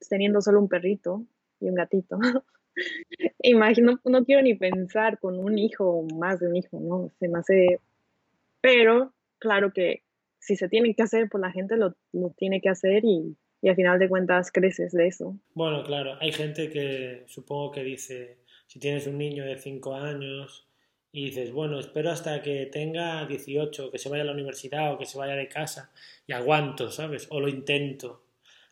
teniendo 0.09 0.41
solo 0.41 0.59
un 0.59 0.69
perrito 0.69 1.25
y 1.59 1.69
un 1.69 1.75
gatito, 1.75 2.17
imagino, 3.39 3.99
no 4.03 4.25
quiero 4.25 4.41
ni 4.41 4.55
pensar 4.55 5.19
con 5.19 5.37
un 5.37 5.57
hijo 5.57 5.85
o 5.85 6.15
más 6.15 6.39
de 6.39 6.47
un 6.47 6.55
hijo, 6.55 6.79
¿no? 6.79 7.11
Se 7.19 7.27
me 7.27 7.39
hace, 7.39 7.79
pero 8.61 9.13
claro 9.39 9.71
que 9.71 10.03
si 10.39 10.55
se 10.55 10.69
tiene 10.69 10.95
que 10.95 11.03
hacer, 11.03 11.29
pues 11.29 11.41
la 11.41 11.51
gente 11.51 11.77
lo, 11.77 11.95
lo 12.13 12.31
tiene 12.31 12.61
que 12.61 12.69
hacer 12.69 13.03
y 13.03 13.35
y 13.61 13.69
al 13.69 13.75
final 13.75 13.99
de 13.99 14.09
cuentas 14.09 14.51
creces 14.51 14.91
de 14.91 15.07
eso. 15.07 15.35
Bueno, 15.53 15.83
claro, 15.83 16.17
hay 16.19 16.31
gente 16.31 16.69
que 16.69 17.23
supongo 17.27 17.71
que 17.71 17.83
dice, 17.83 18.37
si 18.67 18.79
tienes 18.79 19.07
un 19.07 19.17
niño 19.17 19.45
de 19.45 19.57
5 19.57 19.95
años 19.95 20.67
y 21.11 21.25
dices, 21.25 21.51
bueno, 21.51 21.79
espero 21.79 22.11
hasta 22.11 22.41
que 22.41 22.67
tenga 22.67 23.25
18, 23.25 23.91
que 23.91 23.97
se 23.97 24.09
vaya 24.09 24.23
a 24.23 24.25
la 24.25 24.33
universidad 24.33 24.93
o 24.93 24.97
que 24.97 25.05
se 25.05 25.17
vaya 25.17 25.35
de 25.35 25.47
casa 25.47 25.91
y 26.27 26.33
aguanto, 26.33 26.91
¿sabes? 26.91 27.27
O 27.31 27.39
lo 27.39 27.47
intento. 27.47 28.23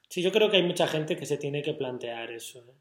Sí, 0.09 0.21
yo 0.21 0.31
creo 0.31 0.49
que 0.49 0.57
hay 0.57 0.63
mucha 0.63 0.87
gente 0.87 1.17
que 1.17 1.25
se 1.25 1.37
tiene 1.37 1.63
que 1.63 1.73
plantear 1.73 2.31
eso. 2.31 2.59
¿eh? 2.59 2.73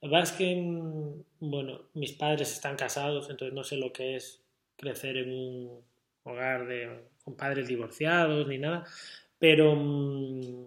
La 0.00 0.08
verdad 0.08 0.22
es 0.30 0.32
que, 0.32 0.54
mm, 0.54 1.24
bueno, 1.40 1.82
mis 1.94 2.12
padres 2.12 2.52
están 2.52 2.76
casados, 2.76 3.28
entonces 3.30 3.54
no 3.54 3.64
sé 3.64 3.76
lo 3.76 3.92
que 3.92 4.16
es 4.16 4.42
crecer 4.76 5.16
en 5.16 5.32
un 5.32 5.80
hogar 6.22 6.66
de, 6.66 6.88
con 7.24 7.34
padres 7.34 7.66
divorciados 7.66 8.46
ni 8.46 8.58
nada, 8.58 8.84
pero 9.38 9.74
mm, 9.74 10.66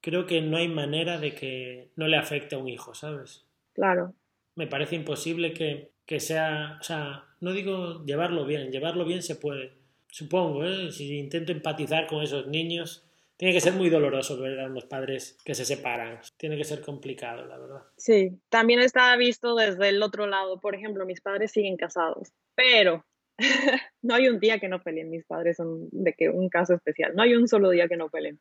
creo 0.00 0.26
que 0.26 0.40
no 0.40 0.56
hay 0.56 0.68
manera 0.68 1.18
de 1.18 1.34
que 1.34 1.90
no 1.96 2.06
le 2.08 2.16
afecte 2.16 2.54
a 2.54 2.58
un 2.58 2.68
hijo, 2.68 2.94
¿sabes? 2.94 3.46
Claro. 3.74 4.14
Me 4.54 4.66
parece 4.66 4.96
imposible 4.96 5.52
que, 5.52 5.92
que 6.06 6.20
sea, 6.20 6.78
o 6.80 6.82
sea, 6.82 7.24
no 7.40 7.52
digo 7.52 8.04
llevarlo 8.04 8.44
bien, 8.44 8.70
llevarlo 8.72 9.04
bien 9.04 9.22
se 9.22 9.36
puede, 9.36 9.72
supongo, 10.08 10.64
¿eh? 10.64 10.90
si 10.90 11.18
intento 11.18 11.52
empatizar 11.52 12.06
con 12.06 12.22
esos 12.22 12.46
niños, 12.46 13.08
tiene 13.38 13.54
que 13.54 13.60
ser 13.60 13.74
muy 13.74 13.88
doloroso 13.88 14.36
ver 14.40 14.58
a 14.58 14.66
unos 14.66 14.84
padres 14.84 15.38
que 15.44 15.54
se 15.54 15.64
separan. 15.64 16.18
Tiene 16.36 16.56
que 16.56 16.64
ser 16.64 16.80
complicado, 16.80 17.46
la 17.46 17.56
verdad. 17.56 17.82
Sí, 17.96 18.36
también 18.48 18.80
está 18.80 19.16
visto 19.16 19.54
desde 19.54 19.90
el 19.90 20.02
otro 20.02 20.26
lado. 20.26 20.58
Por 20.58 20.74
ejemplo, 20.74 21.06
mis 21.06 21.20
padres 21.20 21.52
siguen 21.52 21.76
casados, 21.76 22.32
pero 22.56 23.06
no 24.02 24.16
hay 24.16 24.26
un 24.26 24.40
día 24.40 24.58
que 24.58 24.66
no 24.66 24.82
peleen. 24.82 25.08
Mis 25.08 25.24
padres 25.24 25.56
son 25.56 25.88
de 25.92 26.14
que 26.14 26.28
un 26.28 26.48
caso 26.48 26.74
especial. 26.74 27.14
No 27.14 27.22
hay 27.22 27.36
un 27.36 27.46
solo 27.46 27.70
día 27.70 27.86
que 27.86 27.96
no 27.96 28.08
peleen. 28.08 28.40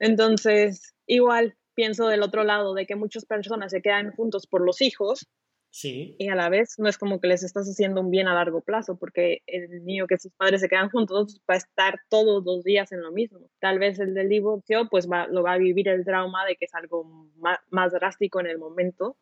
Entonces, 0.00 0.94
igual 1.06 1.56
pienso 1.74 2.08
del 2.08 2.22
otro 2.22 2.44
lado, 2.44 2.74
de 2.74 2.86
que 2.86 2.96
muchas 2.96 3.24
personas 3.24 3.70
se 3.72 3.82
quedan 3.82 4.12
juntos 4.12 4.46
por 4.46 4.64
los 4.64 4.80
hijos. 4.80 5.26
Sí. 5.70 6.16
Y 6.18 6.28
a 6.28 6.34
la 6.34 6.50
vez 6.50 6.74
no 6.78 6.86
es 6.86 6.98
como 6.98 7.18
que 7.18 7.28
les 7.28 7.42
estás 7.42 7.66
haciendo 7.66 8.02
un 8.02 8.10
bien 8.10 8.28
a 8.28 8.34
largo 8.34 8.60
plazo, 8.60 8.98
porque 8.98 9.40
el 9.46 9.84
niño 9.86 10.06
que 10.06 10.18
sus 10.18 10.30
padres 10.34 10.60
se 10.60 10.68
quedan 10.68 10.90
juntos 10.90 11.40
va 11.50 11.54
a 11.54 11.58
estar 11.58 11.98
todos 12.10 12.44
los 12.44 12.62
días 12.62 12.92
en 12.92 13.00
lo 13.00 13.10
mismo. 13.10 13.50
Tal 13.58 13.78
vez 13.78 13.98
el 13.98 14.12
del 14.12 14.28
divorcio, 14.28 14.88
pues 14.90 15.08
va, 15.10 15.26
lo 15.28 15.42
va 15.42 15.54
a 15.54 15.58
vivir 15.58 15.88
el 15.88 16.04
trauma 16.04 16.44
de 16.44 16.56
que 16.56 16.66
es 16.66 16.74
algo 16.74 17.30
más, 17.70 17.92
drástico 17.92 18.40
en 18.40 18.48
el 18.48 18.58
momento, 18.58 19.16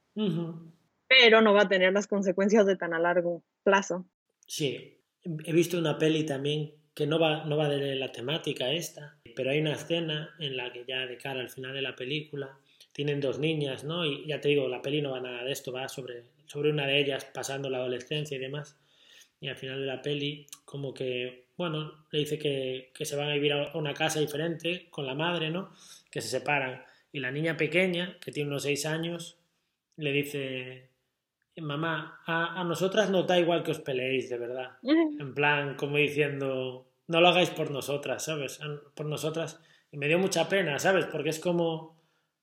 pero 1.06 1.40
no 1.40 1.54
va 1.54 1.62
a 1.62 1.68
tener 1.68 1.92
las 1.92 2.08
consecuencias 2.08 2.66
de 2.66 2.76
tan 2.76 2.94
a 2.94 2.98
largo 2.98 3.44
plazo. 3.62 4.06
Sí, 4.46 5.00
he 5.22 5.52
visto 5.52 5.78
una 5.78 5.98
peli 5.98 6.26
también 6.26 6.79
que 7.00 7.06
no 7.06 7.18
va, 7.18 7.46
no 7.46 7.56
va 7.56 7.66
de 7.66 7.96
la 7.96 8.12
temática 8.12 8.70
esta, 8.72 9.16
pero 9.34 9.50
hay 9.50 9.60
una 9.60 9.72
escena 9.72 10.34
en 10.38 10.54
la 10.54 10.70
que 10.70 10.84
ya 10.86 11.06
de 11.06 11.16
cara 11.16 11.40
al 11.40 11.48
final 11.48 11.72
de 11.72 11.80
la 11.80 11.96
película 11.96 12.58
tienen 12.92 13.22
dos 13.22 13.38
niñas, 13.38 13.84
¿no? 13.84 14.04
Y 14.04 14.26
ya 14.26 14.38
te 14.38 14.50
digo, 14.50 14.68
la 14.68 14.82
peli 14.82 15.00
no 15.00 15.12
va 15.12 15.20
nada 15.20 15.42
de 15.42 15.50
esto, 15.50 15.72
va 15.72 15.88
sobre, 15.88 16.24
sobre 16.44 16.70
una 16.70 16.86
de 16.86 17.00
ellas 17.00 17.24
pasando 17.24 17.70
la 17.70 17.78
adolescencia 17.78 18.36
y 18.36 18.40
demás. 18.40 18.76
Y 19.40 19.48
al 19.48 19.56
final 19.56 19.80
de 19.80 19.86
la 19.86 20.02
peli, 20.02 20.46
como 20.66 20.92
que, 20.92 21.46
bueno, 21.56 22.04
le 22.10 22.18
dice 22.18 22.38
que, 22.38 22.90
que 22.94 23.06
se 23.06 23.16
van 23.16 23.30
a 23.30 23.32
vivir 23.32 23.54
a 23.54 23.70
una 23.78 23.94
casa 23.94 24.20
diferente 24.20 24.88
con 24.90 25.06
la 25.06 25.14
madre, 25.14 25.48
¿no? 25.48 25.72
Que 26.10 26.20
se 26.20 26.28
separan. 26.28 26.84
Y 27.12 27.20
la 27.20 27.30
niña 27.30 27.56
pequeña, 27.56 28.18
que 28.20 28.30
tiene 28.30 28.50
unos 28.50 28.64
seis 28.64 28.84
años, 28.84 29.38
le 29.96 30.12
dice, 30.12 30.90
mamá, 31.56 32.20
a, 32.26 32.60
a, 32.60 32.64
nosotras 32.64 33.08
nos 33.08 33.26
da 33.26 33.38
igual 33.38 33.62
que 33.62 33.70
os 33.70 33.80
peleéis, 33.80 34.28
de 34.28 34.36
verdad. 34.36 34.72
En 34.82 35.32
plan, 35.32 35.76
como 35.76 35.96
diciendo, 35.96 36.89
no 37.10 37.20
lo 37.20 37.28
hagáis 37.28 37.50
por 37.50 37.70
nosotras, 37.70 38.24
¿sabes? 38.24 38.60
Por 38.94 39.06
nosotras. 39.06 39.60
Y 39.90 39.96
me 39.96 40.06
dio 40.06 40.18
mucha 40.18 40.48
pena, 40.48 40.78
¿sabes? 40.78 41.06
Porque 41.06 41.30
es 41.30 41.40
como, 41.40 42.00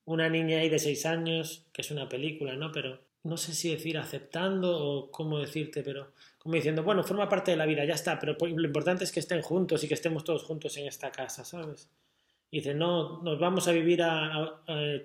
una 0.07 0.29
niña 0.29 0.59
ahí 0.59 0.69
de 0.69 0.79
seis 0.79 1.05
años, 1.05 1.65
que 1.73 1.81
es 1.81 1.91
una 1.91 2.07
película, 2.07 2.55
¿no? 2.55 2.71
Pero 2.71 2.99
no 3.23 3.35
sé 3.35 3.53
si 3.53 3.71
decir 3.71 3.97
aceptando 3.97 4.77
o 4.77 5.11
cómo 5.11 5.39
decirte, 5.39 5.83
pero 5.83 6.11
como 6.37 6.55
diciendo, 6.55 6.83
bueno, 6.83 7.03
forma 7.03 7.27
parte 7.27 7.51
de 7.51 7.57
la 7.57 7.65
vida, 7.65 7.83
ya 7.85 7.93
está, 7.93 8.19
pero 8.19 8.37
lo 8.39 8.65
importante 8.65 9.03
es 9.03 9.11
que 9.11 9.19
estén 9.19 9.41
juntos 9.41 9.83
y 9.83 9.87
que 9.87 9.93
estemos 9.93 10.23
todos 10.23 10.43
juntos 10.43 10.77
en 10.77 10.87
esta 10.87 11.11
casa, 11.11 11.45
¿sabes? 11.45 11.89
Y 12.51 12.59
dice, 12.59 12.73
no, 12.73 13.21
nos 13.21 13.37
vamos 13.37 13.67
a 13.67 13.73
vivir 13.73 14.01
a, 14.01 14.61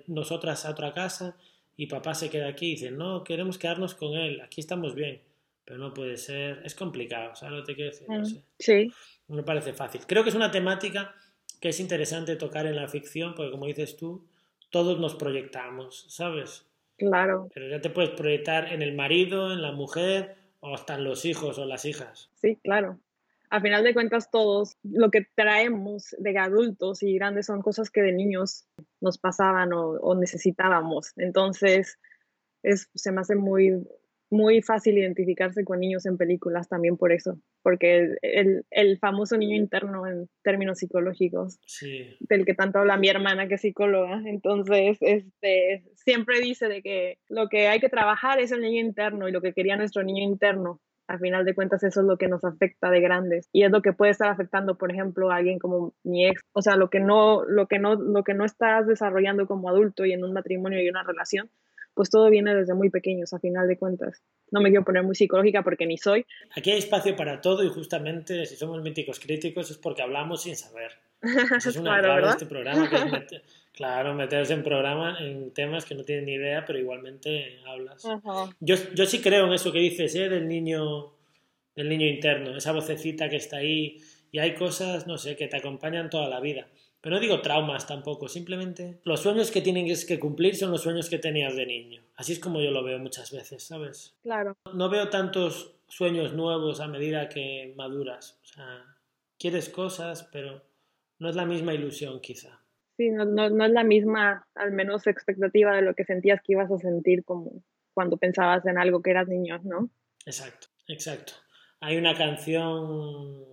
nosotras 0.07 0.65
a 0.65 0.71
otra 0.71 0.93
casa 0.93 1.35
y 1.75 1.87
papá 1.87 2.13
se 2.15 2.29
queda 2.29 2.47
aquí. 2.47 2.67
Y 2.67 2.75
dice, 2.75 2.91
no, 2.91 3.25
queremos 3.25 3.57
quedarnos 3.57 3.95
con 3.95 4.13
él, 4.13 4.39
aquí 4.39 4.61
estamos 4.61 4.95
bien. 4.95 5.21
Pero 5.65 5.79
no 5.79 5.93
puede 5.93 6.17
ser, 6.17 6.61
es 6.65 6.75
complicado, 6.75 7.35
¿sabes 7.35 7.55
lo 7.55 7.63
que 7.63 7.71
te 7.71 7.75
quiero 7.75 7.91
decir? 7.91 8.09
No 8.09 8.19
mm, 8.19 8.25
sé. 8.25 8.43
Sí. 8.59 8.93
No 9.27 9.37
me 9.37 9.43
parece 9.43 9.73
fácil. 9.73 10.01
Creo 10.05 10.23
que 10.23 10.29
es 10.29 10.35
una 10.35 10.51
temática 10.51 11.15
que 11.61 11.69
es 11.69 11.79
interesante 11.79 12.35
tocar 12.35 12.65
en 12.65 12.75
la 12.75 12.87
ficción, 12.87 13.33
porque 13.35 13.51
como 13.51 13.65
dices 13.67 13.95
tú, 13.95 14.27
todos 14.69 14.99
nos 14.99 15.15
proyectamos, 15.15 16.05
¿sabes? 16.09 16.65
Claro. 16.97 17.49
Pero 17.53 17.69
ya 17.69 17.79
te 17.79 17.89
puedes 17.89 18.11
proyectar 18.11 18.73
en 18.73 18.81
el 18.81 18.93
marido, 18.93 19.53
en 19.53 19.61
la 19.61 19.71
mujer 19.71 20.35
o 20.59 20.73
hasta 20.73 20.95
en 20.95 21.03
los 21.03 21.25
hijos 21.25 21.57
o 21.59 21.65
las 21.65 21.85
hijas. 21.85 22.29
Sí, 22.35 22.57
claro. 22.63 22.99
A 23.49 23.61
final 23.61 23.83
de 23.83 23.93
cuentas, 23.93 24.31
todos 24.31 24.77
lo 24.83 25.11
que 25.11 25.27
traemos 25.35 26.15
de 26.17 26.37
adultos 26.39 27.03
y 27.03 27.13
grandes 27.13 27.45
son 27.45 27.61
cosas 27.61 27.91
que 27.91 28.01
de 28.01 28.11
niños 28.11 28.65
nos 28.99 29.19
pasaban 29.19 29.71
o, 29.73 30.15
necesitábamos. 30.15 31.13
Entonces, 31.17 31.99
es, 32.63 32.89
se 32.95 33.11
me 33.11 33.21
hace 33.21 33.35
muy, 33.35 33.87
muy 34.33 34.61
fácil 34.61 34.97
identificarse 34.97 35.63
con 35.63 35.79
niños 35.79 36.05
en 36.05 36.17
películas 36.17 36.67
también 36.67 36.97
por 36.97 37.11
eso, 37.11 37.37
porque 37.61 38.15
el, 38.21 38.65
el 38.71 38.97
famoso 38.97 39.37
niño 39.37 39.55
interno 39.55 40.07
en 40.07 40.27
términos 40.43 40.79
psicológicos, 40.79 41.59
del 42.19 42.45
que 42.45 42.55
tanto 42.55 42.79
habla 42.79 42.97
mi 42.97 43.09
hermana 43.09 43.47
que 43.47 43.55
es 43.55 43.61
psicóloga, 43.61 44.21
entonces 44.25 44.97
este, 45.01 45.83
siempre 45.95 46.39
dice 46.41 46.67
de 46.67 46.81
que 46.81 47.19
lo 47.29 47.47
que 47.47 47.67
hay 47.67 47.79
que 47.79 47.89
trabajar 47.89 48.39
es 48.39 48.51
el 48.51 48.61
niño 48.61 48.81
interno 48.81 49.29
y 49.29 49.31
lo 49.31 49.41
que 49.41 49.53
quería 49.53 49.77
nuestro 49.77 50.03
niño 50.03 50.23
interno. 50.23 50.79
Al 51.05 51.19
final 51.19 51.43
de 51.43 51.53
cuentas 51.53 51.83
eso 51.83 51.99
es 51.99 52.07
lo 52.07 52.17
que 52.17 52.29
nos 52.29 52.45
afecta 52.45 52.89
de 52.89 53.01
grandes 53.01 53.49
y 53.51 53.63
es 53.63 53.71
lo 53.71 53.81
que 53.81 53.91
puede 53.91 54.11
estar 54.11 54.29
afectando, 54.29 54.77
por 54.77 54.89
ejemplo, 54.89 55.31
a 55.31 55.35
alguien 55.35 55.59
como 55.59 55.93
mi 56.03 56.25
ex, 56.25 56.41
o 56.53 56.61
sea, 56.61 56.77
lo 56.77 56.89
que 56.89 57.01
no 57.01 57.43
lo 57.43 57.67
que 57.67 57.77
no 57.77 57.95
lo 57.95 58.23
que 58.23 58.33
no 58.33 58.45
estás 58.45 58.87
desarrollando 58.87 59.45
como 59.45 59.69
adulto 59.69 60.05
y 60.05 60.13
en 60.13 60.23
un 60.23 60.31
matrimonio 60.31 60.81
y 60.81 60.87
una 60.87 61.03
relación, 61.03 61.49
pues 61.93 62.09
todo 62.09 62.29
viene 62.29 62.55
desde 62.55 62.73
muy 62.73 62.89
pequeños, 62.89 63.33
a 63.33 63.39
final 63.39 63.67
de 63.67 63.77
cuentas. 63.77 64.21
No 64.51 64.61
me 64.61 64.69
quiero 64.69 64.85
poner 64.85 65.03
muy 65.03 65.15
psicológica 65.15 65.63
porque 65.63 65.85
ni 65.85 65.97
soy. 65.97 66.25
Aquí 66.55 66.71
hay 66.71 66.79
espacio 66.79 67.15
para 67.15 67.41
todo 67.41 67.63
y 67.63 67.69
justamente 67.69 68.45
si 68.45 68.55
somos 68.55 68.81
míticos 68.81 69.19
críticos 69.19 69.71
es 69.71 69.77
porque 69.77 70.01
hablamos 70.01 70.43
sin 70.43 70.55
saber. 70.55 70.91
es 71.21 71.75
una 71.77 71.99
claro, 71.99 72.25
de 72.25 72.31
este 72.31 72.45
programa, 72.45 72.89
que 72.89 72.95
es 73.35 73.41
claro, 73.73 74.13
meterse 74.13 74.53
en 74.53 74.63
programa 74.63 75.17
en 75.19 75.51
temas 75.51 75.85
que 75.85 75.95
no 75.95 76.03
tienen 76.03 76.25
ni 76.25 76.33
idea, 76.33 76.65
pero 76.65 76.79
igualmente 76.79 77.59
hablas. 77.65 78.03
Yo, 78.59 78.75
yo 78.93 79.05
sí 79.05 79.21
creo 79.21 79.47
en 79.47 79.53
eso 79.53 79.71
que 79.71 79.79
dices, 79.79 80.15
¿eh? 80.15 80.29
del 80.29 80.47
niño 80.47 81.13
del 81.75 81.89
niño 81.89 82.05
interno, 82.05 82.55
esa 82.55 82.71
vocecita 82.71 83.29
que 83.29 83.37
está 83.37 83.57
ahí 83.57 83.97
y 84.31 84.39
hay 84.39 84.55
cosas, 84.55 85.07
no 85.07 85.17
sé, 85.17 85.35
que 85.35 85.47
te 85.47 85.57
acompañan 85.57 86.09
toda 86.09 86.27
la 86.27 86.39
vida. 86.39 86.67
Pero 87.03 87.17
no 87.17 87.21
digo 87.21 87.41
traumas 87.41 87.85
tampoco, 87.85 88.29
simplemente 88.29 89.01
los 89.03 89.19
sueños 89.19 89.51
que 89.51 89.59
tienen 89.59 89.85
que 90.07 90.19
cumplir 90.21 90.55
son 90.55 90.71
los 90.71 90.83
sueños 90.83 91.09
que 91.09 91.19
tenías 91.19 91.53
de 91.53 91.65
niño. 91.65 92.01
Así 92.15 92.31
es 92.31 92.39
como 92.39 92.61
yo 92.61 92.71
lo 92.71 92.81
veo 92.81 92.97
muchas 92.97 93.29
veces, 93.29 93.61
¿sabes? 93.61 94.15
Claro. 94.23 94.55
No 94.73 94.89
veo 94.89 95.09
tantos 95.09 95.75
sueños 95.89 96.31
nuevos 96.31 96.79
a 96.79 96.87
medida 96.87 97.27
que 97.27 97.73
maduras. 97.75 98.39
O 98.41 98.45
sea, 98.45 98.85
quieres 99.37 99.67
cosas, 99.67 100.29
pero 100.31 100.61
no 101.19 101.27
es 101.27 101.35
la 101.35 101.45
misma 101.45 101.73
ilusión 101.73 102.21
quizá. 102.21 102.61
Sí, 102.95 103.09
no, 103.09 103.25
no, 103.25 103.49
no 103.49 103.65
es 103.65 103.71
la 103.71 103.83
misma, 103.83 104.47
al 104.55 104.71
menos, 104.71 105.05
expectativa 105.05 105.75
de 105.75 105.81
lo 105.81 105.95
que 105.95 106.05
sentías 106.05 106.41
que 106.41 106.53
ibas 106.53 106.71
a 106.71 106.77
sentir 106.77 107.25
como 107.25 107.65
cuando 107.93 108.15
pensabas 108.15 108.65
en 108.65 108.77
algo 108.77 109.01
que 109.01 109.11
eras 109.11 109.27
niño, 109.27 109.59
¿no? 109.65 109.89
Exacto, 110.25 110.67
exacto. 110.87 111.33
Hay 111.81 111.97
una 111.97 112.15
canción, 112.15 113.43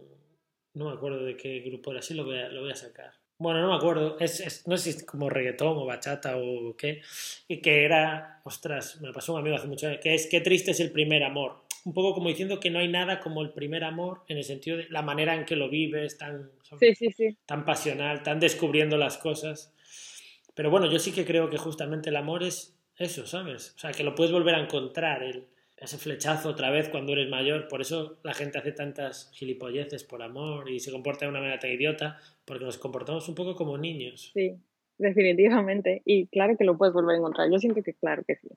no 0.74 0.84
me 0.84 0.92
acuerdo 0.92 1.24
de 1.24 1.36
qué 1.36 1.58
grupo 1.62 1.90
era, 1.90 1.98
así 1.98 2.14
lo 2.14 2.24
voy 2.24 2.38
a, 2.38 2.48
lo 2.48 2.60
voy 2.60 2.70
a 2.70 2.76
sacar 2.76 3.19
bueno, 3.40 3.62
no 3.62 3.70
me 3.70 3.76
acuerdo, 3.76 4.18
es, 4.20 4.68
no 4.68 4.76
sé 4.76 4.92
si 4.92 4.98
es 4.98 5.04
como 5.04 5.30
reggaetón 5.30 5.78
o 5.78 5.86
bachata 5.86 6.36
o 6.36 6.76
qué, 6.76 7.00
y 7.48 7.62
que 7.62 7.86
era, 7.86 8.42
ostras, 8.44 9.00
me 9.00 9.14
pasó 9.14 9.32
un 9.32 9.40
amigo 9.40 9.56
hace 9.56 9.66
mucho, 9.66 9.88
que 10.02 10.14
es 10.14 10.26
qué 10.26 10.42
triste 10.42 10.72
es 10.72 10.80
el 10.80 10.92
primer 10.92 11.24
amor. 11.24 11.64
Un 11.86 11.94
poco 11.94 12.12
como 12.12 12.28
diciendo 12.28 12.60
que 12.60 12.68
no 12.68 12.78
hay 12.78 12.88
nada 12.88 13.18
como 13.18 13.40
el 13.40 13.54
primer 13.54 13.82
amor 13.82 14.24
en 14.28 14.36
el 14.36 14.44
sentido 14.44 14.76
de 14.76 14.90
la 14.90 15.00
manera 15.00 15.34
en 15.34 15.46
que 15.46 15.56
lo 15.56 15.70
vives, 15.70 16.18
tan, 16.18 16.50
tan 17.46 17.64
pasional, 17.64 18.22
tan 18.22 18.38
descubriendo 18.38 18.98
las 18.98 19.16
cosas. 19.16 19.72
Pero 20.54 20.68
bueno, 20.68 20.92
yo 20.92 20.98
sí 20.98 21.12
que 21.12 21.24
creo 21.24 21.48
que 21.48 21.56
justamente 21.56 22.10
el 22.10 22.16
amor 22.16 22.42
es 22.42 22.78
eso, 22.98 23.26
¿sabes? 23.26 23.72
O 23.74 23.78
sea, 23.78 23.92
que 23.92 24.04
lo 24.04 24.14
puedes 24.14 24.32
volver 24.32 24.54
a 24.54 24.60
encontrar, 24.60 25.22
el, 25.22 25.46
ese 25.80 25.96
flechazo 25.96 26.50
otra 26.50 26.70
vez 26.70 26.90
cuando 26.90 27.12
eres 27.12 27.28
mayor. 27.28 27.66
Por 27.66 27.80
eso 27.80 28.18
la 28.22 28.34
gente 28.34 28.58
hace 28.58 28.72
tantas 28.72 29.30
gilipolleces 29.32 30.04
por 30.04 30.22
amor 30.22 30.68
y 30.70 30.78
se 30.78 30.92
comporta 30.92 31.24
de 31.24 31.30
una 31.30 31.40
manera 31.40 31.58
tan 31.58 31.70
idiota, 31.70 32.20
porque 32.50 32.64
nos 32.64 32.78
comportamos 32.78 33.28
un 33.28 33.36
poco 33.36 33.54
como 33.54 33.78
niños. 33.78 34.32
Sí, 34.34 34.56
definitivamente. 34.98 36.02
Y 36.04 36.26
claro 36.26 36.56
que 36.56 36.64
lo 36.64 36.76
puedes 36.76 36.92
volver 36.92 37.14
a 37.14 37.18
encontrar. 37.18 37.48
Yo 37.48 37.60
siento 37.60 37.80
que 37.80 37.94
claro 37.94 38.24
que 38.26 38.34
sí. 38.34 38.48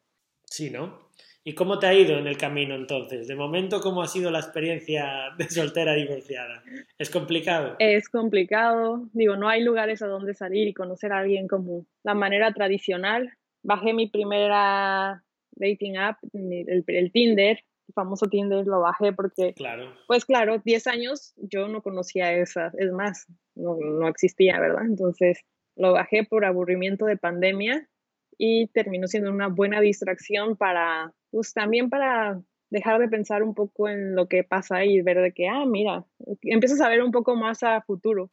Sí, 0.46 0.72
¿no? 0.72 1.10
¿Y 1.44 1.54
cómo 1.54 1.78
te 1.78 1.86
ha 1.86 1.94
ido 1.94 2.18
en 2.18 2.26
el 2.26 2.36
camino 2.36 2.74
entonces? 2.74 3.28
De 3.28 3.36
momento, 3.36 3.82
¿cómo 3.82 4.02
ha 4.02 4.08
sido 4.08 4.32
la 4.32 4.40
experiencia 4.40 5.30
de 5.38 5.48
soltera 5.48 5.94
divorciada? 5.94 6.64
¿Es 6.98 7.12
complicado? 7.12 7.76
Es 7.78 8.10
complicado. 8.10 9.08
Digo, 9.14 9.36
no 9.36 9.48
hay 9.48 9.62
lugares 9.62 10.02
a 10.02 10.08
donde 10.08 10.34
salir 10.34 10.68
y 10.68 10.74
conocer 10.74 11.12
a 11.12 11.20
alguien 11.20 11.48
como 11.48 11.86
la 12.04 12.16
manera 12.16 12.52
tradicional. 12.52 13.32
Bajé 13.62 13.94
mi 13.94 14.10
primera 14.10 15.24
dating 15.52 15.98
app, 15.98 16.18
el, 16.34 16.84
el 16.88 17.12
Tinder, 17.12 17.64
famoso 17.94 18.28
Tinder 18.28 18.66
lo 18.66 18.82
bajé 18.82 19.14
porque, 19.14 19.54
claro. 19.54 19.94
pues 20.08 20.26
claro, 20.26 20.60
10 20.64 20.88
años 20.88 21.34
yo 21.38 21.68
no 21.68 21.82
conocía 21.82 22.34
esa, 22.34 22.72
es 22.78 22.92
más, 22.92 23.28
no, 23.56 23.78
no 23.78 24.08
existía, 24.08 24.60
¿verdad? 24.60 24.86
Entonces 24.86 25.42
lo 25.76 25.94
bajé 25.94 26.24
por 26.24 26.46
aburrimiento 26.46 27.06
de 27.06 27.18
pandemia 27.18 27.88
y 28.38 28.68
terminó 28.68 29.08
siendo 29.08 29.32
una 29.32 29.48
buena 29.48 29.82
distracción 29.82 30.56
para, 30.56 31.14
pues 31.32 31.54
también 31.54 31.90
para 31.90 32.42
dejar 32.70 33.00
de 33.00 33.08
pensar 33.08 33.44
un 33.44 33.54
poco 33.54 33.90
en 33.90 34.16
lo 34.16 34.28
que 34.28 34.44
pasa 34.44 34.84
y 34.86 35.02
ver 35.02 35.22
de 35.22 35.32
que, 35.32 35.48
ah, 35.48 35.66
mira, 35.66 36.06
empiezas 36.42 36.82
a 36.82 36.90
ver 36.90 37.04
un 37.04 37.12
poco 37.12 37.36
más 37.36 37.62
a 37.64 37.82
futuro. 37.82 38.32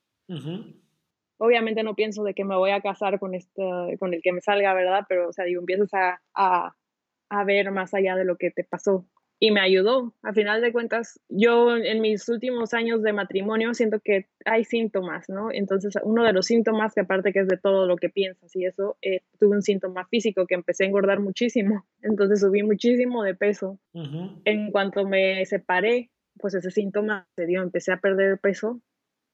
Obviamente 1.39 1.83
no 1.83 1.95
pienso 1.95 2.23
de 2.23 2.35
que 2.35 2.45
me 2.45 2.57
voy 2.57 2.71
a 2.71 2.81
casar 2.81 3.19
con, 3.19 3.35
este, 3.35 3.63
con 3.99 4.15
el 4.15 4.23
que 4.23 4.33
me 4.33 4.41
salga, 4.41 4.73
¿verdad? 4.73 5.05
Pero, 5.09 5.29
o 5.29 5.33
sea, 5.33 5.45
digo, 5.45 5.61
empiezas 5.61 5.93
a, 5.93 6.21
a 6.35 6.75
a 7.31 7.45
ver 7.45 7.71
más 7.71 7.95
allá 7.95 8.17
de 8.17 8.25
lo 8.25 8.37
que 8.37 8.51
te 8.51 8.65
pasó. 8.65 9.07
Y 9.43 9.51
me 9.53 9.61
ayudó. 9.61 10.15
A 10.23 10.35
final 10.35 10.61
de 10.61 10.71
cuentas, 10.71 11.19
yo 11.31 11.75
en 11.75 12.03
mis 12.03 12.29
últimos 12.29 12.75
años 12.75 13.03
de 13.03 13.15
matrimonio 13.15 13.73
siento 13.73 13.99
que 13.99 14.27
hay 14.45 14.65
síntomas, 14.65 15.31
¿no? 15.31 15.51
Entonces, 15.51 15.95
uno 16.05 16.25
de 16.25 16.35
los 16.35 16.47
síntomas, 16.47 16.93
que 16.95 17.01
aparte 17.01 17.33
que 17.33 17.41
es 17.41 17.49
de 17.49 17.57
todo 17.57 17.87
lo 17.87 17.97
que 17.97 18.11
piensas 18.11 18.55
y 18.55 18.67
eso, 18.67 18.99
eh, 19.01 19.23
tuve 19.39 19.57
un 19.57 19.63
síntoma 19.63 20.07
físico 20.07 20.47
que 20.47 20.55
empecé 20.55 20.85
a 20.85 20.89
engordar 20.89 21.21
muchísimo. 21.21 21.87
Entonces, 22.03 22.41
subí 22.41 22.63
muchísimo 22.63 23.23
de 23.23 23.35
peso. 23.35 23.79
En 24.45 24.71
cuanto 24.71 25.07
me 25.07 25.45
separé, 25.47 26.11
pues 26.39 26.55
ese 26.55 26.71
síntoma 26.71 27.27
se 27.35 27.47
dio. 27.47 27.63
Empecé 27.63 27.93
a 27.93 27.97
perder 27.97 28.39
peso 28.39 28.83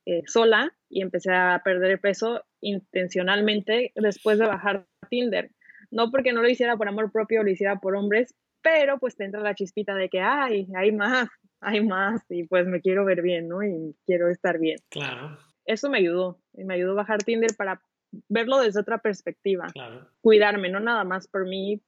eh, 0.07 0.23
sola 0.27 0.73
y 0.89 1.03
empecé 1.03 1.33
a 1.33 1.61
perder 1.65 2.01
peso 2.01 2.45
intencionalmente 2.61 3.91
después 3.97 4.39
de 4.39 4.47
bajar 4.47 4.87
Tinder 5.11 5.51
no 5.91 6.11
porque 6.11 6.33
no 6.33 6.43
lo 6.43 6.49
hiciera 6.49 6.77
por 6.77 6.89
amor 6.89 7.11
propio, 7.11 7.43
lo 7.43 7.51
hiciera 7.51 7.77
por 7.77 7.97
hombres, 7.97 8.35
pero 8.67 8.99
pues 8.99 9.15
te 9.15 9.25
entra 9.25 9.41
la 9.43 9.55
chispita 9.55 9.95
de 9.95 10.09
que, 10.09 10.21
ay, 10.21 10.67
hay 10.75 10.91
más, 10.91 11.29
hay 11.61 11.81
más, 11.83 12.21
y 12.29 12.49
pues 12.49 12.67
me 12.67 12.81
quiero 12.81 13.05
ver 13.05 13.23
bien, 13.23 13.47
¿no? 13.47 13.63
Y 13.63 13.95
quiero 14.05 14.29
estar 14.29 14.59
bien. 14.59 14.79
Claro. 14.89 15.39
Eso 15.65 15.89
me 15.89 15.99
ayudó, 15.99 16.41
y 16.53 16.65
me 16.65 16.75
ayudó 16.75 16.91
a 16.91 16.97
bajar 16.97 17.23
Tinder 17.23 17.55
para 17.57 17.81
verlo 18.29 18.59
desde 18.59 18.81
otra 18.81 18.99
perspectiva. 18.99 19.69
Claro. 19.73 20.09
Cuidarme, 20.21 20.69
no 20.69 20.81
nada 20.81 21.05
más 21.05 21.29
por 21.29 21.47
mí, 21.47 21.81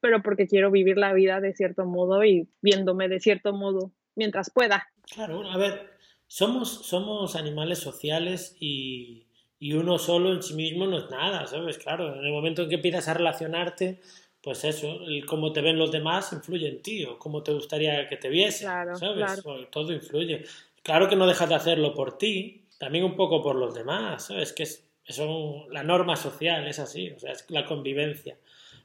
pero 0.00 0.22
porque 0.22 0.46
quiero 0.46 0.70
vivir 0.70 0.98
la 0.98 1.14
vida 1.14 1.40
de 1.40 1.54
cierto 1.54 1.86
modo 1.86 2.22
y 2.22 2.50
viéndome 2.60 3.08
de 3.08 3.18
cierto 3.18 3.54
modo 3.54 3.92
mientras 4.14 4.50
pueda. 4.50 4.86
Claro, 5.10 5.42
a 5.50 5.56
ver, 5.56 5.88
somos, 6.26 6.86
somos 6.86 7.34
animales 7.34 7.78
sociales 7.78 8.54
y 8.60 9.26
y 9.58 9.72
uno 9.72 9.98
solo 9.98 10.32
en 10.32 10.42
sí 10.42 10.54
mismo 10.54 10.86
no 10.86 10.98
es 10.98 11.10
nada, 11.10 11.46
¿sabes? 11.46 11.78
Claro, 11.78 12.14
en 12.14 12.24
el 12.24 12.32
momento 12.32 12.62
en 12.62 12.68
que 12.68 12.74
empiezas 12.74 13.08
a 13.08 13.14
relacionarte, 13.14 14.00
pues 14.46 14.62
eso, 14.62 15.00
el 15.02 15.26
cómo 15.26 15.52
te 15.52 15.60
ven 15.60 15.76
los 15.76 15.90
demás 15.90 16.32
influye 16.32 16.68
en 16.68 16.80
ti, 16.80 17.04
o 17.04 17.18
cómo 17.18 17.42
te 17.42 17.52
gustaría 17.52 18.06
que 18.06 18.16
te 18.16 18.28
viesen, 18.28 18.68
¿sabes? 18.94 19.42
todo 19.72 19.92
influye. 19.92 20.44
Claro 20.84 21.08
que 21.08 21.16
no 21.16 21.26
dejas 21.26 21.48
de 21.48 21.56
hacerlo 21.56 21.92
por 21.92 22.16
ti, 22.16 22.62
también 22.78 23.02
un 23.02 23.16
poco 23.16 23.42
por 23.42 23.56
los 23.56 23.74
demás, 23.74 24.26
¿sabes? 24.26 24.52
Que 24.52 24.62
es 24.62 24.88
eso, 25.04 25.66
la 25.72 25.82
norma 25.82 26.14
social, 26.14 26.64
es 26.68 26.78
así, 26.78 27.10
o 27.10 27.18
sea, 27.18 27.32
es 27.32 27.44
la 27.48 27.66
convivencia. 27.66 28.38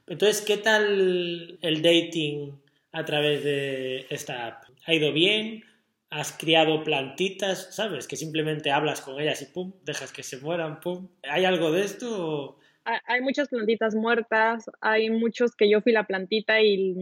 Entonces, 0.08 0.40
¿qué 0.40 0.56
tal 0.56 1.58
el 1.62 1.80
dating 1.80 2.60
a 2.90 3.04
través 3.04 3.44
de 3.44 4.06
esta 4.10 4.48
app? 4.48 4.64
¿Ha 4.84 4.94
ido 4.94 5.12
bien? 5.12 5.62
has 6.10 6.32
criado 6.32 6.82
plantitas, 6.84 7.68
¿sabes? 7.70 8.08
Que 8.08 8.16
simplemente 8.16 8.70
hablas 8.72 9.00
con 9.00 9.18
ellas 9.18 9.40
y 9.40 9.46
pum, 9.46 9.72
dejas 9.84 10.12
que 10.12 10.24
se 10.24 10.38
mueran, 10.38 10.80
pum. 10.80 11.08
¿Hay 11.22 11.46
algo 11.46 11.70
de 11.70 11.84
esto 11.84 12.58
hay 12.84 13.20
muchas 13.20 13.48
plantitas 13.48 13.94
muertas, 13.94 14.70
hay 14.80 15.10
muchos 15.10 15.54
que 15.54 15.70
yo 15.70 15.80
fui 15.80 15.92
la 15.92 16.06
plantita 16.06 16.60
y 16.60 16.94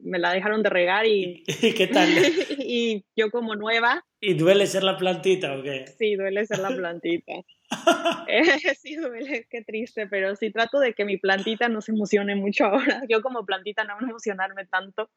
me 0.00 0.18
la 0.18 0.32
dejaron 0.32 0.62
de 0.62 0.70
regar 0.70 1.06
y... 1.06 1.44
¿Y 1.62 1.74
qué 1.74 1.86
tal? 1.86 2.08
y 2.58 3.04
yo 3.16 3.30
como 3.30 3.54
nueva. 3.54 4.04
¿Y 4.20 4.34
duele 4.34 4.66
ser 4.66 4.82
la 4.82 4.96
plantita 4.96 5.56
o 5.56 5.62
qué? 5.62 5.86
Sí, 5.98 6.16
duele 6.16 6.46
ser 6.46 6.58
la 6.58 6.68
plantita. 6.68 7.32
Eh, 8.28 8.42
sí, 8.80 8.96
duele, 8.96 9.46
qué 9.50 9.62
triste, 9.62 10.06
pero 10.06 10.34
sí 10.36 10.50
trato 10.50 10.80
de 10.80 10.94
que 10.94 11.04
mi 11.04 11.16
plantita 11.18 11.68
no 11.68 11.80
se 11.80 11.92
emocione 11.92 12.34
mucho 12.34 12.66
ahora. 12.66 13.02
Yo 13.08 13.22
como 13.22 13.44
plantita 13.44 13.84
no 13.84 13.96
me 14.00 14.08
emocionarme 14.08 14.66
tanto 14.66 15.10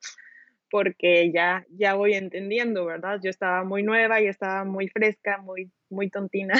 porque 0.71 1.31
ya, 1.33 1.65
ya 1.69 1.95
voy 1.95 2.13
entendiendo, 2.13 2.85
¿verdad? 2.85 3.19
Yo 3.23 3.29
estaba 3.29 3.63
muy 3.63 3.81
nueva 3.81 4.21
y 4.21 4.27
estaba 4.27 4.65
muy 4.65 4.87
fresca, 4.87 5.39
muy, 5.39 5.71
muy 5.89 6.09
tontina. 6.11 6.53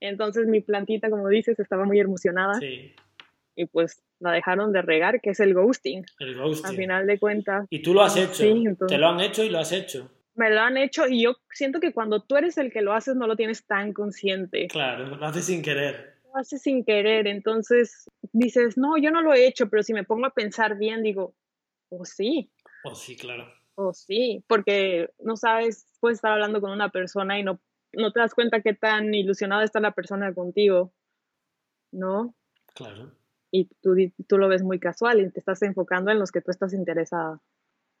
Entonces 0.00 0.46
mi 0.46 0.60
plantita, 0.60 1.10
como 1.10 1.28
dices, 1.28 1.58
estaba 1.58 1.84
muy 1.84 2.00
emocionada. 2.00 2.54
Sí. 2.54 2.94
Y 3.56 3.66
pues 3.66 4.02
la 4.20 4.32
dejaron 4.32 4.72
de 4.72 4.82
regar, 4.82 5.20
que 5.20 5.30
es 5.30 5.40
el 5.40 5.54
ghosting. 5.54 6.04
El 6.20 6.36
ghosting. 6.36 6.66
Al 6.66 6.76
final 6.76 7.06
de 7.06 7.18
cuentas. 7.18 7.66
Y 7.70 7.82
tú 7.82 7.94
lo 7.94 8.02
has 8.02 8.16
hecho. 8.16 8.34
Sí, 8.34 8.64
Te 8.86 8.98
lo 8.98 9.08
han 9.08 9.20
hecho 9.20 9.42
y 9.42 9.50
lo 9.50 9.58
has 9.58 9.72
hecho. 9.72 10.10
Me 10.34 10.50
lo 10.50 10.60
han 10.60 10.76
hecho 10.76 11.08
y 11.08 11.22
yo 11.22 11.36
siento 11.50 11.80
que 11.80 11.92
cuando 11.92 12.22
tú 12.22 12.36
eres 12.36 12.58
el 12.58 12.72
que 12.72 12.80
lo 12.80 12.92
haces 12.92 13.16
no 13.16 13.26
lo 13.26 13.34
tienes 13.34 13.66
tan 13.66 13.92
consciente. 13.92 14.68
Claro, 14.68 15.16
lo 15.16 15.26
haces 15.26 15.46
sin 15.46 15.62
querer. 15.62 16.14
Lo 16.24 16.36
haces 16.36 16.62
sin 16.62 16.84
querer, 16.84 17.26
entonces 17.26 18.08
dices, 18.32 18.78
no, 18.78 18.96
yo 18.96 19.10
no 19.10 19.20
lo 19.20 19.34
he 19.34 19.48
hecho, 19.48 19.68
pero 19.68 19.82
si 19.82 19.92
me 19.92 20.04
pongo 20.04 20.26
a 20.26 20.34
pensar 20.34 20.78
bien, 20.78 21.02
digo, 21.02 21.34
oh 21.88 22.04
sí. 22.04 22.52
Oh 22.84 22.94
sí, 22.94 23.16
claro. 23.16 23.52
Oh 23.74 23.92
sí, 23.92 24.44
porque 24.46 25.10
no 25.18 25.36
sabes, 25.36 25.88
puedes 26.00 26.18
estar 26.18 26.32
hablando 26.32 26.60
con 26.60 26.70
una 26.70 26.90
persona 26.90 27.38
y 27.38 27.42
no 27.42 27.60
no 27.92 28.12
te 28.12 28.20
das 28.20 28.34
cuenta 28.34 28.60
qué 28.60 28.74
tan 28.74 29.14
ilusionada 29.14 29.64
está 29.64 29.80
la 29.80 29.92
persona 29.92 30.32
contigo, 30.34 30.92
¿no? 31.92 32.34
Claro. 32.74 33.12
Y 33.50 33.66
tú, 33.80 33.96
tú 34.26 34.38
lo 34.38 34.48
ves 34.48 34.62
muy 34.62 34.78
casual 34.78 35.20
y 35.20 35.30
te 35.30 35.40
estás 35.40 35.62
enfocando 35.62 36.10
en 36.10 36.18
los 36.18 36.30
que 36.30 36.40
tú 36.40 36.50
estás 36.50 36.74
interesada. 36.74 37.40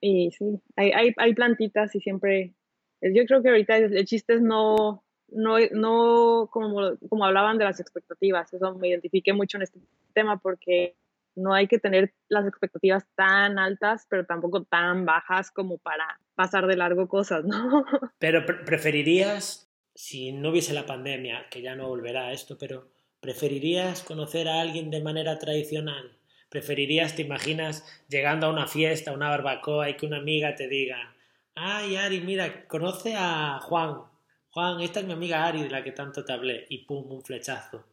Y 0.00 0.30
sí, 0.32 0.60
hay, 0.76 0.92
hay, 0.92 1.14
hay 1.16 1.34
plantitas 1.34 1.94
y 1.94 2.00
siempre, 2.00 2.54
yo 3.00 3.24
creo 3.24 3.42
que 3.42 3.48
ahorita 3.48 3.76
el, 3.78 4.04
chiste 4.04 4.34
es 4.34 4.42
no, 4.42 5.04
no, 5.28 5.56
no 5.72 6.48
como, 6.52 6.96
como 7.08 7.24
hablaban 7.24 7.58
de 7.58 7.64
las 7.64 7.80
expectativas, 7.80 8.52
eso 8.52 8.74
me 8.74 8.88
identifiqué 8.88 9.32
mucho 9.32 9.56
en 9.56 9.62
este 9.62 9.80
tema 10.12 10.38
porque 10.38 10.96
no 11.34 11.54
hay 11.54 11.68
que 11.68 11.78
tener 11.78 12.12
las 12.28 12.46
expectativas 12.46 13.06
tan 13.14 13.58
altas, 13.58 14.06
pero 14.08 14.26
tampoco 14.26 14.64
tan 14.64 15.04
bajas 15.04 15.50
como 15.50 15.78
para 15.78 16.20
pasar 16.34 16.66
de 16.66 16.76
largo 16.76 17.08
cosas, 17.08 17.44
¿no? 17.44 17.84
Pero 18.18 18.44
preferirías 18.44 19.67
si 19.98 20.30
no 20.30 20.50
hubiese 20.50 20.74
la 20.74 20.86
pandemia, 20.86 21.48
que 21.50 21.60
ya 21.60 21.74
no 21.74 21.88
volverá 21.88 22.28
a 22.28 22.32
esto, 22.32 22.56
pero 22.56 22.88
¿preferirías 23.18 24.04
conocer 24.04 24.46
a 24.46 24.60
alguien 24.60 24.90
de 24.92 25.02
manera 25.02 25.40
tradicional? 25.40 26.16
¿Preferirías, 26.48 27.16
te 27.16 27.22
imaginas, 27.22 27.84
llegando 28.08 28.46
a 28.46 28.50
una 28.50 28.68
fiesta, 28.68 29.10
a 29.10 29.14
una 29.14 29.28
barbacoa 29.28 29.90
y 29.90 29.96
que 29.96 30.06
una 30.06 30.18
amiga 30.18 30.54
te 30.54 30.68
diga, 30.68 31.16
ay 31.56 31.96
Ari, 31.96 32.20
mira, 32.20 32.68
conoce 32.68 33.14
a 33.16 33.58
Juan. 33.60 34.02
Juan, 34.50 34.80
esta 34.82 35.00
es 35.00 35.06
mi 35.06 35.14
amiga 35.14 35.44
Ari 35.44 35.64
de 35.64 35.70
la 35.70 35.82
que 35.82 35.90
tanto 35.90 36.24
te 36.24 36.32
hablé. 36.32 36.64
Y 36.68 36.84
pum, 36.84 37.10
un 37.10 37.24
flechazo. 37.24 37.84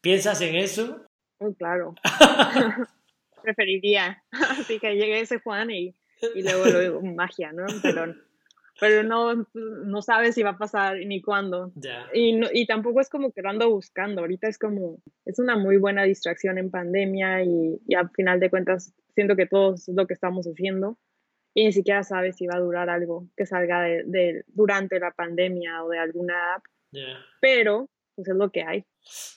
¿Piensas 0.00 0.40
en 0.40 0.56
eso? 0.56 1.06
Muy 1.38 1.54
claro. 1.54 1.94
Preferiría. 3.44 4.20
Así 4.32 4.80
que 4.80 4.96
llegue 4.96 5.20
ese 5.20 5.38
Juan 5.38 5.70
y, 5.70 5.94
y 6.34 6.42
luego, 6.42 6.66
luego 6.66 7.02
magia, 7.14 7.52
¿no? 7.52 7.66
Pero 7.82 8.16
pero 8.78 9.02
no, 9.02 9.46
no 9.54 10.02
sabes 10.02 10.34
si 10.34 10.42
va 10.42 10.50
a 10.50 10.58
pasar 10.58 10.98
ni 11.06 11.22
cuándo. 11.22 11.72
Y, 12.12 12.40
y 12.52 12.66
tampoco 12.66 13.00
es 13.00 13.08
como 13.08 13.32
que 13.32 13.42
lo 13.42 13.50
ando 13.50 13.70
buscando, 13.70 14.20
ahorita 14.20 14.48
es 14.48 14.58
como, 14.58 14.98
es 15.24 15.38
una 15.38 15.56
muy 15.56 15.76
buena 15.76 16.04
distracción 16.04 16.58
en 16.58 16.70
pandemia 16.70 17.42
y, 17.42 17.80
y 17.86 17.94
al 17.94 18.10
final 18.10 18.40
de 18.40 18.50
cuentas 18.50 18.92
siento 19.14 19.36
que 19.36 19.46
todo 19.46 19.74
es 19.74 19.88
lo 19.88 20.06
que 20.06 20.14
estamos 20.14 20.46
haciendo 20.46 20.98
y 21.56 21.64
ni 21.64 21.72
siquiera 21.72 22.04
sabes 22.04 22.36
si 22.36 22.46
va 22.46 22.56
a 22.56 22.60
durar 22.60 22.90
algo 22.90 23.26
que 23.34 23.46
salga 23.46 23.80
de, 23.80 24.02
de 24.04 24.44
durante 24.48 25.00
la 25.00 25.12
pandemia 25.12 25.82
o 25.84 25.88
de 25.88 25.98
alguna 25.98 26.54
app. 26.54 26.64
Pero, 27.40 27.88
pues 28.14 28.28
es 28.28 28.36
lo 28.36 28.50
que 28.50 28.62
hay. 28.62 28.84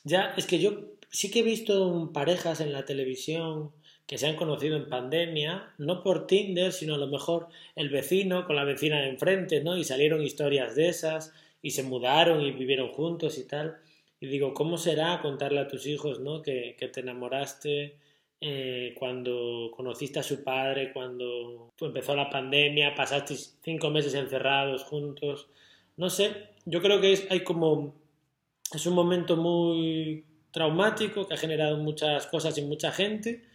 Ya, 0.03 0.33
es 0.37 0.45
que 0.45 0.59
yo 0.59 0.97
sí 1.09 1.31
que 1.31 1.39
he 1.39 1.43
visto 1.43 2.11
parejas 2.13 2.59
en 2.59 2.73
la 2.73 2.83
televisión 2.83 3.71
que 4.09 4.17
se 4.17 4.25
han 4.25 4.37
conocido 4.37 4.75
en 4.75 4.89
pandemia, 4.89 5.71
no 5.77 6.01
por 6.01 6.25
Tinder, 6.25 6.71
sino 6.71 6.95
a 6.95 6.97
lo 6.97 7.05
mejor 7.05 7.47
el 7.75 7.89
vecino 7.89 8.43
con 8.47 8.55
la 8.55 8.63
vecina 8.63 8.99
de 8.99 9.09
enfrente, 9.09 9.63
¿no? 9.63 9.77
Y 9.77 9.83
salieron 9.83 10.23
historias 10.23 10.75
de 10.75 10.89
esas 10.89 11.31
y 11.61 11.69
se 11.69 11.83
mudaron 11.83 12.41
y 12.41 12.49
vivieron 12.49 12.89
juntos 12.91 13.37
y 13.37 13.45
tal. 13.45 13.77
Y 14.19 14.25
digo, 14.25 14.55
¿cómo 14.55 14.79
será 14.79 15.21
contarle 15.21 15.59
a 15.59 15.67
tus 15.67 15.85
hijos, 15.85 16.19
¿no? 16.21 16.41
Que, 16.41 16.75
te 16.91 17.01
enamoraste 17.01 17.97
eh, 18.41 18.95
cuando 18.97 19.69
conociste 19.77 20.17
a 20.17 20.23
su 20.23 20.43
padre, 20.43 20.91
cuando 20.91 21.69
empezó 21.79 22.15
la 22.15 22.31
pandemia, 22.31 22.95
pasaste 22.95 23.35
cinco 23.35 23.91
meses 23.91 24.15
encerrados 24.15 24.85
juntos. 24.85 25.49
No 25.97 26.09
sé, 26.09 26.31
yo 26.65 26.81
creo 26.81 26.99
que 26.99 27.13
es, 27.13 27.27
hay 27.29 27.41
como, 27.41 27.93
es 28.73 28.87
un 28.87 28.95
momento 28.95 29.37
muy 29.37 30.25
traumático 30.49 31.27
que 31.27 31.35
ha 31.35 31.37
generado 31.37 31.77
muchas 31.77 32.25
cosas 32.25 32.57
en 32.57 32.67
mucha 32.67 32.91
gente 32.91 33.47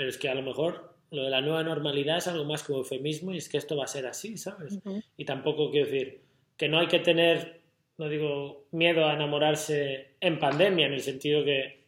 pero 0.00 0.08
es 0.08 0.16
que 0.16 0.30
a 0.30 0.34
lo 0.34 0.40
mejor 0.40 0.94
lo 1.10 1.24
de 1.24 1.28
la 1.28 1.42
nueva 1.42 1.62
normalidad 1.62 2.16
es 2.16 2.26
algo 2.26 2.46
más 2.46 2.62
como 2.62 2.78
eufemismo 2.78 3.34
y 3.34 3.36
es 3.36 3.50
que 3.50 3.58
esto 3.58 3.76
va 3.76 3.84
a 3.84 3.86
ser 3.86 4.06
así, 4.06 4.38
¿sabes? 4.38 4.78
Y 5.18 5.26
tampoco 5.26 5.70
quiero 5.70 5.90
decir 5.90 6.22
que 6.56 6.70
no 6.70 6.78
hay 6.78 6.88
que 6.88 7.00
tener, 7.00 7.60
no 7.98 8.08
digo, 8.08 8.64
miedo 8.70 9.04
a 9.04 9.12
enamorarse 9.12 10.12
en 10.18 10.38
pandemia, 10.38 10.86
en 10.86 10.94
el 10.94 11.02
sentido 11.02 11.44
que, 11.44 11.84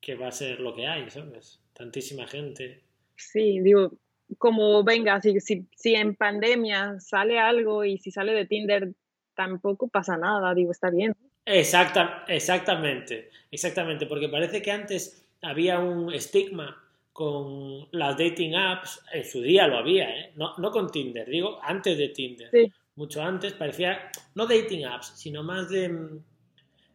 que 0.00 0.16
va 0.16 0.26
a 0.26 0.32
ser 0.32 0.58
lo 0.58 0.74
que 0.74 0.88
hay, 0.88 1.08
¿sabes? 1.08 1.60
Tantísima 1.72 2.26
gente. 2.26 2.80
Sí, 3.14 3.60
digo, 3.60 3.92
como 4.38 4.82
venga, 4.82 5.20
si, 5.20 5.38
si, 5.38 5.66
si 5.76 5.94
en 5.94 6.16
pandemia 6.16 6.98
sale 6.98 7.38
algo 7.38 7.84
y 7.84 7.98
si 7.98 8.10
sale 8.10 8.32
de 8.32 8.46
Tinder 8.46 8.92
tampoco 9.36 9.86
pasa 9.86 10.16
nada, 10.16 10.52
digo, 10.52 10.72
está 10.72 10.90
bien. 10.90 11.14
Exacta, 11.44 12.24
exactamente, 12.26 13.30
exactamente, 13.52 14.06
porque 14.06 14.28
parece 14.28 14.60
que 14.60 14.72
antes 14.72 15.24
había 15.42 15.78
un 15.78 16.12
estigma 16.12 16.82
con 17.16 17.88
las 17.92 18.18
dating 18.18 18.54
apps, 18.54 19.02
en 19.10 19.24
su 19.24 19.40
día 19.40 19.66
lo 19.66 19.78
había, 19.78 20.10
¿eh? 20.10 20.32
no, 20.36 20.52
no 20.58 20.70
con 20.70 20.90
Tinder, 20.90 21.26
digo 21.26 21.58
antes 21.62 21.96
de 21.96 22.10
Tinder. 22.10 22.50
Mucho 22.94 23.22
antes 23.22 23.54
parecía, 23.54 24.10
no 24.34 24.46
dating 24.46 24.84
apps, 24.84 25.14
sino 25.16 25.42
más 25.42 25.70
de 25.70 25.88
mm, 25.88 26.24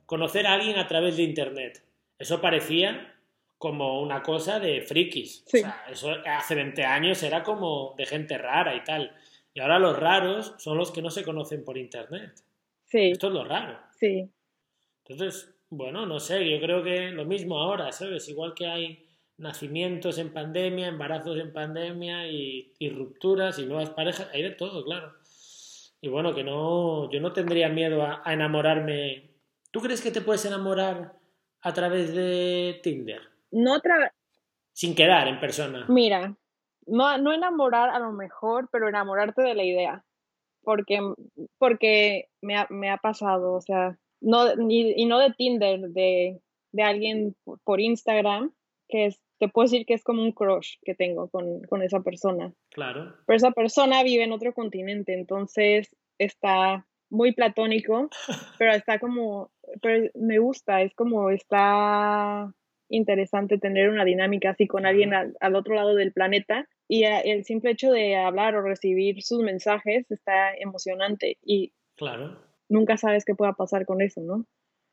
conocer 0.05 0.45
a 0.45 0.53
alguien 0.53 0.77
a 0.77 0.85
través 0.85 1.17
de 1.17 1.23
Internet. 1.23 1.83
Eso 2.19 2.39
parecía 2.39 3.15
como 3.57 3.99
una 3.99 4.21
cosa 4.21 4.59
de 4.59 4.83
frikis. 4.83 5.43
O 5.47 5.49
sea, 5.49 5.85
eso 5.89 6.11
hace 6.23 6.53
20 6.53 6.85
años 6.85 7.23
era 7.23 7.41
como 7.41 7.95
de 7.97 8.05
gente 8.05 8.37
rara 8.37 8.75
y 8.75 8.83
tal. 8.83 9.15
Y 9.55 9.59
ahora 9.59 9.79
los 9.79 9.97
raros 9.97 10.53
son 10.59 10.77
los 10.77 10.91
que 10.91 11.01
no 11.01 11.09
se 11.09 11.23
conocen 11.23 11.65
por 11.65 11.79
Internet. 11.79 12.43
Sí. 12.85 13.09
Esto 13.09 13.29
es 13.29 13.33
lo 13.33 13.43
raro. 13.43 13.79
Sí. 13.99 14.29
Entonces, 15.03 15.51
bueno, 15.71 16.05
no 16.05 16.19
sé, 16.19 16.47
yo 16.47 16.59
creo 16.59 16.83
que 16.83 17.09
lo 17.09 17.25
mismo 17.25 17.57
ahora, 17.57 17.91
¿sabes? 17.91 18.29
Igual 18.29 18.53
que 18.53 18.67
hay 18.67 19.10
nacimientos 19.41 20.19
en 20.19 20.31
pandemia, 20.31 20.87
embarazos 20.87 21.37
en 21.37 21.51
pandemia 21.51 22.27
y, 22.27 22.73
rupturas 22.95 23.59
y 23.59 23.65
nuevas 23.65 23.89
parejas, 23.89 24.29
hay 24.33 24.43
de 24.43 24.51
todo, 24.51 24.85
claro. 24.85 25.13
Y 25.99 26.09
bueno, 26.09 26.33
que 26.33 26.43
no, 26.43 27.11
yo 27.11 27.19
no 27.19 27.33
tendría 27.33 27.69
miedo 27.69 28.03
a, 28.03 28.21
enamorarme. 28.31 29.31
¿Tú 29.71 29.81
crees 29.81 30.01
que 30.01 30.11
te 30.11 30.21
puedes 30.21 30.45
enamorar 30.45 31.13
a 31.61 31.73
través 31.73 32.13
de 32.13 32.79
Tinder? 32.83 33.21
No 33.51 33.79
Sin 34.73 34.95
quedar 34.95 35.27
en 35.27 35.39
persona. 35.39 35.85
Mira, 35.89 36.35
no, 36.87 37.17
no 37.17 37.33
enamorar 37.33 37.89
a 37.89 37.99
lo 37.99 38.11
mejor, 38.11 38.69
pero 38.71 38.89
enamorarte 38.89 39.41
de 39.41 39.55
la 39.55 39.63
idea. 39.63 40.05
Porque, 40.63 40.99
porque 41.57 42.29
me, 42.41 42.55
ha, 42.57 42.67
me 42.69 42.91
ha 42.91 42.97
pasado, 42.97 43.53
o 43.53 43.61
sea, 43.61 43.97
no, 44.19 44.45
y, 44.69 45.05
no 45.05 45.17
de 45.17 45.31
Tinder, 45.33 45.79
de, 45.89 46.39
de 46.71 46.83
alguien 46.83 47.35
por 47.63 47.81
Instagram, 47.81 48.53
que 48.87 49.07
es 49.07 49.19
te 49.41 49.49
puedo 49.49 49.65
decir 49.65 49.87
que 49.87 49.95
es 49.95 50.03
como 50.03 50.21
un 50.21 50.33
crush 50.33 50.75
que 50.83 50.93
tengo 50.93 51.27
con, 51.27 51.63
con 51.63 51.81
esa 51.81 52.01
persona. 52.01 52.53
Claro. 52.69 53.15
Pero 53.25 53.37
esa 53.37 53.49
persona 53.49 54.03
vive 54.03 54.23
en 54.23 54.33
otro 54.33 54.53
continente, 54.53 55.15
entonces 55.15 55.89
está 56.19 56.85
muy 57.09 57.33
platónico, 57.33 58.07
pero 58.59 58.71
está 58.71 58.99
como, 58.99 59.51
pero 59.81 60.11
me 60.13 60.37
gusta, 60.37 60.83
es 60.83 60.93
como 60.93 61.31
está 61.31 62.53
interesante 62.87 63.57
tener 63.57 63.89
una 63.89 64.05
dinámica 64.05 64.51
así 64.51 64.67
con 64.67 64.85
alguien 64.85 65.15
al, 65.15 65.35
al 65.39 65.55
otro 65.55 65.73
lado 65.73 65.95
del 65.95 66.13
planeta 66.13 66.69
y 66.87 67.05
el 67.05 67.43
simple 67.43 67.71
hecho 67.71 67.91
de 67.91 68.17
hablar 68.17 68.55
o 68.55 68.61
recibir 68.61 69.23
sus 69.23 69.41
mensajes 69.41 70.11
está 70.11 70.53
emocionante 70.53 71.39
y 71.41 71.73
claro. 71.95 72.39
nunca 72.69 72.97
sabes 72.97 73.25
qué 73.25 73.33
pueda 73.33 73.53
pasar 73.53 73.87
con 73.87 74.01
eso, 74.01 74.21
¿no? 74.21 74.45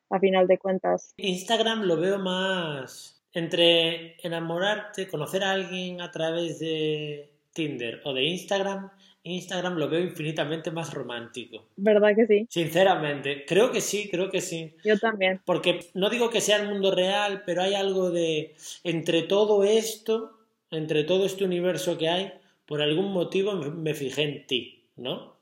A 0.09 0.18
final 0.20 0.46
de 0.46 0.57
cuentas. 0.57 1.12
Instagram 1.18 1.82
lo 1.82 1.96
veo 1.99 2.18
más 2.18 3.18
entre 3.39 4.16
enamorarte, 4.22 5.09
conocer 5.09 5.43
a 5.45 5.53
alguien 5.53 6.01
a 6.01 6.11
través 6.11 6.59
de 6.59 7.30
Tinder 7.53 8.01
o 8.05 8.12
de 8.12 8.24
Instagram, 8.24 8.91
Instagram 9.22 9.76
lo 9.76 9.89
veo 9.89 10.01
infinitamente 10.01 10.70
más 10.70 10.93
romántico. 10.95 11.66
¿Verdad 11.76 12.14
que 12.14 12.26
sí? 12.26 12.47
Sinceramente, 12.49 13.45
creo 13.47 13.70
que 13.70 13.80
sí, 13.80 14.09
creo 14.11 14.30
que 14.30 14.41
sí. 14.41 14.74
Yo 14.84 14.99
también. 14.99 15.41
Porque 15.45 15.80
no 15.95 16.11
digo 16.11 16.30
que 16.30 16.41
sea 16.41 16.57
el 16.57 16.68
mundo 16.68 16.95
real, 16.95 17.43
pero 17.45 17.62
hay 17.62 17.74
algo 17.74 18.11
de 18.11 18.55
entre 18.84 19.22
todo 19.22 19.64
esto, 19.64 20.39
entre 20.70 21.05
todo 21.05 21.26
este 21.26 21.45
universo 21.45 21.99
que 21.99 22.09
hay, 22.09 22.32
por 22.66 22.82
algún 22.82 23.12
motivo 23.12 23.55
me 23.55 23.95
fijé 23.95 24.22
en 24.22 24.47
ti, 24.47 24.84
¿no? 24.97 25.36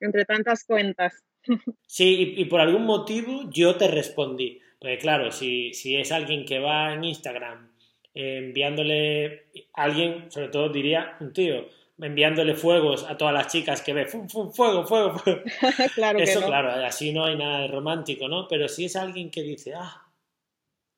Entre 0.00 0.24
tantas 0.24 0.64
cuentas. 0.64 1.22
Sí, 1.86 2.34
y, 2.36 2.42
y 2.42 2.44
por 2.46 2.60
algún 2.60 2.84
motivo 2.84 3.48
yo 3.50 3.76
te 3.76 3.86
respondí. 3.86 4.60
Porque 4.78 4.98
claro, 4.98 5.32
si, 5.32 5.72
si 5.72 5.96
es 5.96 6.12
alguien 6.12 6.44
que 6.44 6.58
va 6.58 6.92
en 6.92 7.04
Instagram 7.04 7.72
eh, 8.14 8.38
enviándole 8.38 9.46
alguien, 9.74 10.30
sobre 10.30 10.48
todo 10.48 10.68
diría 10.68 11.16
un 11.20 11.32
tío, 11.32 11.68
enviándole 11.98 12.54
fuegos 12.54 13.04
a 13.04 13.16
todas 13.16 13.34
las 13.34 13.48
chicas 13.48 13.80
que 13.82 13.92
ve, 13.92 14.06
¡fum, 14.06 14.28
fum, 14.28 14.52
fuego, 14.52 14.86
fuego, 14.86 15.18
fuego. 15.18 15.40
claro 15.94 16.18
que 16.18 16.24
Eso, 16.24 16.40
no. 16.40 16.46
claro, 16.46 16.70
así 16.84 17.12
no 17.12 17.24
hay 17.24 17.36
nada 17.36 17.60
de 17.60 17.68
romántico, 17.68 18.28
¿no? 18.28 18.46
Pero 18.48 18.68
si 18.68 18.86
es 18.86 18.96
alguien 18.96 19.30
que 19.30 19.42
dice, 19.42 19.74
ah, 19.74 20.06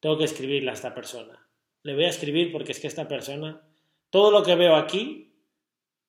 tengo 0.00 0.18
que 0.18 0.24
escribirle 0.24 0.70
a 0.70 0.74
esta 0.74 0.94
persona. 0.94 1.48
Le 1.82 1.94
voy 1.94 2.04
a 2.04 2.08
escribir 2.08 2.52
porque 2.52 2.72
es 2.72 2.80
que 2.80 2.88
esta 2.88 3.06
persona, 3.06 3.62
todo 4.10 4.30
lo 4.30 4.42
que 4.42 4.54
veo 4.56 4.74
aquí, 4.74 5.27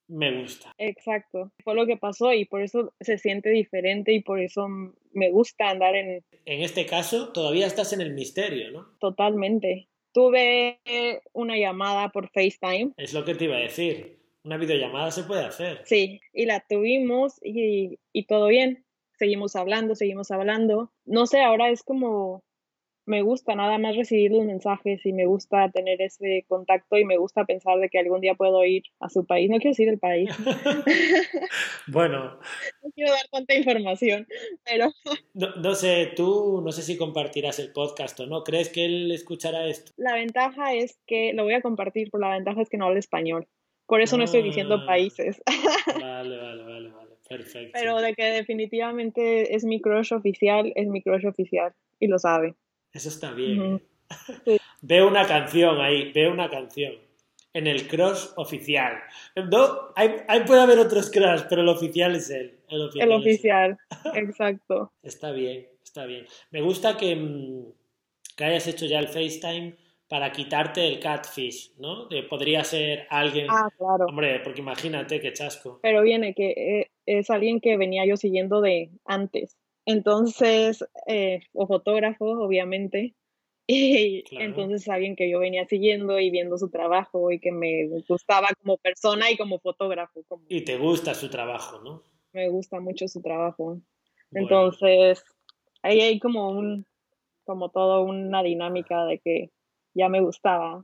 me 0.10 0.42
gusta. 0.42 0.74
Exacto. 0.78 1.52
Fue 1.64 1.76
lo 1.76 1.86
que 1.86 1.96
pasó 1.96 2.34
y 2.34 2.44
por 2.46 2.62
eso 2.62 2.94
se 3.00 3.18
siente 3.18 3.50
diferente 3.52 4.12
y 4.12 4.22
por 4.22 4.40
eso 4.42 4.68
me 5.14 5.32
gusta 5.32 5.70
andar 5.70 5.96
en 5.96 6.24
En 6.46 6.62
este 6.62 6.86
caso, 6.86 7.32
todavía 7.32 7.66
estás 7.68 7.94
en 7.94 8.02
el 8.02 8.14
misterio, 8.14 8.72
¿no? 8.72 8.88
totalmente. 9.00 9.88
Tuve 10.12 10.80
una 11.34 11.56
llamada 11.58 12.10
por 12.10 12.30
FaceTime, 12.30 12.94
Es 12.98 13.14
lo 13.14 13.24
que 13.24 13.36
te 13.36 13.46
iba 13.46 13.56
a 13.56 13.60
decir. 13.60 14.18
Una 14.44 14.58
videollamada 14.58 15.12
se 15.12 15.24
puede 15.24 15.46
hacer. 15.46 15.82
sí, 15.86 16.20
y 16.34 16.46
la 16.46 16.66
tuvimos 16.68 17.40
y, 17.44 18.00
y 18.12 18.26
todo 18.26 18.48
bien. 18.48 18.86
Seguimos 19.20 19.56
hablando, 19.56 19.96
seguimos 19.96 20.32
hablando. 20.32 20.92
No 21.06 21.28
sé, 21.28 21.42
ahora 21.42 21.70
es 21.70 21.84
como 21.84 22.42
me 23.06 23.22
gusta 23.24 23.56
nada 23.56 23.78
más 23.80 23.96
recibir 23.96 24.32
los 24.32 24.46
mensajes 24.46 25.04
y 25.06 25.14
me 25.14 25.26
gusta 25.26 25.70
tener 25.72 26.02
ese 26.02 26.46
contacto 26.48 26.98
y 26.98 27.06
me 27.06 27.18
gusta 27.18 27.46
pensar 27.46 27.80
de 27.80 27.90
que 27.90 27.98
algún 28.00 28.22
día 28.22 28.36
puedo 28.36 28.64
ir 28.66 28.84
a 29.00 29.10
su 29.10 29.26
país. 29.26 29.50
No 29.50 29.58
quiero 29.58 29.72
decir 29.72 29.90
el 29.90 29.98
país, 30.00 30.30
bueno, 31.88 32.40
no 32.84 32.92
quiero 32.96 33.12
dar 33.12 33.28
tanta 33.32 33.56
información, 33.56 34.28
pero 34.66 34.92
no, 35.34 35.56
no 35.56 35.76
sé, 35.76 36.12
tú 36.16 36.62
no 36.64 36.72
sé 36.72 36.82
si 36.84 36.98
compartirás 36.98 37.60
el 37.60 37.72
podcast 37.72 38.20
o 38.20 38.26
no. 38.28 38.44
¿Crees 38.44 38.70
que 38.70 38.86
él 38.86 39.12
escuchará 39.12 39.66
esto? 39.68 39.92
la 39.98 40.14
ventaja 40.14 40.74
es 40.74 41.00
que 41.08 41.34
lo 41.34 41.44
voy 41.44 41.54
a 41.54 41.62
compartir, 41.62 42.10
pero 42.12 42.22
la 42.22 42.36
ventaja 42.36 42.62
es 42.62 42.70
que 42.70 42.78
no 42.78 42.86
habla 42.86 43.00
español. 43.00 43.48
Por 43.86 44.02
eso 44.02 44.18
no 44.18 44.24
estoy 44.24 44.44
diciendo 44.44 44.76
Ah. 44.82 44.86
países, 44.86 45.42
Vale, 46.00 46.38
vale, 46.38 46.64
vale, 46.64 46.90
vale. 46.90 47.10
Perfecto. 47.28 47.72
pero 47.74 47.98
de 48.02 48.14
que 48.16 48.24
definitivamente 48.26 49.56
es 49.56 49.64
mi 49.64 49.82
crush 49.82 50.14
oficial, 50.14 50.72
es 50.76 50.88
mi 50.88 51.02
crush 51.02 51.26
oficial 51.28 51.74
y 52.00 52.08
lo 52.08 52.18
sabe. 52.20 52.56
Eso 52.94 53.10
está 53.10 53.32
bien. 53.32 53.62
¿eh? 53.76 53.80
Sí. 54.46 54.58
Veo 54.82 55.08
una 55.08 55.26
canción 55.28 55.80
ahí, 55.82 56.12
veo 56.14 56.32
una 56.32 56.50
canción. 56.50 56.94
En 57.54 57.68
el 57.68 57.88
cross 57.88 58.34
oficial. 58.38 58.94
No, 59.36 59.90
hay- 59.96 60.42
puede 60.46 60.62
haber 60.62 60.80
otros 60.80 61.10
cross, 61.12 61.46
pero 61.50 61.62
el 61.64 61.68
oficial 61.70 62.16
es 62.16 62.30
él. 62.30 62.60
El 62.70 62.84
oficial. 62.84 63.12
El 63.12 63.18
oficial, 63.20 63.78
exacto. 64.16 64.94
Está 65.04 65.32
bien, 65.32 65.68
está 65.84 66.06
bien. 66.06 66.26
Me 66.52 66.62
gusta 66.62 66.96
que, 66.96 67.16
mm, 67.16 67.66
que 68.38 68.44
hayas 68.46 68.68
hecho 68.68 68.86
ya 68.86 69.00
el 69.00 69.08
FaceTime 69.08 69.76
para 70.08 70.32
quitarte 70.32 70.88
el 70.88 71.00
catfish, 71.00 71.74
¿no? 71.78 72.06
De- 72.08 72.24
podría 72.24 72.64
ser 72.64 73.06
alguien. 73.10 73.48
Ah, 73.50 73.68
claro. 73.78 74.06
Hombre, 74.06 74.40
porque 74.44 74.62
imagínate 74.62 75.20
qué 75.20 75.34
chasco. 75.34 75.80
Pero 75.84 76.02
viene 76.04 76.34
que 76.34 76.52
eh, 76.52 76.92
es 77.06 77.30
alguien 77.32 77.60
que 77.62 77.78
venía 77.78 78.06
yo 78.06 78.16
siguiendo 78.16 78.62
de 78.62 78.92
antes. 79.06 79.58
Entonces, 79.90 80.86
eh, 81.08 81.42
o 81.54 81.68
fotógrafo, 81.68 82.26
obviamente. 82.26 83.16
Y 83.72 84.24
Claro. 84.24 84.46
entonces 84.46 84.90
alguien 84.90 85.16
que 85.16 85.30
yo 85.30 85.38
venía 85.38 85.64
siguiendo 85.68 86.20
y 86.20 86.32
viendo 86.32 86.58
su 86.58 86.72
trabajo 86.72 87.30
y 87.30 87.40
que 87.40 87.52
me 87.52 87.88
gustaba 88.08 88.48
como 88.64 88.78
persona 88.78 89.30
y 89.30 89.38
como 89.38 89.60
fotógrafo. 89.60 90.24
Como 90.28 90.44
Y 90.50 90.62
te 90.62 90.78
gusta 90.78 91.14
su 91.14 91.30
trabajo, 91.30 91.80
¿no? 91.80 92.02
me 92.34 92.50
gusta 92.50 92.80
mucho 92.80 93.08
su 93.08 93.22
trabajo. 93.22 93.80
Bueno, 94.32 94.48
Entonces, 94.48 95.24
ahí 95.84 96.02
hay 96.02 96.20
como 96.20 96.50
un, 96.50 96.88
como 97.44 97.70
todo 97.70 98.02
una 98.04 98.42
dinámica 98.42 99.06
de 99.06 99.20
que 99.20 99.52
ya 99.94 100.10
me 100.10 100.22
gustaba 100.22 100.84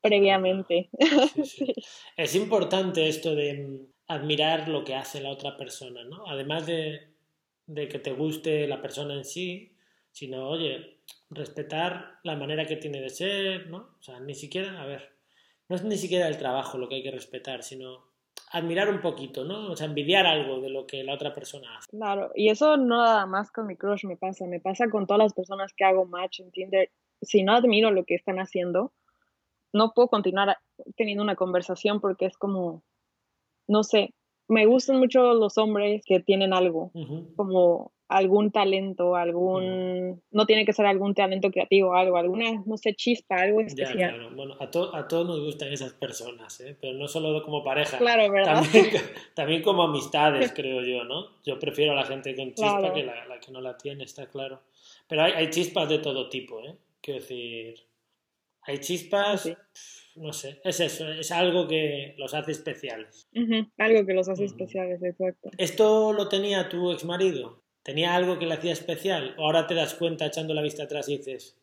previamente. 0.00 0.88
sí, 1.34 1.44
sí. 1.44 1.74
Es 2.16 2.34
importante 2.34 3.08
esto 3.08 3.34
de 3.34 3.78
admirar 4.08 4.68
lo 4.68 4.84
que 4.84 4.94
hace 4.94 5.20
la 5.20 5.30
otra 5.30 5.56
persona, 5.58 6.02
¿no? 6.04 6.26
Además 6.26 6.66
de, 6.66 7.11
de 7.66 7.88
que 7.88 7.98
te 7.98 8.12
guste 8.12 8.66
la 8.66 8.80
persona 8.80 9.14
en 9.14 9.24
sí, 9.24 9.76
sino, 10.10 10.48
oye, 10.48 10.98
respetar 11.30 12.18
la 12.22 12.36
manera 12.36 12.66
que 12.66 12.76
tiene 12.76 13.00
de 13.00 13.10
ser, 13.10 13.68
¿no? 13.68 13.96
O 13.98 14.02
sea, 14.02 14.20
ni 14.20 14.34
siquiera, 14.34 14.80
a 14.80 14.86
ver, 14.86 15.12
no 15.68 15.76
es 15.76 15.84
ni 15.84 15.96
siquiera 15.96 16.28
el 16.28 16.38
trabajo 16.38 16.78
lo 16.78 16.88
que 16.88 16.96
hay 16.96 17.02
que 17.02 17.10
respetar, 17.10 17.62
sino 17.62 18.12
admirar 18.52 18.90
un 18.90 19.00
poquito, 19.00 19.44
¿no? 19.44 19.72
O 19.72 19.76
sea, 19.76 19.86
envidiar 19.86 20.26
algo 20.26 20.60
de 20.60 20.68
lo 20.68 20.86
que 20.86 21.02
la 21.02 21.14
otra 21.14 21.32
persona 21.32 21.78
hace. 21.78 21.88
Claro, 21.90 22.30
y 22.34 22.50
eso 22.50 22.76
no 22.76 22.98
nada 22.98 23.26
más 23.26 23.50
con 23.50 23.66
mi 23.66 23.76
crush 23.76 24.04
me 24.04 24.16
pasa, 24.16 24.46
me 24.46 24.60
pasa 24.60 24.90
con 24.90 25.06
todas 25.06 25.22
las 25.22 25.32
personas 25.32 25.72
que 25.72 25.84
hago 25.84 26.04
match 26.04 26.40
en 26.40 26.50
Tinder. 26.50 26.90
Si 27.22 27.42
no 27.42 27.54
admiro 27.54 27.90
lo 27.90 28.04
que 28.04 28.14
están 28.14 28.38
haciendo, 28.38 28.92
no 29.72 29.92
puedo 29.94 30.08
continuar 30.08 30.58
teniendo 30.96 31.22
una 31.22 31.36
conversación 31.36 32.00
porque 32.00 32.26
es 32.26 32.36
como, 32.36 32.82
no 33.66 33.82
sé, 33.82 34.12
me 34.52 34.66
gustan 34.66 34.98
mucho 34.98 35.34
los 35.34 35.56
hombres 35.58 36.02
que 36.04 36.20
tienen 36.20 36.52
algo, 36.52 36.90
como 37.36 37.92
algún 38.08 38.50
talento, 38.50 39.16
algún, 39.16 40.20
no 40.30 40.44
tiene 40.44 40.66
que 40.66 40.74
ser 40.74 40.84
algún 40.84 41.14
talento 41.14 41.50
creativo, 41.50 41.94
algo, 41.94 42.18
alguna, 42.18 42.62
no 42.66 42.76
sé, 42.76 42.94
chispa, 42.94 43.36
algo 43.36 43.60
Ya, 43.60 43.66
especial. 43.66 44.10
claro. 44.14 44.30
Bueno, 44.36 44.54
a, 44.60 44.70
to- 44.70 44.94
a 44.94 45.08
todos 45.08 45.26
nos 45.26 45.40
gustan 45.40 45.72
esas 45.72 45.94
personas, 45.94 46.60
¿eh? 46.60 46.76
Pero 46.78 46.92
no 46.98 47.08
solo 47.08 47.42
como 47.42 47.64
pareja. 47.64 47.96
Claro, 47.96 48.30
¿verdad? 48.30 48.60
También, 48.62 48.86
también 49.34 49.62
como 49.62 49.84
amistades, 49.84 50.52
creo 50.52 50.82
yo, 50.82 51.04
¿no? 51.04 51.28
Yo 51.44 51.58
prefiero 51.58 51.92
a 51.92 51.94
la 51.94 52.04
gente 52.04 52.36
con 52.36 52.48
chispa 52.52 52.78
Claro. 52.80 52.94
que 52.94 53.02
la, 53.04 53.24
la 53.26 53.40
que 53.40 53.50
no 53.50 53.62
la 53.62 53.78
tiene, 53.78 54.04
está 54.04 54.26
claro. 54.26 54.60
Pero 55.08 55.22
hay, 55.22 55.32
hay 55.32 55.48
chispas 55.50 55.88
de 55.88 55.98
todo 55.98 56.28
tipo, 56.28 56.60
¿eh? 56.60 56.74
Quiero 57.00 57.20
decir, 57.20 57.80
hay 58.62 58.78
chispas, 58.78 59.42
Sí. 59.42 59.54
no 60.16 60.32
sé, 60.32 60.60
es 60.64 60.80
eso, 60.80 61.08
es 61.08 61.30
algo 61.32 61.66
que 61.68 62.14
los 62.18 62.34
hace 62.34 62.52
especiales. 62.52 63.28
Algo 63.78 64.06
que 64.06 64.12
los 64.14 64.28
hace 64.28 64.44
Ujú. 64.44 64.52
especiales, 64.52 65.02
exacto. 65.02 65.50
¿Esto 65.58 66.12
lo 66.12 66.28
tenía 66.28 66.68
tu 66.68 66.90
ex 66.92 67.04
marido? 67.04 67.62
¿Tenía 67.82 68.14
algo 68.14 68.38
que 68.38 68.46
le 68.46 68.54
hacía 68.54 68.72
especial? 68.72 69.34
¿O 69.38 69.44
ahora 69.44 69.66
te 69.66 69.74
das 69.74 69.94
cuenta 69.94 70.26
echando 70.26 70.54
la 70.54 70.62
vista 70.62 70.84
atrás 70.84 71.08
y 71.08 71.16
dices, 71.16 71.58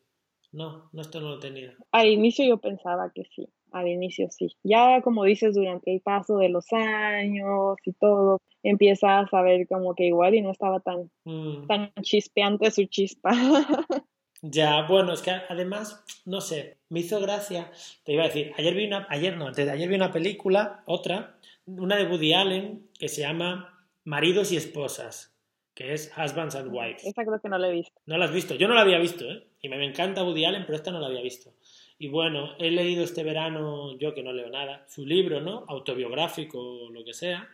no, 0.52 0.90
no, 0.92 1.00
esto 1.00 1.20
no 1.20 1.30
lo 1.30 1.38
tenía? 1.38 1.76
Al 1.92 2.08
inicio 2.08 2.44
yo 2.44 2.58
pensaba 2.58 3.10
que 3.14 3.22
sí, 3.34 3.48
al 3.72 3.88
inicio 3.88 4.28
sí. 4.30 4.48
Ya 4.64 5.00
como 5.02 5.24
dices, 5.24 5.54
durante 5.54 5.94
el 5.94 6.00
paso 6.02 6.36
de 6.38 6.48
los 6.50 6.66
años 6.72 7.76
y 7.84 7.92
todo, 7.94 8.38
empiezas 8.62 9.32
a 9.32 9.42
ver 9.42 9.66
como 9.68 9.94
que 9.94 10.06
igual 10.06 10.34
y 10.34 10.42
no 10.42 10.50
estaba 10.50 10.80
tan, 10.80 11.10
Mm. 11.24 11.66
tan 11.68 11.92
chispeante 12.02 12.70
su 12.70 12.84
chispa. 12.86 13.30
Ya, 14.42 14.86
bueno, 14.86 15.12
es 15.12 15.20
que 15.20 15.30
además, 15.30 16.02
no 16.24 16.40
sé, 16.40 16.78
me 16.88 17.00
hizo 17.00 17.20
gracia. 17.20 17.70
Te 18.04 18.12
iba 18.12 18.24
a 18.24 18.26
decir, 18.28 18.52
ayer 18.56 18.74
vi 18.74 18.86
una, 18.86 19.06
ayer 19.10 19.36
no, 19.36 19.48
antes 19.48 19.66
de 19.66 19.72
ayer 19.72 19.88
vi 19.88 19.96
una 19.96 20.12
película, 20.12 20.82
otra, 20.86 21.38
una 21.66 21.96
de 21.96 22.06
Woody 22.06 22.32
Allen, 22.32 22.88
que 22.98 23.08
se 23.08 23.20
llama 23.20 23.86
Maridos 24.04 24.50
y 24.52 24.56
Esposas, 24.56 25.36
que 25.74 25.92
es 25.92 26.10
Husbands 26.16 26.54
and 26.54 26.72
Wives. 26.72 27.04
Esa 27.04 27.24
creo 27.24 27.40
que 27.40 27.50
no 27.50 27.58
la 27.58 27.68
he 27.68 27.72
visto. 27.72 28.00
¿No 28.06 28.16
la 28.16 28.24
has 28.24 28.32
visto? 28.32 28.54
Yo 28.54 28.66
no 28.66 28.74
la 28.74 28.80
había 28.80 28.98
visto, 28.98 29.30
¿eh? 29.30 29.46
Y 29.60 29.68
me, 29.68 29.76
me 29.76 29.84
encanta 29.84 30.24
Woody 30.24 30.46
Allen, 30.46 30.64
pero 30.64 30.76
esta 30.76 30.90
no 30.90 31.00
la 31.00 31.08
había 31.08 31.20
visto. 31.20 31.52
Y 31.98 32.08
bueno, 32.08 32.54
he 32.58 32.70
leído 32.70 33.04
este 33.04 33.22
verano, 33.22 33.98
yo 33.98 34.14
que 34.14 34.22
no 34.22 34.32
leo 34.32 34.48
nada, 34.48 34.86
su 34.88 35.04
libro, 35.04 35.42
¿no? 35.42 35.66
Autobiográfico 35.68 36.58
o 36.58 36.90
lo 36.90 37.04
que 37.04 37.12
sea, 37.12 37.46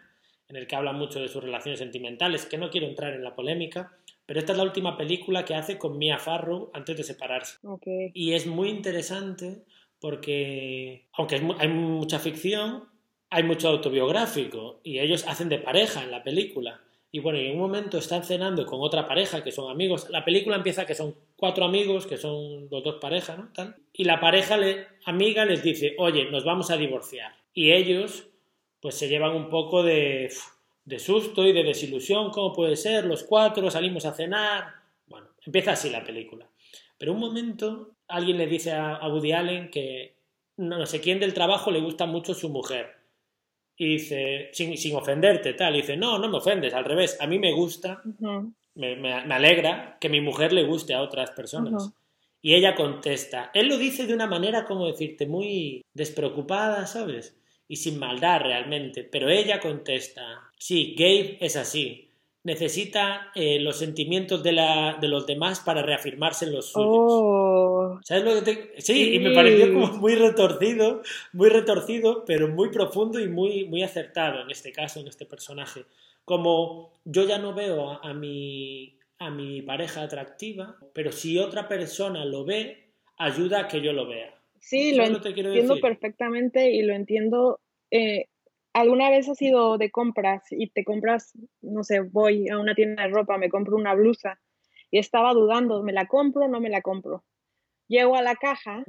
en 0.49 0.55
el 0.55 0.69
que 0.69 0.77
habla 0.77 0.93
mucho 0.93 1.19
de 1.19 1.27
sus 1.27 1.43
relaciones 1.43 1.81
sentimentales, 1.81 2.47
que 2.47 2.57
no 2.57 2.71
quiero 2.71 2.87
entrar 2.87 3.13
en 3.13 3.25
la 3.25 3.35
polémica, 3.35 3.99
pero 4.27 4.41
esta 4.41 4.53
es 4.53 4.59
la 4.59 4.65
última 4.65 4.97
película 4.97 5.45
que 5.45 5.55
hace 5.55 5.79
con 5.79 5.99
Mia 5.99 6.19
Farrow 6.19 6.71
antes 6.75 6.97
de 6.97 7.05
separarse. 7.05 7.59
Ok. 7.63 7.87
Y 8.13 8.33
es 8.33 8.47
muy 8.47 8.69
interesante 8.69 9.63
porque, 10.01 11.07
aunque 11.13 11.41
hay 11.59 11.69
mucha 11.69 12.19
ficción, 12.19 12.85
hay 13.31 13.45
mucho 13.45 13.69
autobiográfico 13.69 14.81
y 14.83 14.99
ellos 14.99 15.25
hacen 15.29 15.49
de 15.49 15.59
pareja 15.59 16.03
en 16.03 16.11
la 16.11 16.25
película. 16.25 16.81
Y 17.13 17.21
bueno, 17.21 17.41
y 17.41 17.47
en 17.47 17.53
un 17.53 17.61
momento 17.61 17.99
están 17.99 18.25
cenando 18.25 18.67
con 18.67 18.81
otra 18.83 19.07
pareja 19.07 19.43
que 19.43 19.53
son 19.53 19.71
amigos. 19.71 20.11
La 20.11 20.25
película 20.25 20.57
empieza 20.57 20.87
que 20.87 20.95
son 20.95 21.15
cuatro 21.37 21.65
amigos, 21.65 22.07
que 22.07 22.17
son 22.17 22.69
los 22.69 22.83
dos 22.83 22.97
parejas, 22.97 23.39
¿no? 23.39 23.49
Tal. 23.55 23.77
Y 23.93 24.05
la 24.05 24.21
pareja 24.21 24.57
le, 24.57 24.87
amiga 25.05 25.45
les 25.45 25.63
dice, 25.63 25.95
oye, 25.99 26.31
nos 26.31 26.45
vamos 26.45 26.71
a 26.71 26.77
divorciar. 26.77 27.33
Y 27.55 27.73
ellos, 27.73 28.29
pues 28.81 28.97
se 28.97 29.09
llevan 29.09 29.35
un 29.35 29.49
poco 29.49 29.83
de, 29.83 30.31
de 30.87 30.99
susto 30.99 31.45
y 31.47 31.53
de 31.53 31.63
desilusión. 31.65 32.31
¿Cómo 32.31 32.55
puede 32.55 32.77
ser? 32.77 33.05
Los 33.05 33.25
cuatro 33.25 33.71
salimos 33.71 34.07
a 34.07 34.13
cenar. 34.15 34.73
Bueno, 35.07 35.29
empieza 35.45 35.73
así 35.73 35.91
la 35.91 36.03
película. 36.03 36.49
Pero 36.97 37.13
un 37.13 37.21
momento 37.21 37.97
alguien 38.09 38.39
le 38.39 38.47
dice 38.47 38.73
a, 38.73 39.07
Woody 39.07 39.33
Allen 39.33 39.71
que 39.71 40.17
no, 40.57 40.87
sé 40.87 41.01
quién 41.03 41.21
del 41.21 41.35
trabajo 41.35 41.71
le 41.71 41.81
gusta 41.81 42.07
mucho 42.07 42.33
su 42.33 42.49
mujer. 42.49 42.95
y 43.77 43.87
dice, 43.97 44.49
sin, 44.53 44.75
sin 44.79 44.97
ofenderte, 44.97 45.53
tal, 45.53 45.75
y 45.75 45.83
dice, 45.83 45.99
no, 45.99 46.19
no 46.19 46.31
me 46.31 46.39
ofendes, 46.39 46.73
al 46.73 46.87
revés, 46.87 47.19
a 47.21 47.27
mí 47.27 47.39
me 47.39 47.53
gusta, 47.53 48.01
me, 48.75 48.97
me- 48.97 49.23
me 49.27 49.35
alegra 49.35 49.99
que 50.01 50.09
mi 50.09 50.23
mujer 50.23 50.55
le 50.55 50.65
guste 50.65 50.95
a 50.95 51.03
otras 51.03 51.31
personas. 51.33 51.93
Y 52.41 52.55
ella 52.55 52.75
contesta. 52.75 53.51
Él 53.53 53.69
lo 53.69 53.77
dice 53.77 54.07
de 54.07 54.15
una 54.15 54.27
manera, 54.27 54.65
como 54.65 54.87
decirte, 54.87 55.27
muy 55.27 55.85
despreocupada, 55.93 56.87
¿sabes? 56.87 57.37
Y 57.69 57.77
sin 57.77 57.99
maldad 57.99 58.41
realmente. 58.43 59.03
Pero 59.05 59.29
ella 59.29 59.59
contesta. 59.61 60.46
Sí, 60.59 60.95
Gabe 60.99 61.39
es 61.41 61.57
así. 61.57 62.11
Necesita 62.45 63.31
eh, 63.35 63.59
los 63.61 63.79
sentimientos 63.79 64.43
de, 64.43 64.53
la, 64.53 64.99
de 65.01 65.09
los 65.09 65.27
demás 65.27 65.61
para 65.61 65.83
reafirmarse 65.83 66.45
en 66.47 66.53
los 66.53 66.73
suyos. 66.73 67.25
Oh, 67.29 67.99
¿Sabes 68.03 68.25
lo 68.25 68.35
que 68.35 68.43
te...? 68.43 68.81
Sí, 68.81 69.15
y 69.15 69.19
me 69.21 69.33
pareció 69.33 69.73
como 69.73 69.89
muy 69.95 70.15
retorcido, 70.15 71.03
muy 71.33 71.49
retorcido, 71.49 72.25
pero 72.25 72.49
muy 72.49 72.71
profundo 72.71 73.19
y 73.21 73.29
muy, 73.29 73.65
muy 73.67 73.83
acertado 73.83 74.43
en 74.43 74.51
este 74.51 74.73
caso, 74.73 75.01
en 75.01 75.09
este 75.09 75.27
personaje. 75.27 75.87
Como 76.25 76.93
yo 77.05 77.25
ya 77.27 77.39
no 77.39 77.55
veo 77.55 77.91
a, 77.91 77.97
a 78.11 78.15
mi, 78.15 78.99
a 79.19 79.31
mi 79.31 79.63
pareja 79.63 80.03
atractiva, 80.03 80.77
pero 80.93 81.11
si 81.13 81.39
otra 81.39 81.69
persona 81.69 82.25
lo 82.25 82.45
ve, 82.45 82.91
ayuda 83.19 83.61
a 83.63 83.69
que 83.69 83.81
yo 83.81 83.93
lo 83.93 84.07
vea. 84.07 84.35
sí, 84.61 84.93
lo 84.93 85.05
¿Sabes 85.05 85.11
lo 85.13 85.21
que 85.21 85.35
quiero 85.35 85.51
entiendo 85.51 85.81
perfectamente 85.81 86.71
y 86.73 86.83
lo 86.83 86.95
entiendo. 86.95 87.61
eh, 87.91 88.27
¿Alguna 88.77 89.09
vez 89.09 89.27
has 89.27 89.41
ido 89.41 89.79
de 89.79 89.91
compras 89.91 90.43
y 90.51 90.69
te 90.69 90.85
compras, 90.85 91.33
no 91.63 91.83
sé, 91.83 92.01
voy 92.01 92.51
a 92.51 92.59
una 92.59 92.75
tienda 92.75 93.05
de 93.05 93.09
ropa, 93.09 93.39
me 93.39 93.49
compro 93.49 93.75
una 93.75 93.95
blusa 93.95 94.39
y 94.91 94.99
estaba 94.99 95.33
dudando, 95.33 95.83
¿me 95.83 95.95
la 95.95 96.07
compro 96.07 96.45
o 96.45 96.49
no 96.49 96.61
me 96.61 96.69
la 96.69 96.83
compro? 96.83 97.25
Llego 97.89 98.17
a 98.17 98.23
la 98.23 98.35
caja 98.35 98.85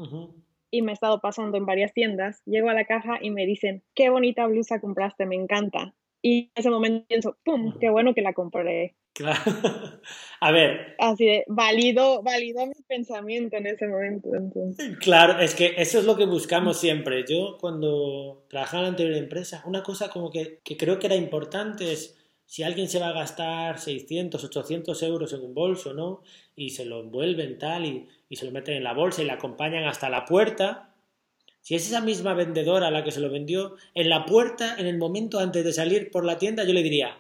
y 0.70 0.82
me 0.82 0.92
he 0.92 0.94
estado 0.94 1.22
pasando 1.22 1.58
en 1.58 1.66
varias 1.66 1.94
tiendas, 1.94 2.42
llego 2.44 2.70
a 2.70 2.74
la 2.74 2.84
caja 2.84 3.20
y 3.22 3.32
me 3.32 3.46
dicen, 3.46 3.82
qué 3.96 4.10
bonita 4.10 4.46
blusa 4.46 4.82
compraste, 4.82 5.26
me 5.26 5.36
encanta. 5.36 5.96
Y 6.22 6.40
en 6.48 6.52
ese 6.56 6.70
momento 6.70 7.06
pienso, 7.08 7.38
¡pum! 7.46 7.80
Qué 7.80 7.90
bueno 7.90 8.14
que 8.14 8.22
la 8.22 8.34
compré. 8.34 8.98
Claro. 9.18 9.42
A 10.40 10.52
ver, 10.52 10.96
Así 11.00 11.26
de, 11.26 11.44
válido, 11.48 12.22
válido 12.22 12.68
mi 12.68 12.76
pensamiento 12.88 13.58
en 13.58 13.66
ese 13.66 13.88
momento. 13.88 14.30
Entonces. 14.36 14.96
Claro, 15.00 15.40
es 15.40 15.56
que 15.56 15.74
eso 15.78 15.98
es 15.98 16.06
lo 16.06 16.16
que 16.16 16.28
buscamos 16.28 16.80
siempre. 16.80 17.26
Yo 17.28 17.58
cuando 17.60 18.46
trabajaba 18.48 18.82
en 18.82 18.84
la 18.84 18.90
anterior 18.90 19.18
empresa, 19.18 19.64
una 19.66 19.82
cosa 19.82 20.10
como 20.10 20.30
que, 20.30 20.60
que 20.64 20.78
creo 20.78 21.00
que 21.00 21.08
era 21.08 21.16
importante 21.16 21.92
es 21.92 22.16
si 22.46 22.62
alguien 22.62 22.88
se 22.88 23.00
va 23.00 23.10
a 23.10 23.14
gastar 23.14 23.80
600, 23.80 24.44
800 24.44 25.02
euros 25.04 25.34
en 25.34 25.42
un 25.42 25.56
bolso, 25.56 25.96
¿no? 25.96 26.22
Y 26.56 26.70
se 26.70 26.86
lo 26.86 27.00
envuelven 27.00 27.58
tal 27.58 27.86
y, 27.86 28.08
y 28.30 28.36
se 28.36 28.46
lo 28.46 28.52
meten 28.52 28.76
en 28.76 28.84
la 28.84 28.94
bolsa 28.94 29.24
y 29.24 29.26
la 29.26 29.34
acompañan 29.34 29.86
hasta 29.86 30.10
la 30.10 30.26
puerta. 30.26 30.94
Si 31.62 31.74
es 31.74 31.88
esa 31.88 32.02
misma 32.02 32.36
vendedora 32.36 32.92
la 32.92 33.04
que 33.04 33.12
se 33.12 33.20
lo 33.20 33.32
vendió, 33.32 33.78
en 33.96 34.10
la 34.10 34.26
puerta, 34.26 34.76
en 34.78 34.86
el 34.86 35.00
momento 35.00 35.40
antes 35.40 35.66
de 35.66 35.74
salir 35.74 36.12
por 36.12 36.24
la 36.24 36.38
tienda, 36.38 36.64
yo 36.64 36.74
le 36.74 36.84
diría, 36.84 37.18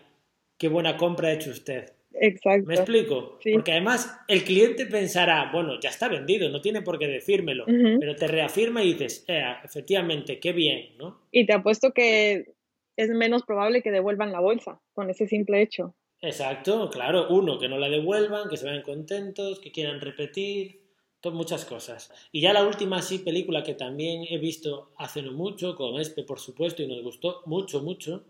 qué 0.58 0.68
buena 0.68 0.98
compra 0.98 1.30
ha 1.30 1.34
hecho 1.34 1.52
usted. 1.52 1.94
Exacto. 2.20 2.68
¿Me 2.68 2.76
explico? 2.76 3.38
Sí. 3.42 3.54
Porque 3.54 3.72
además 3.72 4.20
el 4.28 4.44
cliente 4.44 4.86
pensará, 4.88 5.52
bueno, 5.52 5.80
ya 5.80 5.90
está 5.90 6.08
vendido, 6.08 6.50
no 6.50 6.62
tiene 6.62 6.82
por 6.82 6.98
qué 6.98 7.08
decírmelo, 7.08 7.66
pero 7.66 8.16
te 8.16 8.28
reafirma 8.28 8.84
y 8.84 8.94
dices, 8.94 9.24
eh, 9.28 9.44
efectivamente, 9.64 10.40
qué 10.40 10.52
bien, 10.52 10.98
¿no? 10.98 11.22
Y 11.32 11.46
te 11.46 11.54
apuesto 11.54 11.92
que 11.92 12.54
es 12.96 13.10
menos 13.10 13.44
probable 13.44 13.84
que 13.84 13.92
devuelvan 13.92 14.32
la 14.32 14.40
bolsa 14.40 14.82
con 14.94 15.12
ese 15.12 15.28
simple 15.28 15.62
hecho. 15.62 15.94
Exacto, 16.20 16.90
claro, 16.90 17.28
uno, 17.30 17.60
que 17.60 17.70
no 17.70 17.78
la 17.78 17.90
devuelvan, 17.90 18.50
que 18.50 18.58
se 18.58 18.66
vayan 18.66 18.82
contentos, 18.82 19.60
que 19.60 19.72
quieran 19.72 20.02
repetir, 20.02 20.88
muchas 21.32 21.66
cosas. 21.66 22.12
Y 22.32 22.42
ya 22.42 22.54
la 22.54 22.66
última 22.66 23.02
sí 23.02 23.20
película 23.20 23.64
que 23.64 23.74
también 23.74 24.26
he 24.30 24.38
visto 24.38 24.92
hace 24.98 25.22
no 25.22 25.32
mucho, 25.32 25.76
con 25.76 26.00
Espe 26.00 26.24
por 26.24 26.40
supuesto, 26.40 26.84
y 26.84 26.88
nos 26.88 27.02
gustó 27.02 27.42
mucho, 27.46 27.82
mucho, 27.82 28.26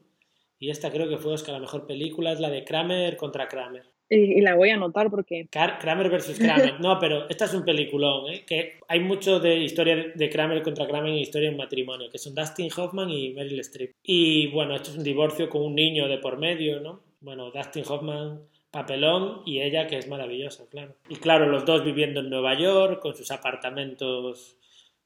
y 0.59 0.69
esta 0.69 0.91
creo 0.91 1.07
que 1.09 1.17
fue 1.17 1.33
Oscar 1.33 1.53
la 1.55 1.59
mejor 1.61 1.85
película, 1.87 2.31
es 2.31 2.39
la 2.39 2.49
de 2.49 2.63
Kramer 2.63 3.15
contra 3.17 3.47
Kramer. 3.47 3.83
Y, 4.09 4.37
y 4.37 4.41
la 4.41 4.55
voy 4.55 4.69
a 4.69 4.75
anotar 4.75 5.09
porque 5.09 5.47
Car- 5.51 5.79
Kramer 5.79 6.09
versus 6.09 6.39
Kramer. 6.39 6.75
No, 6.79 6.97
pero 6.97 7.27
esta 7.29 7.43
es 7.45 7.53
un 7.53 7.65
peliculón, 7.65 8.31
¿eh? 8.31 8.45
Que 8.47 8.79
hay 8.87 9.01
mucho 9.01 9.39
de 9.41 9.57
historia 9.57 10.13
de 10.15 10.29
Kramer 10.29 10.61
contra 10.63 10.87
Kramer 10.87 11.11
en 11.11 11.17
historia 11.19 11.49
en 11.49 11.57
matrimonio, 11.57 12.09
que 12.09 12.17
son 12.17 12.33
Dustin 12.33 12.69
Hoffman 12.75 13.09
y 13.09 13.33
Meryl 13.33 13.59
Streep. 13.59 13.91
Y 14.03 14.47
bueno, 14.51 14.75
esto 14.75 14.91
es 14.91 14.97
un 14.97 15.03
divorcio 15.03 15.49
con 15.49 15.61
un 15.63 15.75
niño 15.75 16.07
de 16.07 16.19
por 16.19 16.37
medio, 16.37 16.79
¿no? 16.79 17.01
Bueno, 17.19 17.51
Dustin 17.51 17.83
Hoffman, 17.85 18.43
papelón, 18.71 19.41
y 19.45 19.59
ella 19.61 19.87
que 19.87 19.97
es 19.97 20.07
maravillosa, 20.07 20.69
claro. 20.69 20.95
Y 21.09 21.17
claro, 21.17 21.47
los 21.47 21.65
dos 21.65 21.83
viviendo 21.83 22.21
en 22.21 22.29
Nueva 22.29 22.57
York, 22.57 23.01
con 23.01 23.13
sus 23.13 23.29
apartamentos 23.31 24.55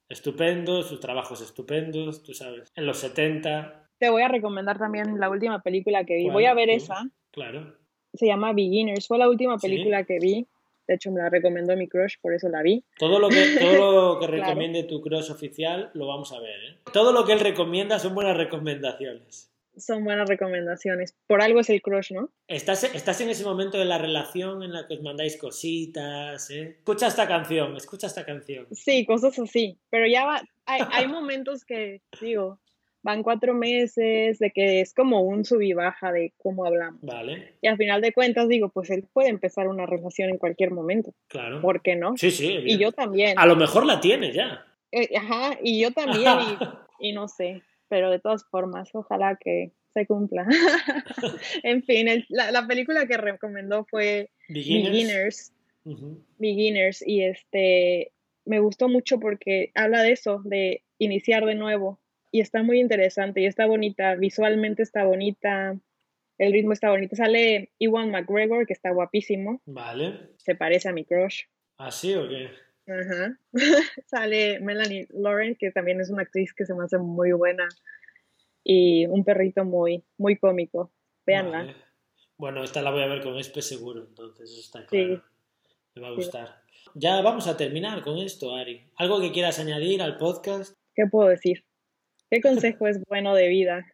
estupendos, 0.10 0.88
sus 0.88 1.00
trabajos 1.00 1.42
estupendos, 1.42 2.22
tú 2.24 2.34
sabes. 2.34 2.72
En 2.76 2.86
los 2.86 2.98
70, 2.98 3.81
te 4.02 4.10
voy 4.10 4.24
a 4.24 4.28
recomendar 4.28 4.80
también 4.80 5.20
la 5.20 5.30
última 5.30 5.62
película 5.62 6.04
que 6.04 6.16
vi. 6.16 6.28
Voy 6.30 6.46
a 6.46 6.56
ver 6.56 6.70
Sí. 6.70 6.76
esa. 6.78 7.08
claro. 7.32 7.78
Se 8.16 8.26
llama 8.26 8.52
Beginners. 8.52 9.08
Fue 9.08 9.18
la 9.20 9.30
última 9.30 9.58
Sí. 9.60 9.68
película 9.68 10.04
que 10.04 10.18
vi. 10.20 10.46
De 10.88 10.96
hecho, 10.96 11.12
me 11.12 11.22
la 11.22 11.30
recomendó 11.30 11.78
mi 11.78 11.88
crush, 11.88 12.16
por 12.20 12.34
eso 12.34 12.50
la 12.50 12.62
vi. 12.64 12.84
Todo 12.98 13.20
lo 13.20 13.30
que, 13.30 13.58
todo 13.60 13.92
lo 14.16 14.20
que 14.20 14.26
Claro. 14.28 14.44
recomiende 14.44 14.84
tu 14.84 15.02
crush 15.02 15.30
oficial 15.32 15.92
lo 15.94 16.08
vamos 16.08 16.34
a 16.34 16.40
ver. 16.40 16.60
¿eh? 16.64 16.78
Todo 16.92 17.14
lo 17.14 17.24
que 17.26 17.34
él 17.34 17.40
recomienda 17.40 18.00
son 18.00 18.16
buenas 18.16 18.36
recomendaciones. 18.36 19.50
Son 19.78 20.04
buenas 20.04 20.28
recomendaciones. 20.28 21.16
Por 21.28 21.42
algo 21.42 21.60
es 21.62 21.70
el 21.70 21.82
crush, 21.82 22.12
¿no? 22.12 22.30
Estás, 22.48 22.84
estás 22.84 23.22
en 23.22 23.30
ese 23.30 23.46
momento 23.46 23.78
de 23.78 23.86
la 23.86 23.98
relación 24.00 24.64
en 24.64 24.74
la 24.74 24.86
que 24.88 24.96
os 24.96 25.02
mandáis 25.02 25.38
cositas. 25.38 26.50
¿eh? 26.50 26.76
Escucha 26.80 27.08
esta 27.08 27.28
canción, 27.28 27.78
escucha 27.78 28.08
esta 28.08 28.26
canción. 28.26 28.68
Sí, 28.72 29.06
cosas 29.06 29.38
así. 29.40 29.78
Pero 29.90 30.08
ya 30.08 30.26
va, 30.26 30.42
hay, 30.66 30.82
hay 30.92 31.08
momentos 31.08 31.64
que, 31.64 32.02
digo, 32.20 32.60
van 33.04 33.24
cuatro 33.24 33.54
meses, 33.54 34.38
de 34.40 34.52
que 34.52 34.82
es 34.82 34.94
como 34.94 35.22
un 35.22 35.44
sub 35.46 35.62
y 35.62 35.74
baja 35.74 36.12
de 36.12 36.34
cómo 36.38 36.66
hablamos. 36.66 37.02
Vale, 37.02 37.54
Y 37.62 37.68
al 37.68 37.78
final 37.78 38.02
de 38.02 38.14
cuentas, 38.14 38.48
digo, 38.48 38.70
pues 38.70 38.90
él 38.92 39.06
puede 39.12 39.30
empezar 39.30 39.68
una 39.68 39.86
relación 39.86 40.30
en 40.30 40.38
cualquier 40.38 40.72
momento. 40.72 41.14
claro. 41.28 41.62
¿Por 41.62 41.82
qué 41.82 41.96
no? 41.96 42.16
Sí, 42.18 42.30
sí. 42.32 42.60
Y 42.66 42.78
yo 42.78 42.92
también. 42.92 43.38
A 43.40 43.46
lo 43.46 43.56
mejor 43.56 43.86
la 43.86 44.00
tiene 44.00 44.32
ya. 44.32 44.66
Eh, 44.92 45.10
ajá, 45.18 45.58
y 45.64 45.82
yo 45.82 45.92
también, 45.92 46.32
y, 46.40 46.58
y 47.10 47.14
no 47.14 47.28
sé, 47.28 47.62
pero 47.88 48.10
de 48.12 48.20
todas 48.20 48.46
formas, 48.50 48.90
ojalá 48.94 49.38
que 49.40 49.72
se 49.94 50.06
cumpla. 50.06 50.46
en 51.64 51.84
fin, 51.84 52.08
el- 52.08 52.26
la, 52.30 52.52
la 52.52 52.68
película 52.68 53.06
que 53.08 53.18
recomendó 53.18 53.86
fue 53.86 54.30
Beginners. 54.50 55.54
Beginners, 56.38 57.04
y 57.06 57.24
este 57.24 58.12
me 58.46 58.60
gustó 58.60 58.88
mucho 58.90 59.20
porque 59.20 59.72
habla 59.76 60.02
de 60.04 60.12
eso, 60.14 60.42
de 60.46 60.84
iniciar 60.98 61.46
de 61.46 61.56
nuevo, 61.56 62.00
y 62.32 62.40
está 62.42 62.64
muy 62.64 62.80
interesante, 62.80 63.42
y 63.42 63.46
está 63.46 63.66
bonita, 63.66 64.16
visualmente 64.16 64.84
está 64.84 65.04
bonita, 65.04 65.76
el 66.38 66.52
ritmo 66.54 66.74
está 66.74 66.90
bonito. 66.90 67.16
Sale 67.16 67.72
Ewan 67.80 68.10
McGregor, 68.12 68.66
que 68.66 68.74
está 68.74 68.92
guapísimo, 68.92 69.62
Vale. 69.66 70.30
se 70.38 70.56
parece 70.56 70.90
a 70.90 70.94
mi 70.94 71.06
crush. 71.06 71.44
¿Así 71.78 72.14
o 72.16 72.28
qué? 72.28 72.50
Ajá. 72.88 73.38
Sale 74.08 74.60
Melanie 74.60 75.08
Lauren, 75.12 75.56
que 75.56 75.72
también 75.72 76.00
es 76.02 76.10
una 76.10 76.24
actriz 76.24 76.54
que 76.54 76.66
se 76.66 76.74
me 76.74 76.84
hace 76.84 76.98
muy 76.98 77.32
buena. 77.34 77.68
Y 78.64 79.06
un 79.08 79.24
perrito 79.24 79.66
muy, 79.66 80.04
muy 80.18 80.36
cómico. 80.38 80.92
Véanla. 81.26 81.58
Vale. 81.60 81.76
Bueno, 82.38 82.64
esta 82.64 82.82
la 82.82 82.92
voy 82.92 83.04
a 83.04 83.08
ver 83.08 83.22
con 83.22 83.38
Espe 83.38 83.62
seguro, 83.62 84.06
entonces 84.08 84.50
eso 84.52 84.60
está 84.60 84.80
Sí. 84.82 84.88
claro. 84.88 85.24
Me 85.96 86.02
va 86.02 86.08
a 86.08 86.12
Sí. 86.12 86.16
gustar. 86.18 86.62
Ya 86.96 87.22
vamos 87.22 87.48
a 87.48 87.56
terminar 87.58 88.02
con 88.02 88.18
esto, 88.18 88.56
Ari. 88.56 88.88
¿Algo 88.98 89.22
que 89.22 89.32
quieras 89.32 89.60
añadir 89.60 90.02
al 90.02 90.18
podcast? 90.18 90.76
¿Qué 90.96 91.06
puedo 91.06 91.30
decir? 91.30 91.64
¿Qué 92.32 92.42
consejo 92.42 92.88
es 92.88 93.00
bueno 93.10 93.36
de 93.36 93.50
vida? 93.50 93.86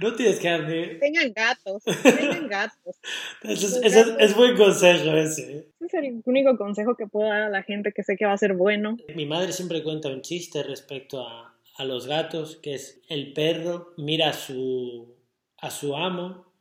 No 0.00 0.14
tienes 0.14 0.38
que 0.40 0.48
darme... 0.48 0.86
Tengan 0.96 1.32
gatos, 1.32 1.82
tengan 2.02 2.48
gatos. 2.48 2.96
Ese 3.42 3.66
es, 3.66 3.76
ese 3.76 3.86
es- 3.86 3.94
gatos. 4.08 4.16
es 4.22 4.36
buen 4.36 4.56
consejo 4.56 5.12
ese. 5.16 5.42
¿eh? 5.58 5.68
Ese 5.80 5.86
es 5.98 6.04
el 6.04 6.22
único 6.26 6.56
consejo 6.58 6.96
que 6.96 7.06
puedo 7.06 7.28
dar 7.28 7.42
a 7.42 7.48
la 7.48 7.62
gente 7.62 7.92
que 7.92 8.02
sé 8.02 8.16
que 8.16 8.26
va 8.26 8.32
a 8.32 8.38
ser 8.38 8.54
bueno. 8.54 8.96
Mi 9.14 9.26
madre 9.26 9.52
siempre 9.52 9.82
cuenta 9.82 10.08
un 10.08 10.22
chiste 10.22 10.62
respecto 10.64 11.26
a, 11.26 11.54
a 11.76 11.84
los 11.84 12.06
gatos, 12.08 12.56
que 12.56 12.74
es 12.74 13.00
el 13.08 13.32
perro 13.32 13.94
mira 13.96 14.30
a 14.30 14.32
su, 14.32 15.14
a 15.58 15.70
su 15.70 15.96
amo 15.96 16.52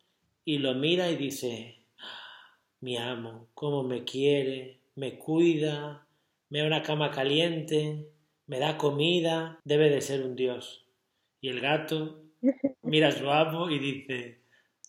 y 0.45 0.59
lo 0.59 0.73
mira 0.75 1.09
y 1.11 1.15
dice, 1.17 1.77
mi 2.79 2.97
amo, 2.97 3.47
cómo 3.55 3.83
me 3.83 4.03
quiere, 4.05 4.79
me 4.95 5.17
cuida, 5.17 6.05
me 6.49 6.59
da 6.59 6.65
una 6.67 6.83
cama 6.83 7.11
caliente, 7.11 8.07
me 8.47 8.59
da 8.59 8.77
comida, 8.77 9.59
debe 9.65 9.89
de 9.89 10.01
ser 10.01 10.21
un 10.23 10.35
dios. 10.35 10.83
Y 11.41 11.49
el 11.49 11.59
gato 11.59 12.23
mira 12.83 13.09
a 13.09 13.11
su 13.11 13.29
amo 13.29 13.69
y 13.69 13.79
dice, 13.79 14.39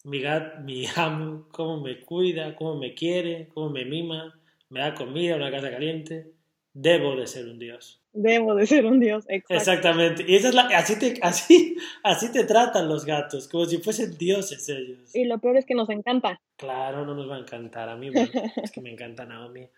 mi, 0.04 0.20
gat, 0.20 0.60
mi 0.60 0.86
amo, 0.96 1.48
cómo 1.50 1.80
me 1.80 2.00
cuida, 2.00 2.54
cómo 2.54 2.76
me 2.76 2.94
quiere, 2.94 3.48
cómo 3.52 3.70
me 3.70 3.84
mima, 3.84 4.38
me 4.70 4.80
da 4.80 4.94
comida, 4.94 5.36
una 5.36 5.50
casa 5.50 5.70
caliente, 5.70 6.32
debo 6.72 7.16
de 7.16 7.26
ser 7.26 7.46
un 7.46 7.58
dios. 7.58 8.00
Debo 8.12 8.54
de 8.54 8.66
ser 8.66 8.86
un 8.86 9.00
dios. 9.00 9.24
Exactamente. 9.28 10.24
Y 10.26 10.36
esa 10.36 10.48
es 10.48 10.54
la, 10.54 10.62
así, 10.62 10.98
te, 10.98 11.18
así, 11.22 11.76
así 12.02 12.32
te 12.32 12.44
tratan 12.44 12.88
los 12.88 13.04
gatos, 13.04 13.48
como 13.48 13.66
si 13.66 13.78
fuesen 13.78 14.16
dioses 14.16 14.68
ellos. 14.68 15.14
Y 15.14 15.24
lo 15.24 15.38
peor 15.38 15.56
es 15.56 15.66
que 15.66 15.74
nos 15.74 15.88
encanta. 15.90 16.40
Claro, 16.56 17.04
no 17.04 17.14
nos 17.14 17.30
va 17.30 17.36
a 17.36 17.40
encantar 17.40 17.88
a 17.88 17.96
mí, 17.96 18.10
bueno, 18.10 18.30
es 18.62 18.72
que 18.72 18.80
me 18.80 18.90
encanta 18.90 19.24
Naomi. 19.24 19.68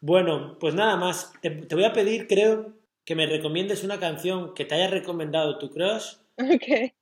Bueno, 0.00 0.56
pues 0.58 0.74
nada 0.74 0.96
más. 0.96 1.32
Te, 1.40 1.50
te 1.50 1.74
voy 1.74 1.84
a 1.84 1.92
pedir, 1.92 2.26
creo, 2.26 2.72
que 3.04 3.14
me 3.14 3.26
recomiendes 3.26 3.82
una 3.84 3.98
canción 3.98 4.54
que 4.54 4.64
te 4.64 4.74
haya 4.74 4.88
recomendado 4.88 5.58
tu 5.58 5.70
crush 5.70 6.14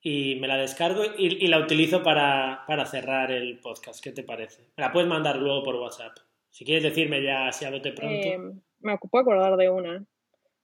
y 0.01 0.37
me 0.41 0.49
la 0.49 0.57
descargo 0.57 1.03
y, 1.17 1.45
y 1.45 1.47
la 1.49 1.59
utilizo 1.61 2.03
para, 2.03 2.65
para 2.67 2.87
cerrar 2.87 3.31
el 3.31 3.59
podcast. 3.61 4.03
¿Qué 4.03 4.11
te 4.13 4.23
parece? 4.23 4.63
Me 4.77 4.83
la 4.85 4.93
puedes 4.93 5.09
mandar 5.09 5.37
luego 5.37 5.63
por 5.63 5.77
WhatsApp. 5.77 6.17
Si 6.51 6.65
quieres 6.65 6.83
decirme 6.83 7.23
ya 7.23 7.49
así 7.49 7.65
a 7.65 7.71
bote 7.71 7.93
pronto. 7.93 8.29
Eh, 8.29 8.39
me 8.81 8.95
ocupo 8.95 9.19
acordar 9.19 9.57
de 9.57 9.69
una, 9.71 10.05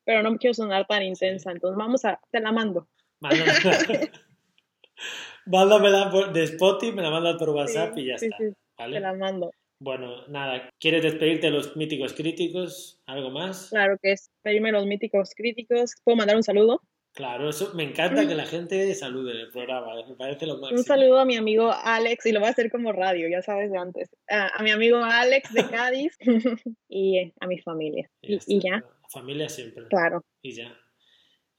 pero 0.04 0.22
no 0.22 0.36
quiero 0.38 0.54
sonar 0.54 0.86
tan 0.86 1.02
intensa, 1.02 1.52
entonces 1.52 1.76
vamos 1.76 2.04
a, 2.04 2.20
te 2.30 2.40
la 2.40 2.50
mando. 2.52 2.88
Mándamela, 3.20 3.60
mándamela 5.46 6.10
por- 6.10 6.32
de 6.32 6.44
Spotify, 6.44 6.92
me 6.92 7.02
la 7.02 7.10
mandas 7.10 7.36
por 7.36 7.50
WhatsApp 7.50 7.94
Sí, 7.94 8.00
y 8.02 8.06
ya 8.06 8.18
sí, 8.18 8.26
está. 8.26 8.38
sí, 8.38 8.44
¿vale? 8.78 8.94
Te 8.96 9.00
la 9.00 9.12
mando. 9.14 9.50
Bueno, 9.84 10.26
nada, 10.28 10.70
¿quieres 10.80 11.02
despedirte 11.02 11.48
de 11.48 11.52
los 11.52 11.76
míticos 11.76 12.14
críticos? 12.14 13.02
¿Algo 13.04 13.28
más? 13.28 13.68
Claro 13.68 13.98
que 14.00 14.12
es 14.12 14.30
pedirme 14.40 14.72
los 14.72 14.86
míticos 14.86 15.32
críticos. 15.36 15.92
¿Puedo 16.02 16.16
mandar 16.16 16.36
un 16.36 16.42
saludo? 16.42 16.80
Claro, 17.12 17.50
eso 17.50 17.74
me 17.74 17.82
encanta 17.82 18.26
que 18.26 18.34
la 18.34 18.46
gente 18.46 18.94
salude 18.94 19.32
en 19.32 19.40
el 19.40 19.50
programa, 19.50 19.94
me 20.08 20.16
parece 20.16 20.46
lo 20.46 20.56
máximo. 20.56 20.80
Un 20.80 20.84
saludo 20.86 21.18
a 21.18 21.26
mi 21.26 21.36
amigo 21.36 21.70
Alex, 21.70 22.24
y 22.24 22.32
lo 22.32 22.40
voy 22.40 22.48
a 22.48 22.52
hacer 22.52 22.70
como 22.70 22.92
radio, 22.92 23.28
ya 23.28 23.42
sabes 23.42 23.70
de 23.70 23.76
antes. 23.76 24.08
A, 24.30 24.58
a 24.58 24.62
mi 24.62 24.70
amigo 24.70 24.96
Alex 24.96 25.52
de 25.52 25.66
Cádiz 25.70 26.16
y 26.88 27.18
eh, 27.18 27.34
a 27.38 27.46
mi 27.46 27.58
familia. 27.58 28.10
Y, 28.22 28.60
ya, 28.60 28.82
Familia 29.10 29.50
siempre. 29.50 29.84
claro. 29.90 30.24
Y 30.40 30.52
ya. 30.54 30.74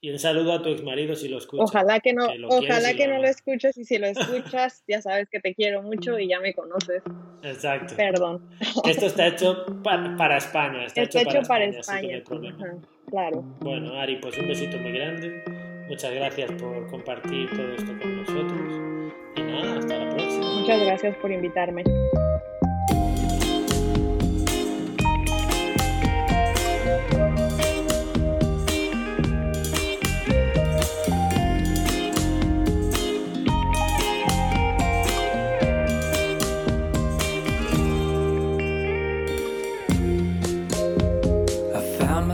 Y 0.06 0.10
un 0.10 0.20
saludo 0.20 0.52
a 0.52 0.62
tu 0.62 0.68
exmarido 0.68 1.16
si 1.16 1.26
lo 1.26 1.38
escucha. 1.38 1.64
Ojalá 1.64 1.98
que 1.98 2.12
no, 2.12 2.28
que 2.28 2.40
ojalá 2.48 2.94
que 2.94 3.08
no 3.08 3.18
lo 3.18 3.26
escuches 3.26 3.76
y 3.76 3.84
si 3.84 3.98
lo 3.98 4.06
escuchas, 4.06 4.84
ya 4.86 5.02
sabes 5.02 5.28
que 5.28 5.40
te 5.40 5.52
quiero 5.52 5.82
mucho 5.82 6.16
y 6.16 6.28
ya 6.28 6.38
me 6.38 6.54
conoces. 6.54 7.02
Exacto. 7.42 7.96
Perdón. 7.96 8.40
Esto 8.84 9.06
está 9.06 9.26
hecho 9.26 9.66
pa- 9.82 10.14
para 10.16 10.36
España. 10.36 10.84
Está, 10.84 11.02
Está 11.02 11.22
hecho 11.22 11.42
para 11.48 11.66
no 11.66 11.72
España. 11.80 12.22
problema. 12.24 12.56
Ajá, 12.56 12.76
claro. 13.10 13.42
Bueno, 13.58 13.94
Ari, 13.98 14.18
pues 14.18 14.38
un 14.38 14.46
besito 14.46 14.76
muy 14.78 14.92
grande. 14.92 15.42
Muchas 15.88 16.14
gracias 16.14 16.52
por 16.52 16.86
compartir 16.88 17.50
todo 17.50 17.72
esto 17.74 17.92
con 18.00 18.16
nosotros. 18.18 19.12
Y 19.34 19.42
nada, 19.42 19.76
hasta 19.80 19.98
la 19.98 20.10
próxima. 20.14 20.54
Muchas 20.60 20.80
gracias 20.84 21.16
por 21.16 21.32
invitarme. 21.32 21.82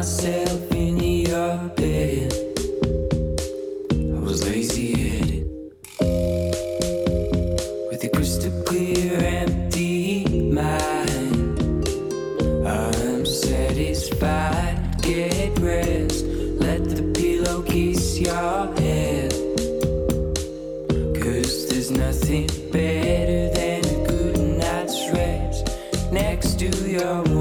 Myself 0.03 0.73
in 0.73 0.99
your 0.99 1.59
bed. 1.77 2.33
I 3.93 4.19
was 4.19 4.45
lazy 4.45 4.97
headed 4.99 5.47
with 7.89 8.03
a 8.03 8.11
crystal 8.13 8.51
clear, 8.65 9.17
empty 9.21 10.25
mind. 10.51 11.87
I'm 12.67 13.25
satisfied. 13.25 15.01
Get 15.03 15.57
rest. 15.61 16.25
Let 16.67 16.83
the 16.91 17.05
pillow 17.15 17.63
kiss 17.63 18.19
your 18.19 18.75
head. 18.83 19.31
Cause 21.23 21.69
there's 21.69 21.93
nothing 21.93 22.49
better 22.73 23.55
than 23.55 23.85
a 23.85 23.99
good 24.09 24.37
night's 24.59 25.09
rest 25.13 25.69
next 26.11 26.59
to 26.59 26.91
your 26.91 27.32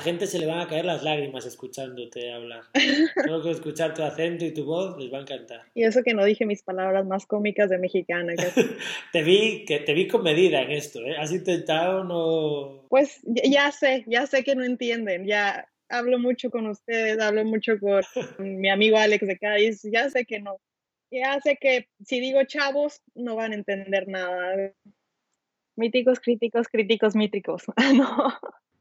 gente 0.00 0.26
se 0.26 0.38
le 0.38 0.46
van 0.46 0.58
a 0.60 0.66
caer 0.68 0.84
las 0.84 1.02
lágrimas 1.02 1.46
escuchándote 1.46 2.32
hablar. 2.32 2.62
Tengo 3.24 3.42
que 3.42 3.50
escuchar 3.50 3.94
tu 3.94 4.02
acento 4.02 4.44
y 4.44 4.52
tu 4.52 4.64
voz, 4.64 4.98
les 4.98 5.12
va 5.12 5.18
a 5.18 5.22
encantar. 5.22 5.62
Y 5.74 5.84
eso 5.84 6.02
que 6.02 6.14
no 6.14 6.24
dije 6.24 6.44
mis 6.46 6.62
palabras 6.62 7.06
más 7.06 7.26
cómicas 7.26 7.70
de 7.70 7.78
mexicana. 7.78 8.34
que- 8.34 8.76
Te 9.12 9.22
vi, 9.22 9.64
que 9.64 9.78
te 9.80 9.94
vi 9.94 10.08
con 10.08 10.22
medida 10.22 10.62
en 10.62 10.70
esto, 10.72 11.00
¿eh? 11.06 11.16
Has 11.18 11.32
intentado 11.32 12.04
no... 12.04 12.86
Pues 12.88 13.20
ya, 13.24 13.42
ya 13.44 13.72
sé, 13.72 14.04
ya 14.06 14.26
sé 14.26 14.42
que 14.44 14.54
no 14.54 14.64
entienden. 14.64 15.24
Ya 15.26 15.68
hablo 15.88 16.18
mucho 16.18 16.50
con 16.50 16.66
ustedes, 16.66 17.20
hablo 17.20 17.44
mucho 17.44 17.78
con 17.78 18.02
mi 18.60 18.68
amigo 18.68 18.96
Alex 18.98 19.26
de 19.26 19.38
Cádiz. 19.38 19.82
Ya 19.84 20.10
sé 20.10 20.24
que 20.24 20.40
no. 20.40 20.58
Ya 21.12 21.40
sé 21.40 21.56
que 21.60 21.88
si 22.04 22.20
digo 22.20 22.44
chavos, 22.44 23.00
no 23.14 23.34
van 23.36 23.52
a 23.52 23.56
entender 23.56 24.06
nada. 24.06 24.72
Míticos, 25.76 26.20
críticos, 26.20 26.68
críticos, 26.68 27.16
míticos. 27.16 27.64
no. 27.96 28.32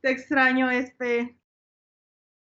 Te 0.03 0.11
extraño, 0.11 0.69
este. 0.71 1.38